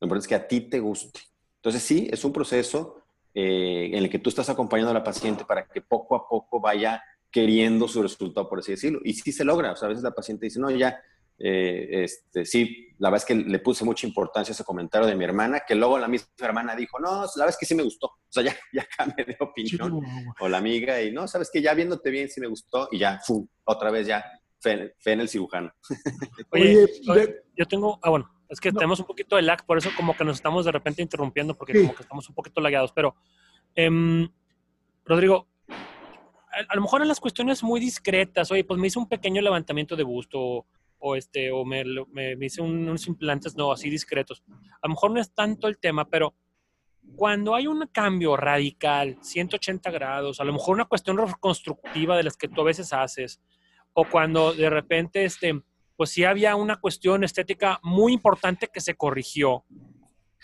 Lo 0.00 0.06
importante 0.06 0.24
es 0.24 0.28
que 0.28 0.34
a 0.34 0.48
ti 0.48 0.62
te 0.62 0.80
guste. 0.80 1.20
Entonces 1.58 1.80
sí, 1.80 2.08
es 2.10 2.24
un 2.24 2.32
proceso 2.32 3.04
eh, 3.34 3.90
en 3.92 4.02
el 4.02 4.10
que 4.10 4.18
tú 4.18 4.30
estás 4.30 4.50
acompañando 4.50 4.90
a 4.90 4.94
la 4.94 5.04
paciente 5.04 5.44
para 5.44 5.68
que 5.68 5.80
poco 5.80 6.16
a 6.16 6.28
poco 6.28 6.60
vaya 6.60 7.00
queriendo 7.30 7.86
su 7.86 8.02
resultado, 8.02 8.48
por 8.48 8.58
así 8.58 8.72
decirlo. 8.72 8.98
Y 9.04 9.14
sí 9.14 9.30
se 9.30 9.44
logra. 9.44 9.70
O 9.70 9.76
sea, 9.76 9.86
a 9.86 9.90
veces 9.90 10.02
la 10.02 10.10
paciente 10.10 10.46
dice, 10.46 10.58
no, 10.58 10.72
ya, 10.72 11.00
eh, 11.38 12.02
este, 12.02 12.44
sí, 12.44 12.91
la 13.02 13.10
verdad 13.10 13.24
es 13.28 13.34
que 13.36 13.50
le 13.50 13.58
puse 13.58 13.84
mucha 13.84 14.06
importancia 14.06 14.52
a 14.52 14.54
ese 14.54 14.62
comentario 14.62 15.08
de 15.08 15.16
mi 15.16 15.24
hermana, 15.24 15.62
que 15.66 15.74
luego 15.74 15.98
la 15.98 16.06
misma 16.06 16.28
hermana 16.38 16.76
dijo, 16.76 17.00
no, 17.00 17.22
la 17.22 17.30
verdad 17.34 17.48
es 17.48 17.58
que 17.58 17.66
sí 17.66 17.74
me 17.74 17.82
gustó. 17.82 18.06
O 18.06 18.28
sea, 18.28 18.44
ya, 18.44 18.56
ya 18.72 18.86
cambié 18.96 19.24
de 19.24 19.36
opinión. 19.40 20.00
O 20.38 20.48
la 20.48 20.58
amiga, 20.58 21.02
y 21.02 21.10
no, 21.10 21.26
sabes 21.26 21.50
que 21.52 21.60
ya 21.60 21.74
viéndote 21.74 22.10
bien 22.10 22.28
sí 22.28 22.40
me 22.40 22.46
gustó, 22.46 22.88
y 22.92 23.00
ya, 23.00 23.18
fu, 23.18 23.48
otra 23.64 23.90
vez 23.90 24.06
ya, 24.06 24.24
fe, 24.60 24.94
fe 25.00 25.12
en 25.14 25.20
el 25.20 25.28
cirujano. 25.28 25.72
Oye, 26.52 26.86
oye, 27.08 27.42
yo 27.56 27.66
tengo, 27.66 27.98
ah, 28.02 28.10
bueno, 28.10 28.30
es 28.48 28.60
que 28.60 28.70
no. 28.70 28.78
tenemos 28.78 29.00
un 29.00 29.06
poquito 29.06 29.34
de 29.34 29.42
lag, 29.42 29.66
por 29.66 29.78
eso 29.78 29.90
como 29.96 30.16
que 30.16 30.24
nos 30.24 30.36
estamos 30.36 30.64
de 30.64 30.70
repente 30.70 31.02
interrumpiendo, 31.02 31.56
porque 31.56 31.72
sí. 31.72 31.80
como 31.80 31.96
que 31.96 32.04
estamos 32.04 32.28
un 32.28 32.36
poquito 32.36 32.60
lagueados. 32.60 32.92
Pero, 32.92 33.16
eh, 33.74 34.28
Rodrigo, 35.04 35.48
a, 35.68 36.72
a, 36.72 36.76
lo 36.76 36.82
mejor 36.82 37.02
en 37.02 37.08
las 37.08 37.18
cuestiones 37.18 37.64
muy 37.64 37.80
discretas, 37.80 38.52
oye, 38.52 38.62
pues 38.62 38.78
me 38.78 38.86
hice 38.86 39.00
un 39.00 39.08
pequeño 39.08 39.42
levantamiento 39.42 39.96
de 39.96 40.04
busto, 40.04 40.66
o, 41.04 41.16
este, 41.16 41.50
o 41.50 41.64
me, 41.64 41.84
me, 42.12 42.36
hice 42.40 42.62
unos 42.62 43.08
implantes, 43.08 43.56
no, 43.56 43.72
así 43.72 43.90
discretos. 43.90 44.44
A 44.80 44.86
lo 44.86 44.90
mejor 44.90 45.10
no 45.10 45.20
es 45.20 45.34
tanto 45.34 45.66
el 45.66 45.78
tema, 45.78 46.08
pero 46.08 46.32
cuando 47.16 47.56
hay 47.56 47.66
un 47.66 47.88
cambio 47.88 48.36
radical, 48.36 49.18
180 49.20 49.90
grados, 49.90 50.38
a 50.38 50.44
lo 50.44 50.52
mejor 50.52 50.76
una 50.76 50.84
cuestión 50.84 51.18
reconstructiva 51.18 52.16
de 52.16 52.22
las 52.22 52.36
que 52.36 52.46
tú 52.46 52.60
a 52.60 52.66
veces 52.66 52.92
haces, 52.92 53.42
o 53.92 54.04
cuando 54.04 54.52
de 54.52 54.70
repente, 54.70 55.24
este, 55.24 55.60
pues 55.96 56.10
sí 56.10 56.22
había 56.22 56.54
una 56.54 56.76
cuestión 56.76 57.24
estética 57.24 57.80
muy 57.82 58.12
importante 58.12 58.68
que 58.72 58.80
se 58.80 58.94
corrigió, 58.94 59.64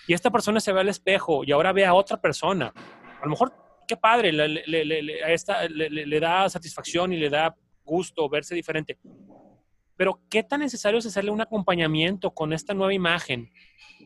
y 0.09 0.13
esta 0.13 0.31
persona 0.31 0.59
se 0.59 0.73
ve 0.73 0.81
al 0.81 0.89
espejo 0.89 1.45
y 1.45 1.53
ahora 1.53 1.73
ve 1.73 1.87
a 1.87 1.95
otra 1.95 2.21
persona, 2.21 2.73
a 2.75 3.25
lo 3.25 3.31
mejor, 3.31 3.53
qué 3.87 3.97
padre, 3.97 4.33
le, 4.33 4.49
le, 4.49 4.85
le, 4.85 6.07
le 6.07 6.21
da 6.21 6.49
satisfacción 6.49 7.13
y 7.13 7.17
le 7.17 7.31
da 7.31 7.57
gusto 7.85 8.29
verse 8.29 8.57
diferente. 8.57 8.99
Pero, 9.99 10.21
¿qué 10.31 10.45
tan 10.45 10.61
necesario 10.61 11.01
es 11.01 11.07
hacerle 11.07 11.33
un 11.33 11.41
acompañamiento 11.41 12.31
con 12.31 12.53
esta 12.53 12.73
nueva 12.73 12.95
imagen? 12.95 13.51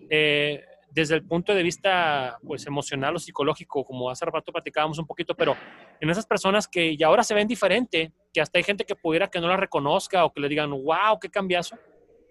Eh, 0.09 0.65
desde 0.91 1.17
el 1.17 1.27
punto 1.27 1.55
de 1.55 1.63
vista 1.63 2.39
pues, 2.43 2.67
emocional 2.67 3.15
o 3.15 3.19
psicológico, 3.19 3.85
como 3.85 4.09
hace 4.09 4.25
rato 4.25 4.53
platicábamos 4.53 4.99
un 4.99 5.07
poquito, 5.07 5.35
pero 5.35 5.55
en 6.01 6.09
esas 6.09 6.25
personas 6.25 6.67
que 6.67 6.97
ya 6.97 7.09
ahora 7.09 7.23
se 7.23 7.35
ven 7.35 7.47
diferente, 7.47 8.11
que 8.33 8.41
hasta 8.41 8.59
hay 8.59 8.65
gente 8.65 8.85
que 8.85 8.97
pudiera 8.97 9.29
que 9.29 9.39
no 9.39 9.49
la 9.49 9.57
reconozca 9.59 10.25
o 10.25 10.33
que 10.33 10.41
le 10.41 10.49
digan, 10.49 10.71
wow, 10.71 11.19
qué 11.21 11.29
cambiazo, 11.29 11.77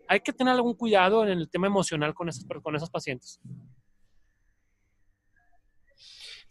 hay 0.07 0.21
que 0.21 0.33
tener 0.33 0.53
algún 0.53 0.73
cuidado 0.73 1.23
en 1.23 1.37
el 1.37 1.47
tema 1.47 1.67
emocional 1.67 2.15
con 2.15 2.29
esas, 2.29 2.45
con 2.63 2.75
esas 2.75 2.89
pacientes. 2.89 3.39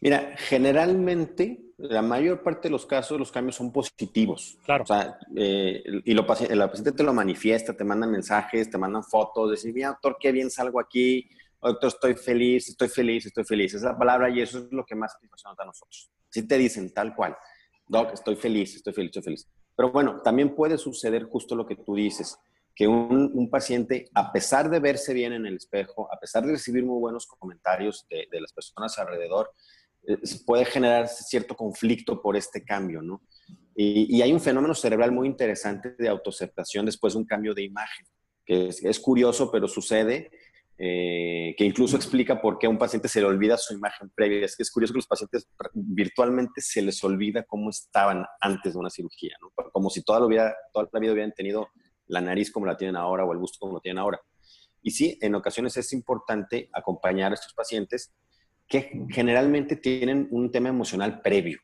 Mira, 0.00 0.32
generalmente 0.36 1.60
la 1.82 2.02
mayor 2.02 2.42
parte 2.42 2.68
de 2.68 2.72
los 2.72 2.84
casos 2.84 3.18
los 3.18 3.32
cambios 3.32 3.56
son 3.56 3.72
positivos. 3.72 4.58
Claro. 4.64 4.84
O 4.84 4.86
sea, 4.86 5.18
eh, 5.34 5.82
y 6.04 6.12
lo, 6.12 6.26
la 6.50 6.68
paciente 6.68 6.92
te 6.92 7.02
lo 7.02 7.14
manifiesta, 7.14 7.76
te 7.76 7.84
mandan 7.84 8.10
mensajes, 8.10 8.70
te 8.70 8.78
mandan 8.78 9.02
fotos, 9.02 9.50
decir, 9.50 9.72
mira, 9.72 9.88
doctor, 9.88 10.16
qué 10.20 10.30
bien 10.30 10.50
salgo 10.50 10.78
aquí, 10.78 11.28
doctor, 11.60 11.88
estoy 11.88 12.14
feliz, 12.14 12.68
estoy 12.68 12.88
feliz, 12.88 13.26
estoy 13.26 13.44
feliz. 13.44 13.74
Esa 13.74 13.86
es 13.86 13.92
la 13.92 13.98
palabra 13.98 14.28
y 14.28 14.40
eso 14.40 14.58
es 14.58 14.72
lo 14.72 14.84
que 14.84 14.94
más 14.94 15.12
satisfacción 15.12 15.54
da 15.56 15.64
a 15.64 15.66
nosotros. 15.66 16.10
Si 16.28 16.46
te 16.46 16.58
dicen 16.58 16.92
tal 16.92 17.14
cual, 17.14 17.36
doc, 17.86 18.12
estoy 18.12 18.36
feliz, 18.36 18.76
estoy 18.76 18.92
feliz, 18.92 19.08
estoy 19.08 19.22
feliz. 19.22 19.48
Pero 19.74 19.90
bueno, 19.90 20.20
también 20.22 20.54
puede 20.54 20.76
suceder 20.76 21.24
justo 21.24 21.54
lo 21.54 21.66
que 21.66 21.76
tú 21.76 21.94
dices, 21.94 22.38
que 22.74 22.86
un, 22.86 23.30
un 23.34 23.48
paciente, 23.48 24.10
a 24.14 24.32
pesar 24.32 24.68
de 24.68 24.80
verse 24.80 25.14
bien 25.14 25.32
en 25.32 25.46
el 25.46 25.56
espejo, 25.56 26.12
a 26.12 26.18
pesar 26.18 26.44
de 26.44 26.52
recibir 26.52 26.84
muy 26.84 27.00
buenos 27.00 27.26
comentarios 27.26 28.06
de, 28.10 28.28
de 28.30 28.40
las 28.40 28.52
personas 28.52 28.98
alrededor, 28.98 29.52
puede 30.46 30.64
generar 30.64 31.08
cierto 31.08 31.54
conflicto 31.54 32.20
por 32.20 32.36
este 32.36 32.64
cambio, 32.64 33.02
¿no? 33.02 33.22
Y, 33.74 34.20
hay 34.20 34.32
un 34.32 34.40
fenómeno 34.40 34.74
cerebral 34.74 35.12
muy 35.12 35.26
interesante 35.26 35.94
de 35.98 36.08
autoaceptación 36.08 36.86
después 36.86 37.14
de 37.14 37.20
un 37.20 37.26
cambio 37.26 37.54
de 37.54 37.62
imagen, 37.62 38.06
que 38.44 38.68
es, 38.68 39.00
curioso, 39.00 39.50
pero 39.50 39.68
sucede, 39.68 40.30
eh, 40.76 41.54
que 41.56 41.64
incluso 41.64 41.96
explica 41.96 42.40
por 42.42 42.58
qué 42.58 42.66
a 42.66 42.70
un 42.70 42.78
paciente 42.78 43.08
se 43.08 43.20
le 43.20 43.26
olvida 43.26 43.56
su 43.56 43.72
imagen 43.72 44.10
previa. 44.14 44.44
Es 44.44 44.56
que 44.56 44.64
es 44.64 44.70
curioso 44.70 44.92
que 44.92 44.98
los 44.98 45.06
pacientes 45.06 45.48
virtualmente 45.72 46.60
se 46.60 46.82
les 46.82 47.02
olvida 47.04 47.44
cómo 47.44 47.70
estaban 47.70 48.24
antes 48.40 48.74
de 48.74 48.78
una 48.78 48.90
cirugía, 48.90 49.34
¿no? 49.40 49.50
Como 49.72 49.88
si 49.88 50.02
toda 50.02 50.20
la, 50.20 50.26
vida, 50.26 50.54
toda 50.72 50.88
la 50.92 51.00
vida 51.00 51.12
hubieran 51.12 51.32
tenido 51.32 51.68
la 52.06 52.20
nariz 52.20 52.50
como 52.50 52.66
la 52.66 52.76
tienen 52.76 52.96
ahora 52.96 53.24
o 53.24 53.32
el 53.32 53.38
busto 53.38 53.58
como 53.60 53.74
lo 53.74 53.80
tienen 53.80 53.98
ahora. 53.98 54.20
Y 54.82 54.90
sí, 54.90 55.18
en 55.20 55.34
ocasiones 55.34 55.76
es 55.76 55.92
importante 55.92 56.68
acompañar 56.72 57.32
a 57.32 57.34
estos 57.34 57.54
pacientes 57.54 58.12
que 58.70 59.04
generalmente 59.10 59.74
tienen 59.74 60.28
un 60.30 60.48
tema 60.52 60.68
emocional 60.68 61.20
previo. 61.20 61.58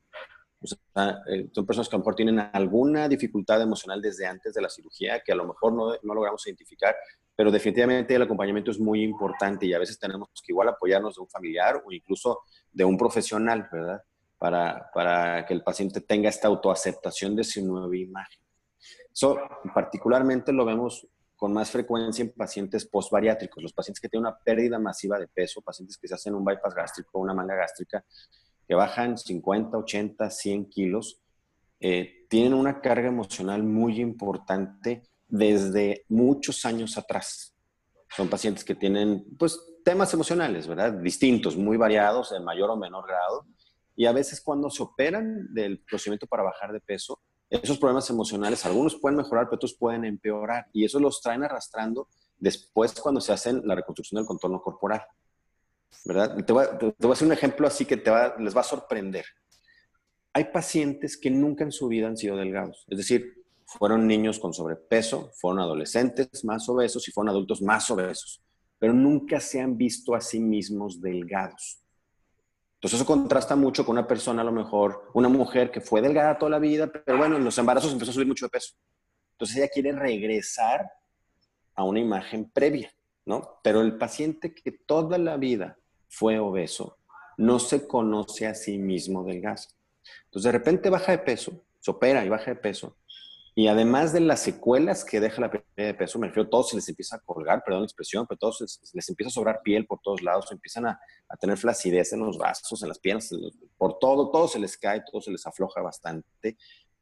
Eh, 0.60 1.48
son 1.52 1.64
personas 1.64 1.88
que 1.88 1.94
a 1.94 1.98
lo 1.98 2.00
mejor 2.00 2.16
tienen 2.16 2.40
alguna 2.52 3.08
dificultad 3.08 3.62
emocional 3.62 4.02
desde 4.02 4.26
antes 4.26 4.52
de 4.52 4.60
la 4.60 4.68
cirugía, 4.68 5.20
que 5.24 5.30
a 5.30 5.36
lo 5.36 5.46
mejor 5.46 5.72
no, 5.72 5.94
no, 6.02 6.14
logramos 6.14 6.44
identificar, 6.48 6.96
pero 7.36 7.52
definitivamente 7.52 8.16
el 8.16 8.22
acompañamiento 8.22 8.72
es 8.72 8.80
muy 8.80 9.04
importante 9.04 9.66
y 9.66 9.72
a 9.72 9.78
veces 9.78 10.00
tenemos 10.00 10.28
que 10.44 10.50
igual 10.50 10.68
apoyarnos 10.68 11.14
de 11.14 11.20
un 11.20 11.28
familiar 11.28 11.80
o 11.86 11.92
incluso 11.92 12.40
de 12.72 12.84
un 12.84 12.98
profesional, 12.98 13.68
¿verdad? 13.70 14.02
Para, 14.36 14.90
para 14.92 15.46
que 15.46 15.54
el 15.54 15.62
paciente 15.62 16.00
tenga 16.00 16.28
esta 16.28 16.48
autoaceptación 16.48 17.36
de 17.36 17.44
su 17.44 17.64
nueva 17.64 17.96
imagen. 17.96 18.40
Eso 19.12 19.38
particularmente 19.72 20.52
lo 20.52 20.64
vemos 20.64 21.06
con 21.36 21.52
más 21.52 21.70
frecuencia 21.70 22.22
en 22.22 22.32
pacientes 22.32 22.86
postbariátricos, 22.86 23.62
los 23.62 23.72
pacientes 23.72 24.00
que 24.00 24.08
tienen 24.08 24.26
una 24.26 24.38
pérdida 24.38 24.78
masiva 24.78 25.18
de 25.18 25.28
peso, 25.28 25.60
pacientes 25.60 25.98
que 25.98 26.08
se 26.08 26.14
hacen 26.14 26.34
un 26.34 26.44
bypass 26.44 26.74
gástrico, 26.74 27.18
una 27.18 27.34
manga 27.34 27.54
gástrica, 27.54 28.04
que 28.66 28.74
bajan 28.74 29.18
50, 29.18 29.76
80, 29.76 30.30
100 30.30 30.70
kilos, 30.70 31.20
eh, 31.78 32.26
tienen 32.28 32.54
una 32.54 32.80
carga 32.80 33.08
emocional 33.08 33.62
muy 33.62 34.00
importante 34.00 35.02
desde 35.28 36.04
muchos 36.08 36.64
años 36.64 36.96
atrás. 36.96 37.54
Son 38.08 38.28
pacientes 38.28 38.64
que 38.64 38.74
tienen, 38.74 39.24
pues, 39.38 39.60
temas 39.84 40.12
emocionales, 40.14 40.66
¿verdad? 40.66 40.94
Distintos, 40.94 41.56
muy 41.56 41.76
variados, 41.76 42.32
en 42.32 42.44
mayor 42.44 42.70
o 42.70 42.76
menor 42.76 43.06
grado. 43.06 43.46
Y 43.94 44.06
a 44.06 44.12
veces 44.12 44.40
cuando 44.40 44.70
se 44.70 44.82
operan 44.82 45.52
del 45.52 45.80
procedimiento 45.80 46.26
para 46.26 46.42
bajar 46.42 46.72
de 46.72 46.80
peso, 46.80 47.20
esos 47.50 47.78
problemas 47.78 48.10
emocionales, 48.10 48.64
algunos 48.66 48.96
pueden 48.96 49.18
mejorar, 49.18 49.46
pero 49.46 49.56
otros 49.56 49.74
pueden 49.74 50.04
empeorar. 50.04 50.66
Y 50.72 50.84
eso 50.84 50.98
los 50.98 51.20
traen 51.20 51.44
arrastrando 51.44 52.08
después 52.38 52.92
cuando 53.00 53.20
se 53.20 53.32
hacen 53.32 53.62
la 53.64 53.74
reconstrucción 53.74 54.20
del 54.20 54.26
contorno 54.26 54.60
corporal. 54.60 55.02
¿Verdad? 56.04 56.44
Te 56.44 56.52
voy, 56.52 56.64
a, 56.64 57.12
hacer 57.12 57.26
un 57.26 57.32
ejemplo 57.32 57.66
así 57.66 57.84
que 57.84 57.96
te 57.96 58.10
les 58.38 58.56
va 58.56 58.60
a 58.60 58.64
sorprender. 58.64 59.24
Hay 60.32 60.44
pacientes 60.46 61.16
que 61.16 61.30
nunca 61.30 61.64
en 61.64 61.72
su 61.72 61.88
vida 61.88 62.08
han 62.08 62.16
sido 62.16 62.36
delgados. 62.36 62.84
Es 62.88 62.98
decir, 62.98 63.44
fueron 63.66 64.06
niños 64.06 64.38
con 64.38 64.52
sobrepeso, 64.52 65.30
fueron 65.34 65.60
adolescentes 65.60 66.44
más 66.44 66.68
obesos 66.68 67.06
y 67.08 67.12
fueron 67.12 67.30
adultos 67.30 67.62
más 67.62 67.90
obesos, 67.90 68.42
pero 68.78 68.92
nunca 68.92 69.40
se 69.40 69.60
han 69.60 69.76
visto 69.76 70.14
a 70.14 70.20
sí 70.20 70.38
mismos 70.40 71.00
delgados. 71.00 71.80
Entonces 72.86 73.00
eso 73.00 73.06
contrasta 73.06 73.56
mucho 73.56 73.84
con 73.84 73.98
una 73.98 74.06
persona, 74.06 74.42
a 74.42 74.44
lo 74.44 74.52
mejor, 74.52 75.10
una 75.12 75.28
mujer 75.28 75.72
que 75.72 75.80
fue 75.80 76.00
delgada 76.00 76.38
toda 76.38 76.50
la 76.50 76.60
vida, 76.60 76.86
pero 76.86 77.18
bueno, 77.18 77.36
en 77.36 77.42
los 77.42 77.58
embarazos 77.58 77.92
empezó 77.92 78.12
a 78.12 78.14
subir 78.14 78.28
mucho 78.28 78.46
de 78.46 78.50
peso. 78.50 78.74
Entonces 79.32 79.56
ella 79.56 79.68
quiere 79.68 79.90
regresar 79.90 80.88
a 81.74 81.82
una 81.82 81.98
imagen 81.98 82.48
previa, 82.48 82.94
¿no? 83.24 83.58
Pero 83.64 83.80
el 83.80 83.98
paciente 83.98 84.54
que 84.54 84.70
toda 84.70 85.18
la 85.18 85.36
vida 85.36 85.76
fue 86.06 86.38
obeso 86.38 86.98
no 87.38 87.58
se 87.58 87.88
conoce 87.88 88.46
a 88.46 88.54
sí 88.54 88.78
mismo 88.78 89.24
delgado. 89.24 89.62
Entonces 90.26 90.44
de 90.44 90.56
repente 90.56 90.88
baja 90.88 91.10
de 91.10 91.18
peso, 91.18 91.64
se 91.80 91.90
opera 91.90 92.24
y 92.24 92.28
baja 92.28 92.52
de 92.52 92.56
peso, 92.56 92.98
y 93.58 93.68
además 93.68 94.12
de 94.12 94.20
las 94.20 94.42
secuelas 94.42 95.02
que 95.02 95.18
deja 95.18 95.40
la 95.40 95.50
pérdida 95.50 95.86
de 95.86 95.94
peso, 95.94 96.18
me 96.18 96.26
refiero, 96.26 96.46
todos 96.50 96.68
se 96.68 96.76
les 96.76 96.86
empieza 96.90 97.16
a 97.16 97.20
colgar, 97.20 97.62
perdón 97.64 97.80
la 97.80 97.86
expresión, 97.86 98.26
pero 98.28 98.36
todos 98.36 98.60
les, 98.92 99.08
empieza 99.08 99.28
a 99.28 99.32
sobrar 99.32 99.62
piel 99.64 99.86
por 99.86 99.98
todos 100.02 100.20
lados, 100.20 100.52
empiezan 100.52 100.88
a, 100.88 101.00
tener 101.40 101.56
flacidez 101.56 102.12
en 102.12 102.20
los 102.20 102.36
brazos, 102.36 102.82
en 102.82 102.88
las 102.88 102.98
piernas, 102.98 103.30
por 103.78 103.98
todo, 103.98 104.30
todo 104.30 104.46
se 104.46 104.58
les 104.58 104.76
cae, 104.76 105.02
todo 105.10 105.22
se 105.22 105.30
les 105.30 105.46
afloja 105.46 105.80
bastante. 105.80 106.58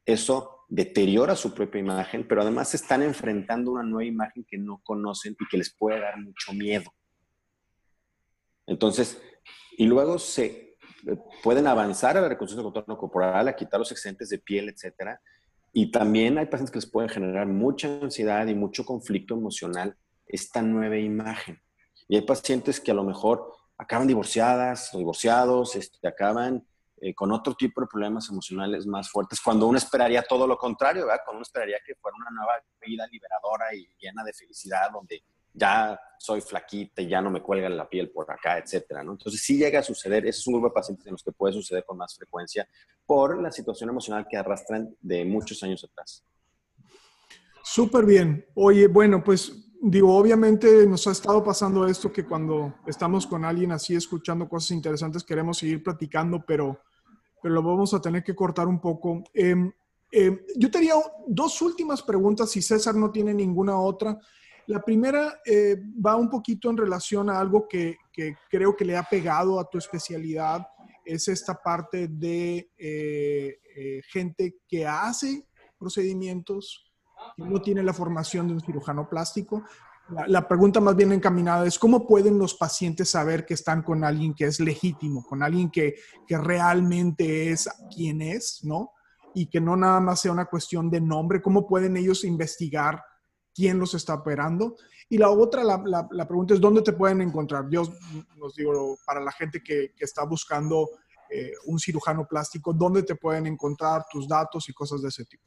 Eso 0.07 0.65
deteriora 0.69 1.35
su 1.35 1.53
propia 1.53 1.81
imagen, 1.81 2.25
pero 2.29 2.43
además 2.43 2.73
están 2.73 3.03
enfrentando 3.03 3.73
una 3.73 3.83
nueva 3.83 4.05
imagen 4.05 4.47
que 4.49 4.57
no 4.57 4.81
conocen 4.85 5.37
y 5.41 5.49
que 5.49 5.59
les 5.59 5.75
puede 5.75 5.99
dar 5.99 6.21
mucho 6.21 6.53
miedo. 6.53 6.89
Entonces, 8.65 9.21
y 9.77 9.87
luego 9.87 10.21
se 10.21 10.77
eh, 11.09 11.17
pueden 11.43 11.67
avanzar 11.67 12.17
a 12.17 12.21
la 12.21 12.29
reconstrucción 12.29 12.65
del 12.65 12.73
contorno 12.73 12.97
corporal, 12.97 13.49
a 13.49 13.57
quitar 13.57 13.81
los 13.81 13.91
excedentes 13.91 14.29
de 14.29 14.39
piel, 14.39 14.69
etcétera, 14.69 15.21
y 15.77 15.91
también 15.91 16.39
hay 16.39 16.47
pacientes 16.47 16.71
que 16.71 16.79
les 16.79 16.91
pueden 16.91 17.11
generar 17.11 17.49
mucha 17.49 17.89
ansiedad 18.01 18.47
y 18.47 18.55
mucho 18.55 18.87
conflicto 18.87 19.35
emocional 19.35 19.99
esta 20.25 20.63
nueva 20.63 20.97
imagen. 20.97 21.61
Y 22.07 22.15
hay 22.15 22.23
pacientes 22.23 22.79
que 22.79 22.93
a 22.93 22.95
lo 22.95 23.03
mejor 23.03 23.53
acaban 23.77 24.07
divorciadas 24.07 24.95
o 24.95 24.99
divorciados, 24.99 25.75
este, 25.75 26.07
acaban 26.07 26.65
eh, 27.01 27.13
con 27.13 27.33
otro 27.33 27.55
tipo 27.55 27.81
de 27.81 27.89
problemas 27.89 28.31
emocionales 28.31 28.87
más 28.87 29.11
fuertes, 29.11 29.41
cuando 29.41 29.67
uno 29.67 29.77
esperaría 29.77 30.23
todo 30.23 30.47
lo 30.47 30.57
contrario, 30.57 31.07
¿verdad? 31.07 31.23
Cuando 31.25 31.39
uno 31.39 31.43
esperaría 31.43 31.79
que 31.85 31.97
fuera 31.97 32.17
una 32.19 32.31
nueva 32.31 32.53
vida 32.81 33.09
liberadora 33.09 33.75
y 33.75 33.85
llena 33.99 34.23
de 34.23 34.33
felicidad, 34.33 34.93
donde 34.93 35.25
ya 35.55 35.99
soy 36.19 36.41
flaquita 36.41 37.01
y 37.01 37.09
ya 37.09 37.21
no 37.21 37.31
me 37.31 37.41
cuelga 37.41 37.69
la 37.69 37.89
piel 37.89 38.11
por 38.11 38.31
acá, 38.31 38.59
etcétera, 38.59 39.03
¿no? 39.03 39.13
Entonces 39.13 39.43
sí 39.43 39.57
llega 39.57 39.79
a 39.79 39.83
suceder, 39.83 40.27
ese 40.27 40.41
es 40.41 40.47
un 40.47 40.55
grupo 40.55 40.69
de 40.69 40.75
pacientes 40.75 41.07
en 41.07 41.13
los 41.13 41.23
que 41.23 41.33
puede 41.33 41.55
suceder 41.55 41.85
con 41.85 41.97
más 41.97 42.17
frecuencia 42.17 42.69
por 43.07 43.41
la 43.41 43.53
situación 43.53 43.91
emocional 43.91 44.27
que 44.29 44.37
arrastran 44.37 44.95
de 45.01 45.25
muchos 45.25 45.63
años 45.63 45.85
atrás. 45.85 46.25
Súper 47.63 48.05
bien. 48.05 48.45
Oye, 48.55 48.89
bueno, 48.89 49.23
pues 49.23 49.71
digo, 49.81 50.17
obviamente 50.17 50.87
nos 50.87 51.07
ha 51.07 51.13
estado 51.13 51.45
pasando 51.45 51.87
esto 51.87 52.11
que 52.11 52.25
cuando 52.25 52.75
estamos 52.87 53.27
con 53.27 53.45
alguien 53.45 53.73
así 53.73 53.95
escuchando 53.95 54.49
cosas 54.49 54.71
interesantes 54.71 55.25
queremos 55.25 55.59
seguir 55.59 55.83
platicando, 55.83 56.43
pero, 56.47 56.81
pero 57.43 57.55
lo 57.55 57.63
vamos 57.63 57.93
a 57.93 58.01
tener 58.01 58.25
que 58.25 58.35
cortar 58.35 58.67
un 58.67 58.81
poco. 58.81 59.23
Em, 59.35 59.71
em, 60.11 60.41
yo 60.57 60.71
tenía 60.71 60.95
dos 61.27 61.61
últimas 61.61 62.03
preguntas, 62.03 62.51
si 62.51 62.63
César 62.63 62.95
no 62.95 63.11
tiene 63.11 63.35
ninguna 63.35 63.79
otra. 63.79 64.19
La 64.67 64.81
primera 64.81 65.41
eh, 65.45 65.77
va 66.05 66.17
un 66.17 66.31
poquito 66.31 66.71
en 66.71 66.77
relación 66.77 67.29
a 67.29 67.39
algo 67.39 67.69
que, 67.69 67.99
creo 68.49 68.75
que 68.75 68.85
le 68.85 68.97
ha 68.97 69.03
pegado 69.03 69.61
a 69.61 69.69
tu 69.69 69.79
especialidad, 69.79 70.67
es 71.05 71.29
esta 71.29 71.55
parte 71.55 72.09
de 72.09 72.71
eh, 72.79 73.61
eh, 73.77 74.01
gente 74.09 74.57
que 74.67 74.87
hace 74.87 75.47
procedimientos 75.79 76.91
que 77.37 77.43
no 77.43 77.61
tiene 77.61 77.83
la 77.83 77.93
formación 77.93 78.49
de 78.49 78.55
un 78.55 78.61
cirujano 78.61 79.09
plástico. 79.09 79.65
La, 80.27 80.47
pregunta 80.47 80.81
más 80.81 80.97
bien 80.97 81.13
encaminada 81.13 81.67
es, 81.67 81.79
¿cómo 81.79 82.07
pueden 82.07 82.39
los 82.39 82.55
pacientes 82.55 83.11
saber 83.11 83.45
que 83.45 83.55
están 83.55 83.83
con 83.83 84.05
alguien 84.05 84.35
que 84.35 84.45
es 84.45 84.61
legítimo, 84.61 85.25
con 85.25 85.43
alguien 85.43 85.71
que, 85.71 85.95
que 86.27 86.39
realmente 86.39 87.51
es 87.51 87.69
quien 87.95 88.23
es, 88.23 88.61
¿no? 88.65 88.93
Y 89.35 89.47
que 89.47 89.61
no 89.61 89.77
nada 89.77 90.01
más 90.01 90.21
sea 90.21 90.33
una 90.33 90.45
cuestión 90.45 90.91
de 90.91 91.01
nombre. 91.01 91.43
¿Cómo 91.43 91.67
pueden 91.67 91.97
ellos 91.97 92.25
investigar 92.25 93.03
quién 93.55 93.79
los 93.79 93.95
está 93.95 94.15
operando? 94.15 94.77
Y 95.09 95.19
la 95.19 95.31
otra, 95.31 95.63
la, 95.63 96.09
la, 96.11 96.27
pregunta 96.27 96.55
es, 96.55 96.61
¿dónde 96.61 96.83
te 96.83 96.93
pueden 96.93 97.21
encontrar? 97.21 97.69
Yo 97.71 97.83
os 98.41 98.55
digo, 98.55 98.97
para 99.07 99.21
la 99.21 99.33
gente 99.33 99.63
que, 99.63 99.93
que 99.97 100.05
está 100.05 100.25
buscando 100.25 100.91
eh, 101.31 101.53
un 101.67 101.79
cirujano 101.79 102.27
plástico, 102.27 102.73
¿dónde 102.73 103.03
te 103.03 103.15
pueden 103.15 103.47
encontrar 103.47 104.05
tus 104.11 104.29
datos 104.29 104.69
y 104.69 104.73
cosas 104.73 105.03
de 105.03 105.09
ese 105.09 105.25
tipo? 105.25 105.45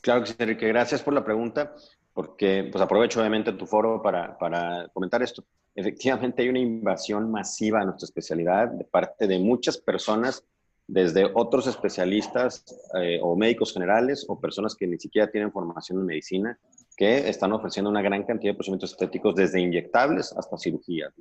Claro 0.00 0.24
que 0.24 0.34
Enrique. 0.38 0.68
Gracias 0.68 1.02
por 1.02 1.14
la 1.14 1.24
pregunta 1.24 1.74
porque 2.18 2.68
pues 2.72 2.82
aprovecho 2.82 3.20
obviamente 3.20 3.52
tu 3.52 3.64
foro 3.64 4.02
para, 4.02 4.36
para, 4.38 4.88
comentar 4.88 5.22
esto. 5.22 5.44
Efectivamente 5.74 6.42
hay 6.42 6.48
una 6.48 6.58
invasión 6.58 7.30
masiva 7.30 7.80
a 7.80 7.84
nuestra 7.84 8.06
especialidad 8.06 8.68
de 8.72 8.84
parte 8.84 9.28
de 9.28 9.38
muchas 9.38 9.78
personas, 9.78 10.44
desde 10.88 11.30
otros 11.34 11.66
especialistas 11.66 12.64
eh, 12.98 13.20
o 13.22 13.36
médicos 13.36 13.74
generales 13.74 14.24
o 14.26 14.40
personas 14.40 14.74
que 14.74 14.86
ni 14.86 14.98
siquiera 14.98 15.30
tienen 15.30 15.52
formación 15.52 16.00
en 16.00 16.06
medicina, 16.06 16.58
que 16.96 17.28
están 17.28 17.52
ofreciendo 17.52 17.90
una 17.90 18.02
gran 18.02 18.24
cantidad 18.24 18.52
de 18.52 18.56
procedimientos 18.56 18.92
estéticos 18.92 19.34
desde 19.34 19.60
inyectables 19.60 20.34
hasta 20.36 20.56
cirugías. 20.56 21.12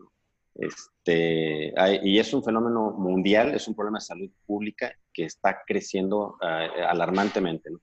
Este, 0.55 1.73
y 2.03 2.17
es 2.17 2.33
un 2.33 2.43
fenómeno 2.43 2.91
mundial, 2.91 3.53
es 3.53 3.67
un 3.67 3.75
problema 3.75 3.99
de 3.99 4.05
salud 4.05 4.29
pública 4.45 4.91
que 5.13 5.25
está 5.25 5.61
creciendo 5.67 6.37
eh, 6.41 6.83
alarmantemente. 6.83 7.69
¿no? 7.69 7.79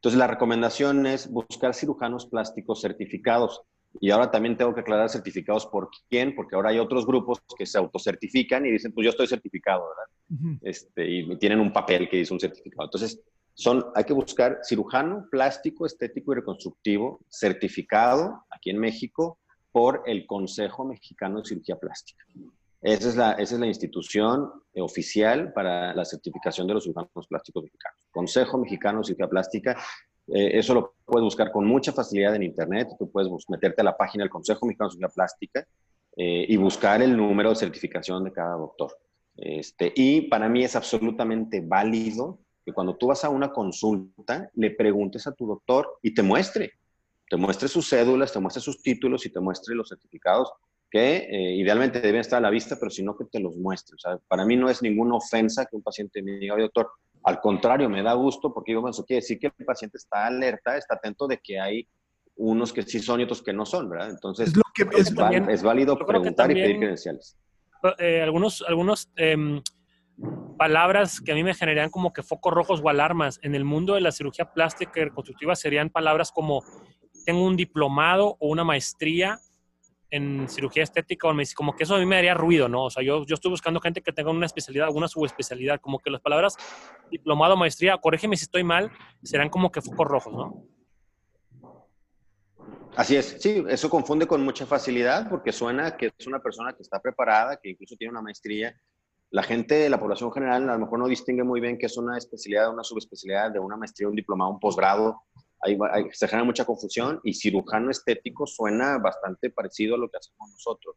Entonces, 0.00 0.18
la 0.18 0.26
recomendación 0.26 1.06
es 1.06 1.30
buscar 1.30 1.74
cirujanos 1.74 2.26
plásticos 2.26 2.80
certificados. 2.80 3.62
Y 4.00 4.10
ahora 4.10 4.30
también 4.30 4.56
tengo 4.56 4.74
que 4.74 4.80
aclarar 4.80 5.08
certificados 5.08 5.66
por 5.66 5.90
quién, 6.08 6.34
porque 6.34 6.54
ahora 6.54 6.70
hay 6.70 6.78
otros 6.78 7.06
grupos 7.06 7.40
que 7.58 7.66
se 7.66 7.78
autocertifican 7.78 8.64
y 8.64 8.70
dicen, 8.70 8.92
pues 8.92 9.04
yo 9.04 9.10
estoy 9.10 9.26
certificado, 9.26 9.84
¿verdad? 9.88 10.58
este, 10.62 11.10
y 11.10 11.36
tienen 11.38 11.58
un 11.58 11.72
papel 11.72 12.08
que 12.08 12.18
dice 12.18 12.32
un 12.32 12.40
certificado. 12.40 12.84
Entonces, 12.84 13.20
son, 13.54 13.84
hay 13.94 14.04
que 14.04 14.12
buscar 14.12 14.60
cirujano 14.62 15.26
plástico, 15.30 15.86
estético 15.86 16.32
y 16.32 16.36
reconstructivo 16.36 17.20
certificado 17.28 18.44
aquí 18.50 18.70
en 18.70 18.78
México 18.78 19.38
por 19.72 20.02
el 20.06 20.26
Consejo 20.26 20.84
Mexicano 20.84 21.40
de 21.40 21.46
Cirugía 21.46 21.78
Plástica. 21.78 22.24
Esa 22.80 23.08
es 23.08 23.16
la, 23.16 23.32
esa 23.32 23.54
es 23.56 23.60
la 23.60 23.66
institución 23.66 24.50
oficial 24.76 25.52
para 25.52 25.94
la 25.94 26.04
certificación 26.04 26.66
de 26.66 26.74
los 26.74 26.84
cirujanos 26.84 27.26
plásticos 27.28 27.64
mexicanos. 27.64 28.00
Consejo 28.10 28.56
Mexicano 28.56 29.00
de 29.00 29.04
Cirugía 29.04 29.28
Plástica. 29.28 29.76
Eh, 30.28 30.58
eso 30.58 30.74
lo 30.74 30.94
puedes 31.04 31.24
buscar 31.24 31.50
con 31.50 31.66
mucha 31.66 31.92
facilidad 31.92 32.34
en 32.34 32.42
Internet. 32.42 32.88
Tú 32.98 33.10
puedes 33.10 33.30
meterte 33.48 33.80
a 33.80 33.84
la 33.84 33.96
página 33.96 34.24
del 34.24 34.30
Consejo 34.30 34.66
Mexicano 34.66 34.88
de 34.88 34.94
Cirugía 34.94 35.14
Plástica 35.14 35.66
eh, 36.16 36.46
y 36.48 36.56
buscar 36.56 37.02
el 37.02 37.16
número 37.16 37.50
de 37.50 37.56
certificación 37.56 38.24
de 38.24 38.32
cada 38.32 38.56
doctor. 38.56 38.96
Este, 39.36 39.92
y 39.94 40.22
para 40.22 40.48
mí 40.48 40.64
es 40.64 40.76
absolutamente 40.76 41.60
válido 41.60 42.40
que 42.64 42.72
cuando 42.72 42.96
tú 42.96 43.06
vas 43.06 43.24
a 43.24 43.30
una 43.30 43.52
consulta, 43.52 44.50
le 44.54 44.70
preguntes 44.70 45.26
a 45.26 45.32
tu 45.32 45.46
doctor 45.46 45.98
y 46.02 46.14
te 46.14 46.22
muestre. 46.22 46.72
Te 47.28 47.36
muestre 47.36 47.68
sus 47.68 47.88
cédulas, 47.88 48.32
te 48.32 48.40
muestre 48.40 48.62
sus 48.62 48.82
títulos 48.82 49.24
y 49.24 49.30
te 49.30 49.40
muestre 49.40 49.74
los 49.74 49.88
certificados 49.88 50.52
que 50.90 51.16
eh, 51.30 51.54
idealmente 51.56 52.00
deben 52.00 52.20
estar 52.20 52.38
a 52.38 52.40
la 52.40 52.50
vista, 52.50 52.76
pero 52.78 52.90
si 52.90 53.02
no 53.02 53.16
que 53.16 53.24
te 53.26 53.38
los 53.38 53.56
muestre. 53.56 53.96
Para 54.26 54.44
mí 54.44 54.56
no 54.56 54.68
es 54.68 54.82
ninguna 54.82 55.14
ofensa 55.14 55.64
que 55.66 55.76
un 55.76 55.82
paciente 55.82 56.20
me 56.20 56.32
diga, 56.32 56.56
doctor, 56.56 56.90
al 57.30 57.40
contrario, 57.40 57.88
me 57.88 58.02
da 58.02 58.12
gusto 58.14 58.52
porque 58.52 58.72
yo 58.72 58.86
eso 58.88 59.04
quiere 59.04 59.20
decir 59.20 59.38
que 59.38 59.52
el 59.56 59.64
paciente 59.64 59.96
está 59.96 60.26
alerta, 60.26 60.76
está 60.76 60.96
atento 60.96 61.26
de 61.26 61.38
que 61.38 61.60
hay 61.60 61.88
unos 62.36 62.72
que 62.72 62.82
sí 62.82 63.00
son 63.00 63.20
y 63.20 63.24
otros 63.24 63.42
que 63.42 63.52
no 63.52 63.64
son, 63.64 63.88
¿verdad? 63.88 64.10
Entonces, 64.10 64.48
es, 64.48 64.56
lo 64.56 64.62
que, 64.74 65.52
es, 65.52 65.62
válido 65.62 65.96
preguntar 65.98 66.50
y 66.50 66.54
pedir 66.54 66.78
credenciales. 66.78 67.36
Eh, 67.98 68.20
algunos, 68.22 68.64
algunos 68.66 69.10
em, 69.16 69.62
palabras 70.58 71.20
que 71.20 71.32
a 71.32 71.34
mí 71.34 71.44
me 71.44 71.54
generan 71.54 71.90
como 71.90 72.12
que 72.12 72.22
focos 72.22 72.52
rojos 72.52 72.80
o 72.82 72.88
alarmas 72.88 73.38
en 73.42 73.54
el 73.54 73.64
mundo 73.64 73.94
de 73.94 74.00
la 74.00 74.12
cirugía 74.12 74.52
plástica 74.52 75.00
y 75.00 75.04
reconstructiva 75.04 75.54
serían 75.54 75.90
palabras 75.90 76.32
como 76.32 76.62
tengo 77.24 77.44
un 77.44 77.56
diplomado 77.56 78.36
o 78.40 78.48
una 78.48 78.64
maestría 78.64 79.38
en 80.10 80.48
cirugía 80.48 80.82
estética 80.82 81.28
o 81.28 81.34
como 81.54 81.74
que 81.74 81.84
eso 81.84 81.94
a 81.94 81.98
mí 81.98 82.06
me 82.06 82.16
daría 82.16 82.34
ruido, 82.34 82.68
¿no? 82.68 82.84
O 82.84 82.90
sea, 82.90 83.02
yo, 83.02 83.24
yo 83.24 83.34
estoy 83.34 83.50
buscando 83.50 83.80
gente 83.80 84.02
que 84.02 84.12
tenga 84.12 84.30
una 84.30 84.46
especialidad, 84.46 84.86
alguna 84.86 85.08
subespecialidad, 85.08 85.80
como 85.80 85.98
que 85.98 86.10
las 86.10 86.20
palabras 86.20 86.56
diplomado, 87.10 87.56
maestría, 87.56 87.96
corrígeme 87.98 88.36
si 88.36 88.44
estoy 88.44 88.64
mal, 88.64 88.90
serán 89.22 89.48
como 89.48 89.70
que 89.70 89.80
focos 89.80 90.06
rojos, 90.06 90.32
¿no? 90.32 90.64
Así 92.96 93.14
es, 93.16 93.36
sí, 93.38 93.64
eso 93.68 93.88
confunde 93.88 94.26
con 94.26 94.42
mucha 94.42 94.66
facilidad 94.66 95.28
porque 95.28 95.52
suena 95.52 95.96
que 95.96 96.10
es 96.18 96.26
una 96.26 96.40
persona 96.40 96.72
que 96.72 96.82
está 96.82 97.00
preparada, 97.00 97.56
que 97.56 97.70
incluso 97.70 97.94
tiene 97.96 98.10
una 98.10 98.20
maestría. 98.20 98.74
La 99.30 99.44
gente, 99.44 99.88
la 99.88 100.00
población 100.00 100.32
general, 100.32 100.68
a 100.68 100.72
lo 100.72 100.80
mejor 100.80 100.98
no 100.98 101.06
distingue 101.06 101.44
muy 101.44 101.60
bien 101.60 101.78
qué 101.78 101.86
es 101.86 101.96
una 101.96 102.18
especialidad, 102.18 102.72
una 102.72 102.82
subespecialidad, 102.82 103.52
de 103.52 103.60
una 103.60 103.76
maestría, 103.76 104.08
un 104.08 104.16
diplomado, 104.16 104.50
un 104.50 104.58
posgrado 104.58 105.22
se 106.12 106.28
genera 106.28 106.44
mucha 106.44 106.64
confusión 106.64 107.20
y 107.24 107.34
cirujano 107.34 107.90
estético 107.90 108.46
suena 108.46 108.98
bastante 108.98 109.50
parecido 109.50 109.94
a 109.94 109.98
lo 109.98 110.08
que 110.08 110.18
hacemos 110.18 110.50
nosotros. 110.50 110.96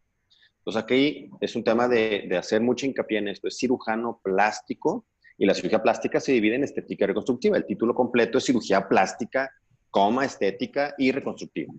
Entonces 0.60 0.82
aquí 0.82 1.30
es 1.42 1.56
un 1.56 1.64
tema 1.64 1.90
de, 1.90 2.30
hacer 2.38 2.62
mucha 2.62 2.86
hincapié 2.86 3.18
en 3.18 3.28
esto. 3.28 3.48
Es 3.48 3.58
cirujano 3.58 4.22
plástico 4.24 5.06
y 5.38 5.46
la 5.46 5.54
cirugía 5.54 5.84
plástica 5.84 6.22
se 6.22 6.32
divide 6.32 6.56
en 6.56 6.64
estética 6.64 7.04
y 7.04 7.08
reconstructiva. 7.08 7.58
El 7.58 7.66
título 7.66 7.94
completo 7.94 8.38
es 8.38 8.46
cirugía 8.46 8.88
plástica, 8.88 9.52
coma, 9.90 10.24
estética 10.24 10.96
y 10.98 11.12
reconstructiva. 11.12 11.74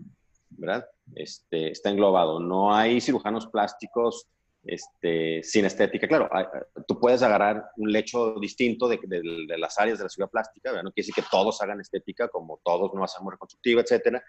¿Verdad? 0.51 0.87
Este, 1.15 1.71
está 1.71 1.89
englobado. 1.91 2.41
No 2.41 2.75
hay 2.75 3.01
cirujanos 3.01 3.47
plásticos 3.47 4.29
este, 4.67 5.43
sin 5.43 5.65
estética. 5.65 6.09
Claro, 6.09 6.29
tú 6.87 6.99
puedes 6.99 7.23
agarrar 7.23 7.65
un 7.77 7.93
lecho 7.93 8.35
distinto 8.41 8.89
de, 8.89 8.99
las 9.59 9.79
áreas 9.79 9.99
de 9.99 10.05
la 10.05 10.11
cirugía 10.11 10.31
plástica, 10.31 10.71
no 10.83 10.93
quiere 10.93 11.07
decir 11.07 11.15
que 11.15 11.29
todos 11.31 11.61
hagan 11.63 11.81
estética, 11.81 12.29
como 12.29 12.61
todos 12.65 12.93
no 12.95 13.05
hacemos 13.05 13.33
reconstructiva, 13.33 13.83
etcétera, 13.83 14.23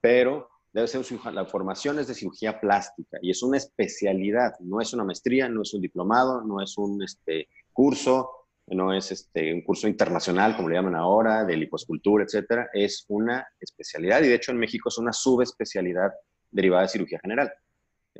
pero 0.00 0.48
debe 0.72 0.86
ser 0.86 1.04
la 1.32 1.44
formación 1.46 1.98
es 1.98 2.06
de 2.06 2.14
cirugía 2.14 2.60
plástica 2.60 3.18
y 3.20 3.30
es 3.30 3.42
una 3.42 3.56
especialidad, 3.56 4.52
no 4.60 4.80
es 4.80 4.92
una 4.92 5.04
maestría, 5.04 5.48
no 5.48 5.62
es 5.62 5.74
un 5.74 5.80
diplomado, 5.80 6.42
no 6.42 6.62
es 6.62 6.78
un 6.78 7.02
este, 7.02 7.48
curso, 7.72 8.30
no 8.68 8.94
es 8.94 9.10
este, 9.10 9.52
un 9.52 9.62
curso 9.62 9.88
internacional, 9.88 10.54
como 10.54 10.68
le 10.68 10.76
llaman 10.76 10.94
ahora, 10.94 11.44
de 11.44 11.56
liposcultura, 11.56 12.24
etcétera, 12.24 12.70
es 12.72 13.04
una 13.08 13.46
especialidad 13.58 14.22
y 14.22 14.28
de 14.28 14.34
hecho 14.34 14.52
en 14.52 14.58
México 14.58 14.88
es 14.88 14.98
una 14.98 15.12
subespecialidad 15.12 16.12
derivada 16.50 16.82
de 16.82 16.88
cirugía 16.88 17.18
general. 17.20 17.52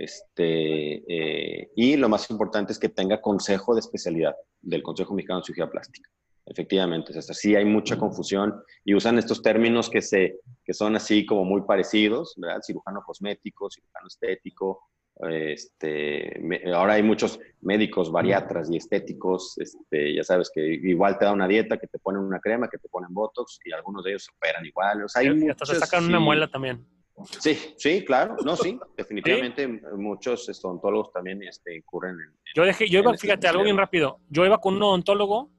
Este, 0.00 1.04
eh, 1.08 1.70
y 1.76 1.96
lo 1.98 2.08
más 2.08 2.30
importante 2.30 2.72
es 2.72 2.78
que 2.78 2.88
tenga 2.88 3.20
consejo 3.20 3.74
de 3.74 3.80
especialidad 3.80 4.34
del 4.62 4.82
Consejo 4.82 5.12
Mexicano 5.12 5.40
de 5.40 5.44
Cirugía 5.44 5.70
Plástica. 5.70 6.08
Efectivamente, 6.46 7.16
es 7.16 7.26
sí 7.26 7.54
hay 7.54 7.66
mucha 7.66 7.98
confusión 7.98 8.62
y 8.82 8.94
usan 8.94 9.18
estos 9.18 9.42
términos 9.42 9.90
que, 9.90 10.00
se, 10.00 10.38
que 10.64 10.72
son 10.72 10.96
así 10.96 11.26
como 11.26 11.44
muy 11.44 11.62
parecidos, 11.62 12.34
¿verdad? 12.38 12.62
Cirujano 12.62 13.02
cosmético, 13.02 13.68
cirujano 13.70 14.06
estético, 14.06 14.88
este, 15.28 16.40
ahora 16.74 16.94
hay 16.94 17.02
muchos 17.02 17.38
médicos, 17.60 18.10
bariatras 18.10 18.70
y 18.70 18.78
estéticos, 18.78 19.58
este, 19.58 20.14
ya 20.14 20.24
sabes 20.24 20.50
que 20.52 20.62
igual 20.66 21.18
te 21.18 21.26
da 21.26 21.32
una 21.32 21.46
dieta, 21.46 21.76
que 21.76 21.88
te 21.88 21.98
ponen 21.98 22.22
una 22.22 22.40
crema, 22.40 22.70
que 22.70 22.78
te 22.78 22.88
ponen 22.88 23.12
botox 23.12 23.60
y 23.66 23.72
algunos 23.72 24.02
de 24.02 24.12
ellos 24.12 24.28
operan 24.34 24.64
igual. 24.64 25.04
O 25.04 25.08
sea, 25.10 25.20
hay 25.20 25.44
y 25.44 25.50
hasta 25.50 25.66
se 25.66 25.74
sacan 25.76 26.06
una 26.06 26.20
muela 26.20 26.50
también. 26.50 26.86
Sí, 27.24 27.74
sí, 27.76 28.04
claro, 28.04 28.36
no, 28.44 28.56
sí, 28.56 28.78
definitivamente 28.96 29.66
muchos 29.96 30.48
odontólogos 30.64 31.12
también 31.12 31.42
este, 31.42 31.76
incurren 31.76 32.16
en... 32.20 32.36
Yo 32.54 32.64
dejé, 32.64 32.88
yo 32.88 33.00
iba, 33.00 33.16
fíjate, 33.16 33.48
algo 33.48 33.62
bien 33.62 33.76
rápido, 33.76 34.20
yo 34.28 34.44
iba 34.44 34.58
con 34.58 34.76
un 34.76 34.82
odontólogo, 34.82 35.50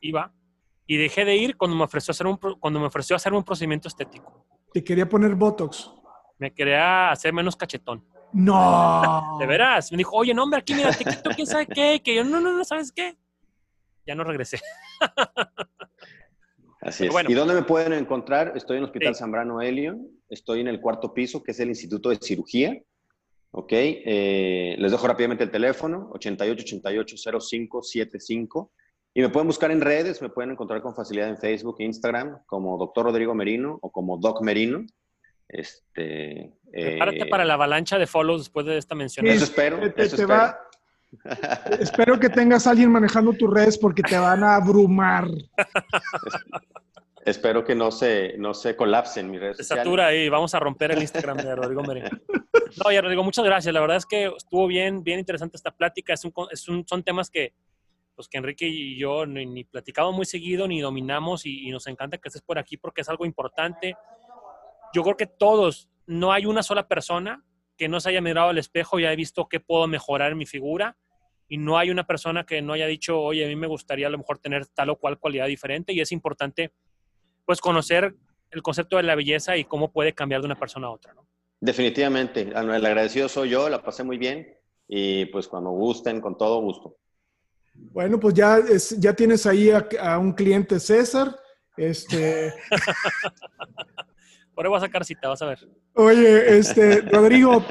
iba, 0.00 0.32
y 0.86 0.96
dejé 0.96 1.24
de 1.24 1.36
ir 1.36 1.56
cuando 1.56 1.76
me 1.76 1.84
ofreció 1.84 2.12
hacer 2.12 2.26
un, 2.26 2.36
cuando 2.36 2.80
me 2.80 2.86
ofreció 2.86 3.16
hacer 3.16 3.32
un 3.32 3.42
procedimiento 3.42 3.88
estético. 3.88 4.46
Te 4.72 4.82
quería 4.82 5.08
poner 5.08 5.34
Botox. 5.34 5.90
Me 6.38 6.52
quería 6.52 7.10
hacer 7.10 7.32
menos 7.32 7.56
cachetón. 7.56 8.04
No. 8.32 9.36
De 9.40 9.46
veras. 9.46 9.90
Me 9.92 9.98
dijo, 9.98 10.16
oye, 10.16 10.34
no, 10.34 10.42
hombre, 10.42 10.58
aquí 10.60 10.74
mira, 10.74 10.92
te 10.92 11.04
quito 11.04 11.30
quién 11.30 11.46
sabe 11.46 11.66
qué. 11.66 12.02
Que 12.04 12.16
yo, 12.16 12.24
no, 12.24 12.40
no, 12.40 12.52
no, 12.52 12.64
¿sabes 12.64 12.92
qué? 12.92 13.16
Ya 14.06 14.14
no 14.14 14.24
regresé. 14.24 14.60
Así 16.80 17.06
es. 17.06 17.14
¿Y 17.28 17.34
dónde 17.34 17.54
me 17.54 17.62
pueden 17.62 17.94
encontrar? 17.94 18.52
Estoy 18.56 18.76
en 18.76 18.82
el 18.82 18.84
Hospital 18.86 19.14
Zambrano 19.14 19.62
Elion, 19.62 20.06
estoy 20.34 20.60
en 20.60 20.68
el 20.68 20.80
cuarto 20.80 21.12
piso, 21.14 21.42
que 21.42 21.52
es 21.52 21.60
el 21.60 21.68
Instituto 21.68 22.10
de 22.10 22.16
Cirugía. 22.16 22.78
¿Ok? 23.50 23.72
Eh, 23.72 24.74
les 24.78 24.90
dejo 24.90 25.06
rápidamente 25.06 25.44
el 25.44 25.50
teléfono, 25.50 26.10
8888-0575. 26.14 28.70
Y 29.14 29.22
me 29.22 29.28
pueden 29.28 29.46
buscar 29.46 29.70
en 29.70 29.80
redes, 29.80 30.20
me 30.20 30.28
pueden 30.28 30.50
encontrar 30.50 30.82
con 30.82 30.92
facilidad 30.94 31.28
en 31.28 31.38
Facebook 31.38 31.76
e 31.78 31.84
Instagram 31.84 32.40
como 32.46 32.76
Doctor 32.76 33.06
Rodrigo 33.06 33.32
Merino 33.34 33.78
o 33.80 33.92
como 33.92 34.18
Doc 34.18 34.42
Merino. 34.42 34.84
Este, 35.48 36.52
Prepárate 36.72 37.22
eh, 37.22 37.26
para 37.26 37.44
la 37.44 37.54
avalancha 37.54 37.96
de 37.96 38.08
follows 38.08 38.40
después 38.40 38.66
de 38.66 38.76
esta 38.76 38.96
mención. 38.96 39.24
Eso 39.26 39.44
espero. 39.44 39.80
eso 39.96 40.16
espero. 40.16 40.56
espero 41.78 42.18
que 42.18 42.28
tengas 42.28 42.66
a 42.66 42.70
alguien 42.70 42.90
manejando 42.90 43.32
tus 43.34 43.54
redes 43.54 43.78
porque 43.78 44.02
te 44.02 44.18
van 44.18 44.42
a 44.42 44.56
abrumar. 44.56 45.28
espero 47.24 47.64
que 47.64 47.74
no 47.74 47.90
se, 47.90 48.36
no 48.38 48.54
se 48.54 48.76
colapsen 48.76 49.30
mis 49.30 49.40
redes 49.40 49.56
se 49.56 49.64
satura 49.64 50.14
y 50.14 50.28
vamos 50.28 50.54
a 50.54 50.60
romper 50.60 50.92
el 50.92 51.00
Instagram 51.00 51.38
de 51.38 51.56
Rodrigo 51.56 51.82
Merino. 51.82 52.10
No, 52.82 52.90
ya 52.90 53.00
Rodrigo, 53.00 53.22
muchas 53.22 53.44
gracias. 53.44 53.72
La 53.72 53.80
verdad 53.80 53.98
es 53.98 54.06
que 54.06 54.32
estuvo 54.36 54.66
bien, 54.66 55.04
bien 55.04 55.18
interesante 55.18 55.56
esta 55.56 55.70
plática. 55.70 56.12
Es 56.12 56.24
un, 56.24 56.84
son 56.86 57.02
temas 57.02 57.30
que, 57.30 57.54
pues, 58.14 58.28
que 58.28 58.38
Enrique 58.38 58.66
y 58.66 58.98
yo 58.98 59.26
ni, 59.26 59.64
platicamos 59.64 60.14
muy 60.14 60.26
seguido, 60.26 60.66
ni 60.66 60.80
dominamos 60.80 61.46
y, 61.46 61.70
nos 61.70 61.86
encanta 61.86 62.18
que 62.18 62.28
estés 62.28 62.42
por 62.42 62.58
aquí 62.58 62.76
porque 62.76 63.02
es 63.02 63.08
algo 63.08 63.24
importante. 63.24 63.94
Yo 64.92 65.02
creo 65.02 65.16
que 65.16 65.26
todos, 65.26 65.88
no 66.06 66.32
hay 66.32 66.46
una 66.46 66.62
sola 66.62 66.88
persona 66.88 67.44
que 67.76 67.88
no 67.88 68.00
se 68.00 68.10
haya 68.10 68.20
mirado 68.20 68.50
al 68.50 68.58
espejo 68.58 68.98
y 68.98 69.06
haya 69.06 69.16
visto 69.16 69.48
qué 69.48 69.60
puedo 69.60 69.86
mejorar 69.86 70.32
en 70.32 70.38
mi 70.38 70.46
figura 70.46 70.96
y 71.48 71.58
no 71.58 71.78
hay 71.78 71.90
una 71.90 72.06
persona 72.06 72.44
que 72.44 72.62
no 72.62 72.72
haya 72.72 72.86
dicho, 72.86 73.20
oye, 73.20 73.44
a 73.44 73.48
mí 73.48 73.56
me 73.56 73.66
gustaría 73.66 74.06
a 74.06 74.10
lo 74.10 74.18
mejor 74.18 74.38
tener 74.38 74.66
tal 74.66 74.90
o 74.90 74.96
cual 74.96 75.18
cualidad 75.18 75.46
diferente 75.46 75.92
y 75.92 76.00
es 76.00 76.12
importante 76.12 76.72
pues 77.44 77.60
conocer 77.60 78.14
el 78.50 78.62
concepto 78.62 78.96
de 78.96 79.02
la 79.02 79.14
belleza 79.14 79.56
y 79.56 79.64
cómo 79.64 79.92
puede 79.92 80.12
cambiar 80.12 80.40
de 80.40 80.46
una 80.46 80.58
persona 80.58 80.86
a 80.86 80.90
otra, 80.90 81.14
¿no? 81.14 81.26
Definitivamente, 81.60 82.42
el 82.42 82.86
agradecido 82.86 83.28
soy 83.28 83.50
yo, 83.50 83.68
la 83.70 83.82
pasé 83.82 84.04
muy 84.04 84.18
bien 84.18 84.54
y 84.86 85.24
pues 85.26 85.48
cuando 85.48 85.70
gusten, 85.70 86.20
con 86.20 86.36
todo 86.36 86.60
gusto. 86.60 86.98
Bueno, 87.74 88.20
pues 88.20 88.34
ya, 88.34 88.58
ya 88.98 89.14
tienes 89.14 89.46
ahí 89.46 89.70
a, 89.70 90.18
un 90.18 90.32
cliente 90.32 90.78
César. 90.78 91.34
Este... 91.76 92.52
Por 94.54 94.64
ahí 94.64 94.68
voy 94.68 94.76
a 94.76 94.82
sacar 94.82 95.04
cita, 95.04 95.28
vas 95.28 95.42
a 95.42 95.46
ver. 95.46 95.58
Oye, 95.94 96.58
este, 96.58 97.00
Rodrigo, 97.00 97.64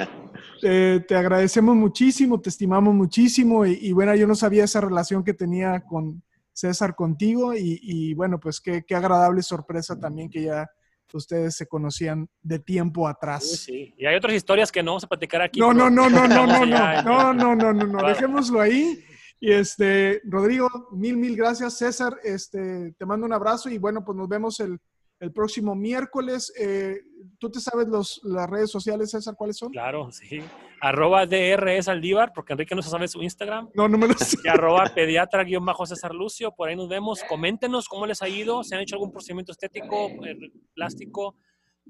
te 0.59 1.15
agradecemos 1.15 1.75
muchísimo, 1.75 2.41
te 2.41 2.49
estimamos 2.49 2.93
muchísimo 2.93 3.65
y, 3.65 3.91
bueno, 3.93 4.13
yo 4.15 4.27
no 4.27 4.35
sabía 4.35 4.65
esa 4.65 4.81
relación 4.81 5.23
que 5.23 5.33
tenía 5.33 5.81
con 5.81 6.21
César 6.53 6.95
contigo 6.95 7.53
y, 7.55 8.13
bueno, 8.13 8.39
pues 8.39 8.61
qué, 8.61 8.83
qué, 8.85 8.95
agradable 8.95 9.41
sorpresa 9.41 9.99
también 9.99 10.29
que 10.29 10.43
ya 10.43 10.69
ustedes 11.13 11.55
se 11.55 11.67
conocían 11.67 12.27
de 12.41 12.59
tiempo 12.59 13.07
atrás. 13.07 13.47
Sí, 13.47 13.93
y 13.97 14.05
hay 14.05 14.15
otras 14.15 14.33
historias 14.33 14.71
que 14.71 14.81
no 14.81 14.91
vamos 14.91 15.03
a 15.03 15.07
platicar 15.07 15.41
aquí. 15.41 15.59
No, 15.59 15.73
no, 15.73 15.89
no, 15.89 16.09
no, 16.09 16.27
no, 16.27 16.47
no, 16.47 16.65
no, 16.65 17.01
no, 17.01 17.33
no, 17.33 17.55
no, 17.55 17.73
no, 17.73 17.85
no, 17.85 18.07
dejémoslo 18.07 18.59
ahí. 18.59 19.03
Y 19.39 19.51
este, 19.51 20.21
Rodrigo, 20.23 20.69
mil, 20.91 21.17
mil 21.17 21.35
gracias. 21.35 21.77
César, 21.77 22.17
este, 22.23 22.93
te 22.93 23.05
mando 23.05 23.25
un 23.25 23.33
abrazo 23.33 23.69
y 23.69 23.77
bueno, 23.77 24.03
pues 24.03 24.17
nos 24.17 24.29
vemos 24.29 24.59
el, 24.59 24.79
el 25.19 25.31
próximo 25.31 25.75
miércoles. 25.75 26.53
Eh, 26.57 27.01
¿Tú 27.39 27.51
te 27.51 27.59
sabes 27.59 27.87
los, 27.87 28.21
las 28.23 28.49
redes 28.49 28.71
sociales, 28.71 29.11
César, 29.11 29.35
cuáles 29.37 29.57
son? 29.57 29.71
Claro, 29.71 30.11
sí. 30.11 30.41
Arroba 30.83 31.25
DRS 31.25 31.87
Aldívar, 31.87 32.33
porque 32.33 32.51
Enrique 32.51 32.75
no 32.75 32.81
se 32.81 32.89
sabe 32.89 33.07
su 33.07 33.23
Instagram. 33.23 33.69
No, 33.73 33.87
no 33.87 33.97
me 33.97 34.05
lo 34.05 34.15
sé. 34.15 34.37
Y 34.43 34.49
arroba 34.49 34.83
pediatra-césar 34.93 36.13
Lucio, 36.13 36.51
por 36.51 36.67
ahí 36.67 36.75
nos 36.75 36.89
vemos. 36.89 37.23
Coméntenos 37.23 37.87
cómo 37.87 38.05
les 38.05 38.21
ha 38.21 38.27
ido, 38.27 38.65
si 38.65 38.75
han 38.75 38.81
hecho 38.81 38.95
algún 38.95 39.09
procedimiento 39.09 39.53
estético, 39.53 40.09
eh, 40.25 40.51
plástico, 40.75 41.37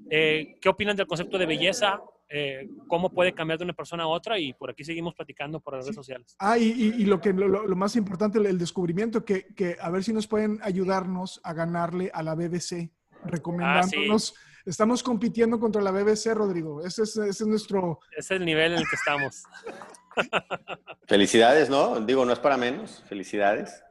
eh, 0.08 0.54
qué 0.60 0.68
opinan 0.68 0.96
del 0.96 1.08
concepto 1.08 1.38
de 1.38 1.46
belleza, 1.46 2.00
cómo 2.86 3.10
puede 3.10 3.32
cambiar 3.32 3.58
de 3.58 3.64
una 3.64 3.72
persona 3.72 4.04
a 4.04 4.06
otra 4.08 4.38
y 4.38 4.52
por 4.52 4.70
aquí 4.70 4.84
seguimos 4.84 5.14
platicando 5.14 5.58
por 5.58 5.74
las 5.74 5.84
redes 5.84 5.96
sociales. 5.96 6.36
Ah, 6.38 6.56
y, 6.56 7.04
lo, 7.04 7.20
que, 7.20 7.32
lo, 7.32 7.76
más 7.76 7.96
importante, 7.96 8.38
el 8.38 8.58
descubrimiento, 8.58 9.24
que, 9.24 9.54
que, 9.54 9.76
a 9.80 9.90
ver 9.90 10.04
si 10.04 10.12
nos 10.12 10.28
pueden 10.28 10.60
ayudarnos 10.62 11.40
a 11.42 11.52
ganarle 11.52 12.12
a 12.14 12.22
la 12.22 12.36
BBC 12.36 12.90
recomendándonos. 13.24 14.34
Ah, 14.36 14.53
estamos 14.64 15.02
compitiendo 15.02 15.58
contra 15.58 15.82
la 15.82 15.90
BBC, 15.90 16.34
Rodrigo. 16.34 16.84
Ese 16.84 17.02
es, 17.02 17.16
ese 17.16 17.44
es 17.44 17.46
nuestro... 17.46 18.00
Es 18.16 18.30
el 18.30 18.44
nivel 18.44 18.72
en 18.72 18.78
el 18.78 18.84
que 18.88 18.96
estamos. 18.96 19.42
Felicidades, 21.06 21.68
¿no? 21.68 22.00
Digo, 22.00 22.24
no 22.24 22.32
es 22.32 22.38
para 22.38 22.56
menos. 22.56 23.02
Felicidades. 23.08 23.82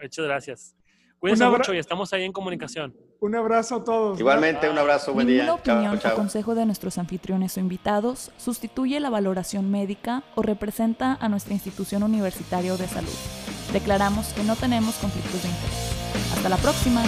Muchas 0.00 0.24
gracias. 0.24 0.76
Cuídense 1.18 1.46
mucho 1.48 1.74
y 1.74 1.78
estamos 1.78 2.12
ahí 2.12 2.24
en 2.24 2.32
comunicación. 2.32 2.94
Un 3.20 3.34
abrazo 3.34 3.76
a 3.76 3.84
todos. 3.84 4.20
Igualmente, 4.20 4.68
un 4.68 4.76
abrazo, 4.76 5.14
buen 5.14 5.26
día. 5.26 5.44
La 5.44 5.54
opinión 5.54 5.98
o 6.04 6.14
consejo 6.14 6.54
de 6.54 6.66
nuestros 6.66 6.98
anfitriones 6.98 7.56
o 7.56 7.60
invitados 7.60 8.30
sustituye 8.36 9.00
la 9.00 9.08
valoración 9.08 9.70
médica 9.70 10.22
o 10.34 10.42
representa 10.42 11.16
a 11.20 11.28
nuestra 11.28 11.54
institución 11.54 12.02
universitaria 12.02 12.74
o 12.74 12.76
de 12.76 12.86
salud. 12.86 13.08
Declaramos 13.72 14.28
que 14.34 14.44
no 14.44 14.54
tenemos 14.56 14.96
conflictos 14.96 15.42
de 15.42 15.48
interés. 15.48 16.32
Hasta 16.34 16.48
la 16.48 16.56
próxima. 16.58 17.02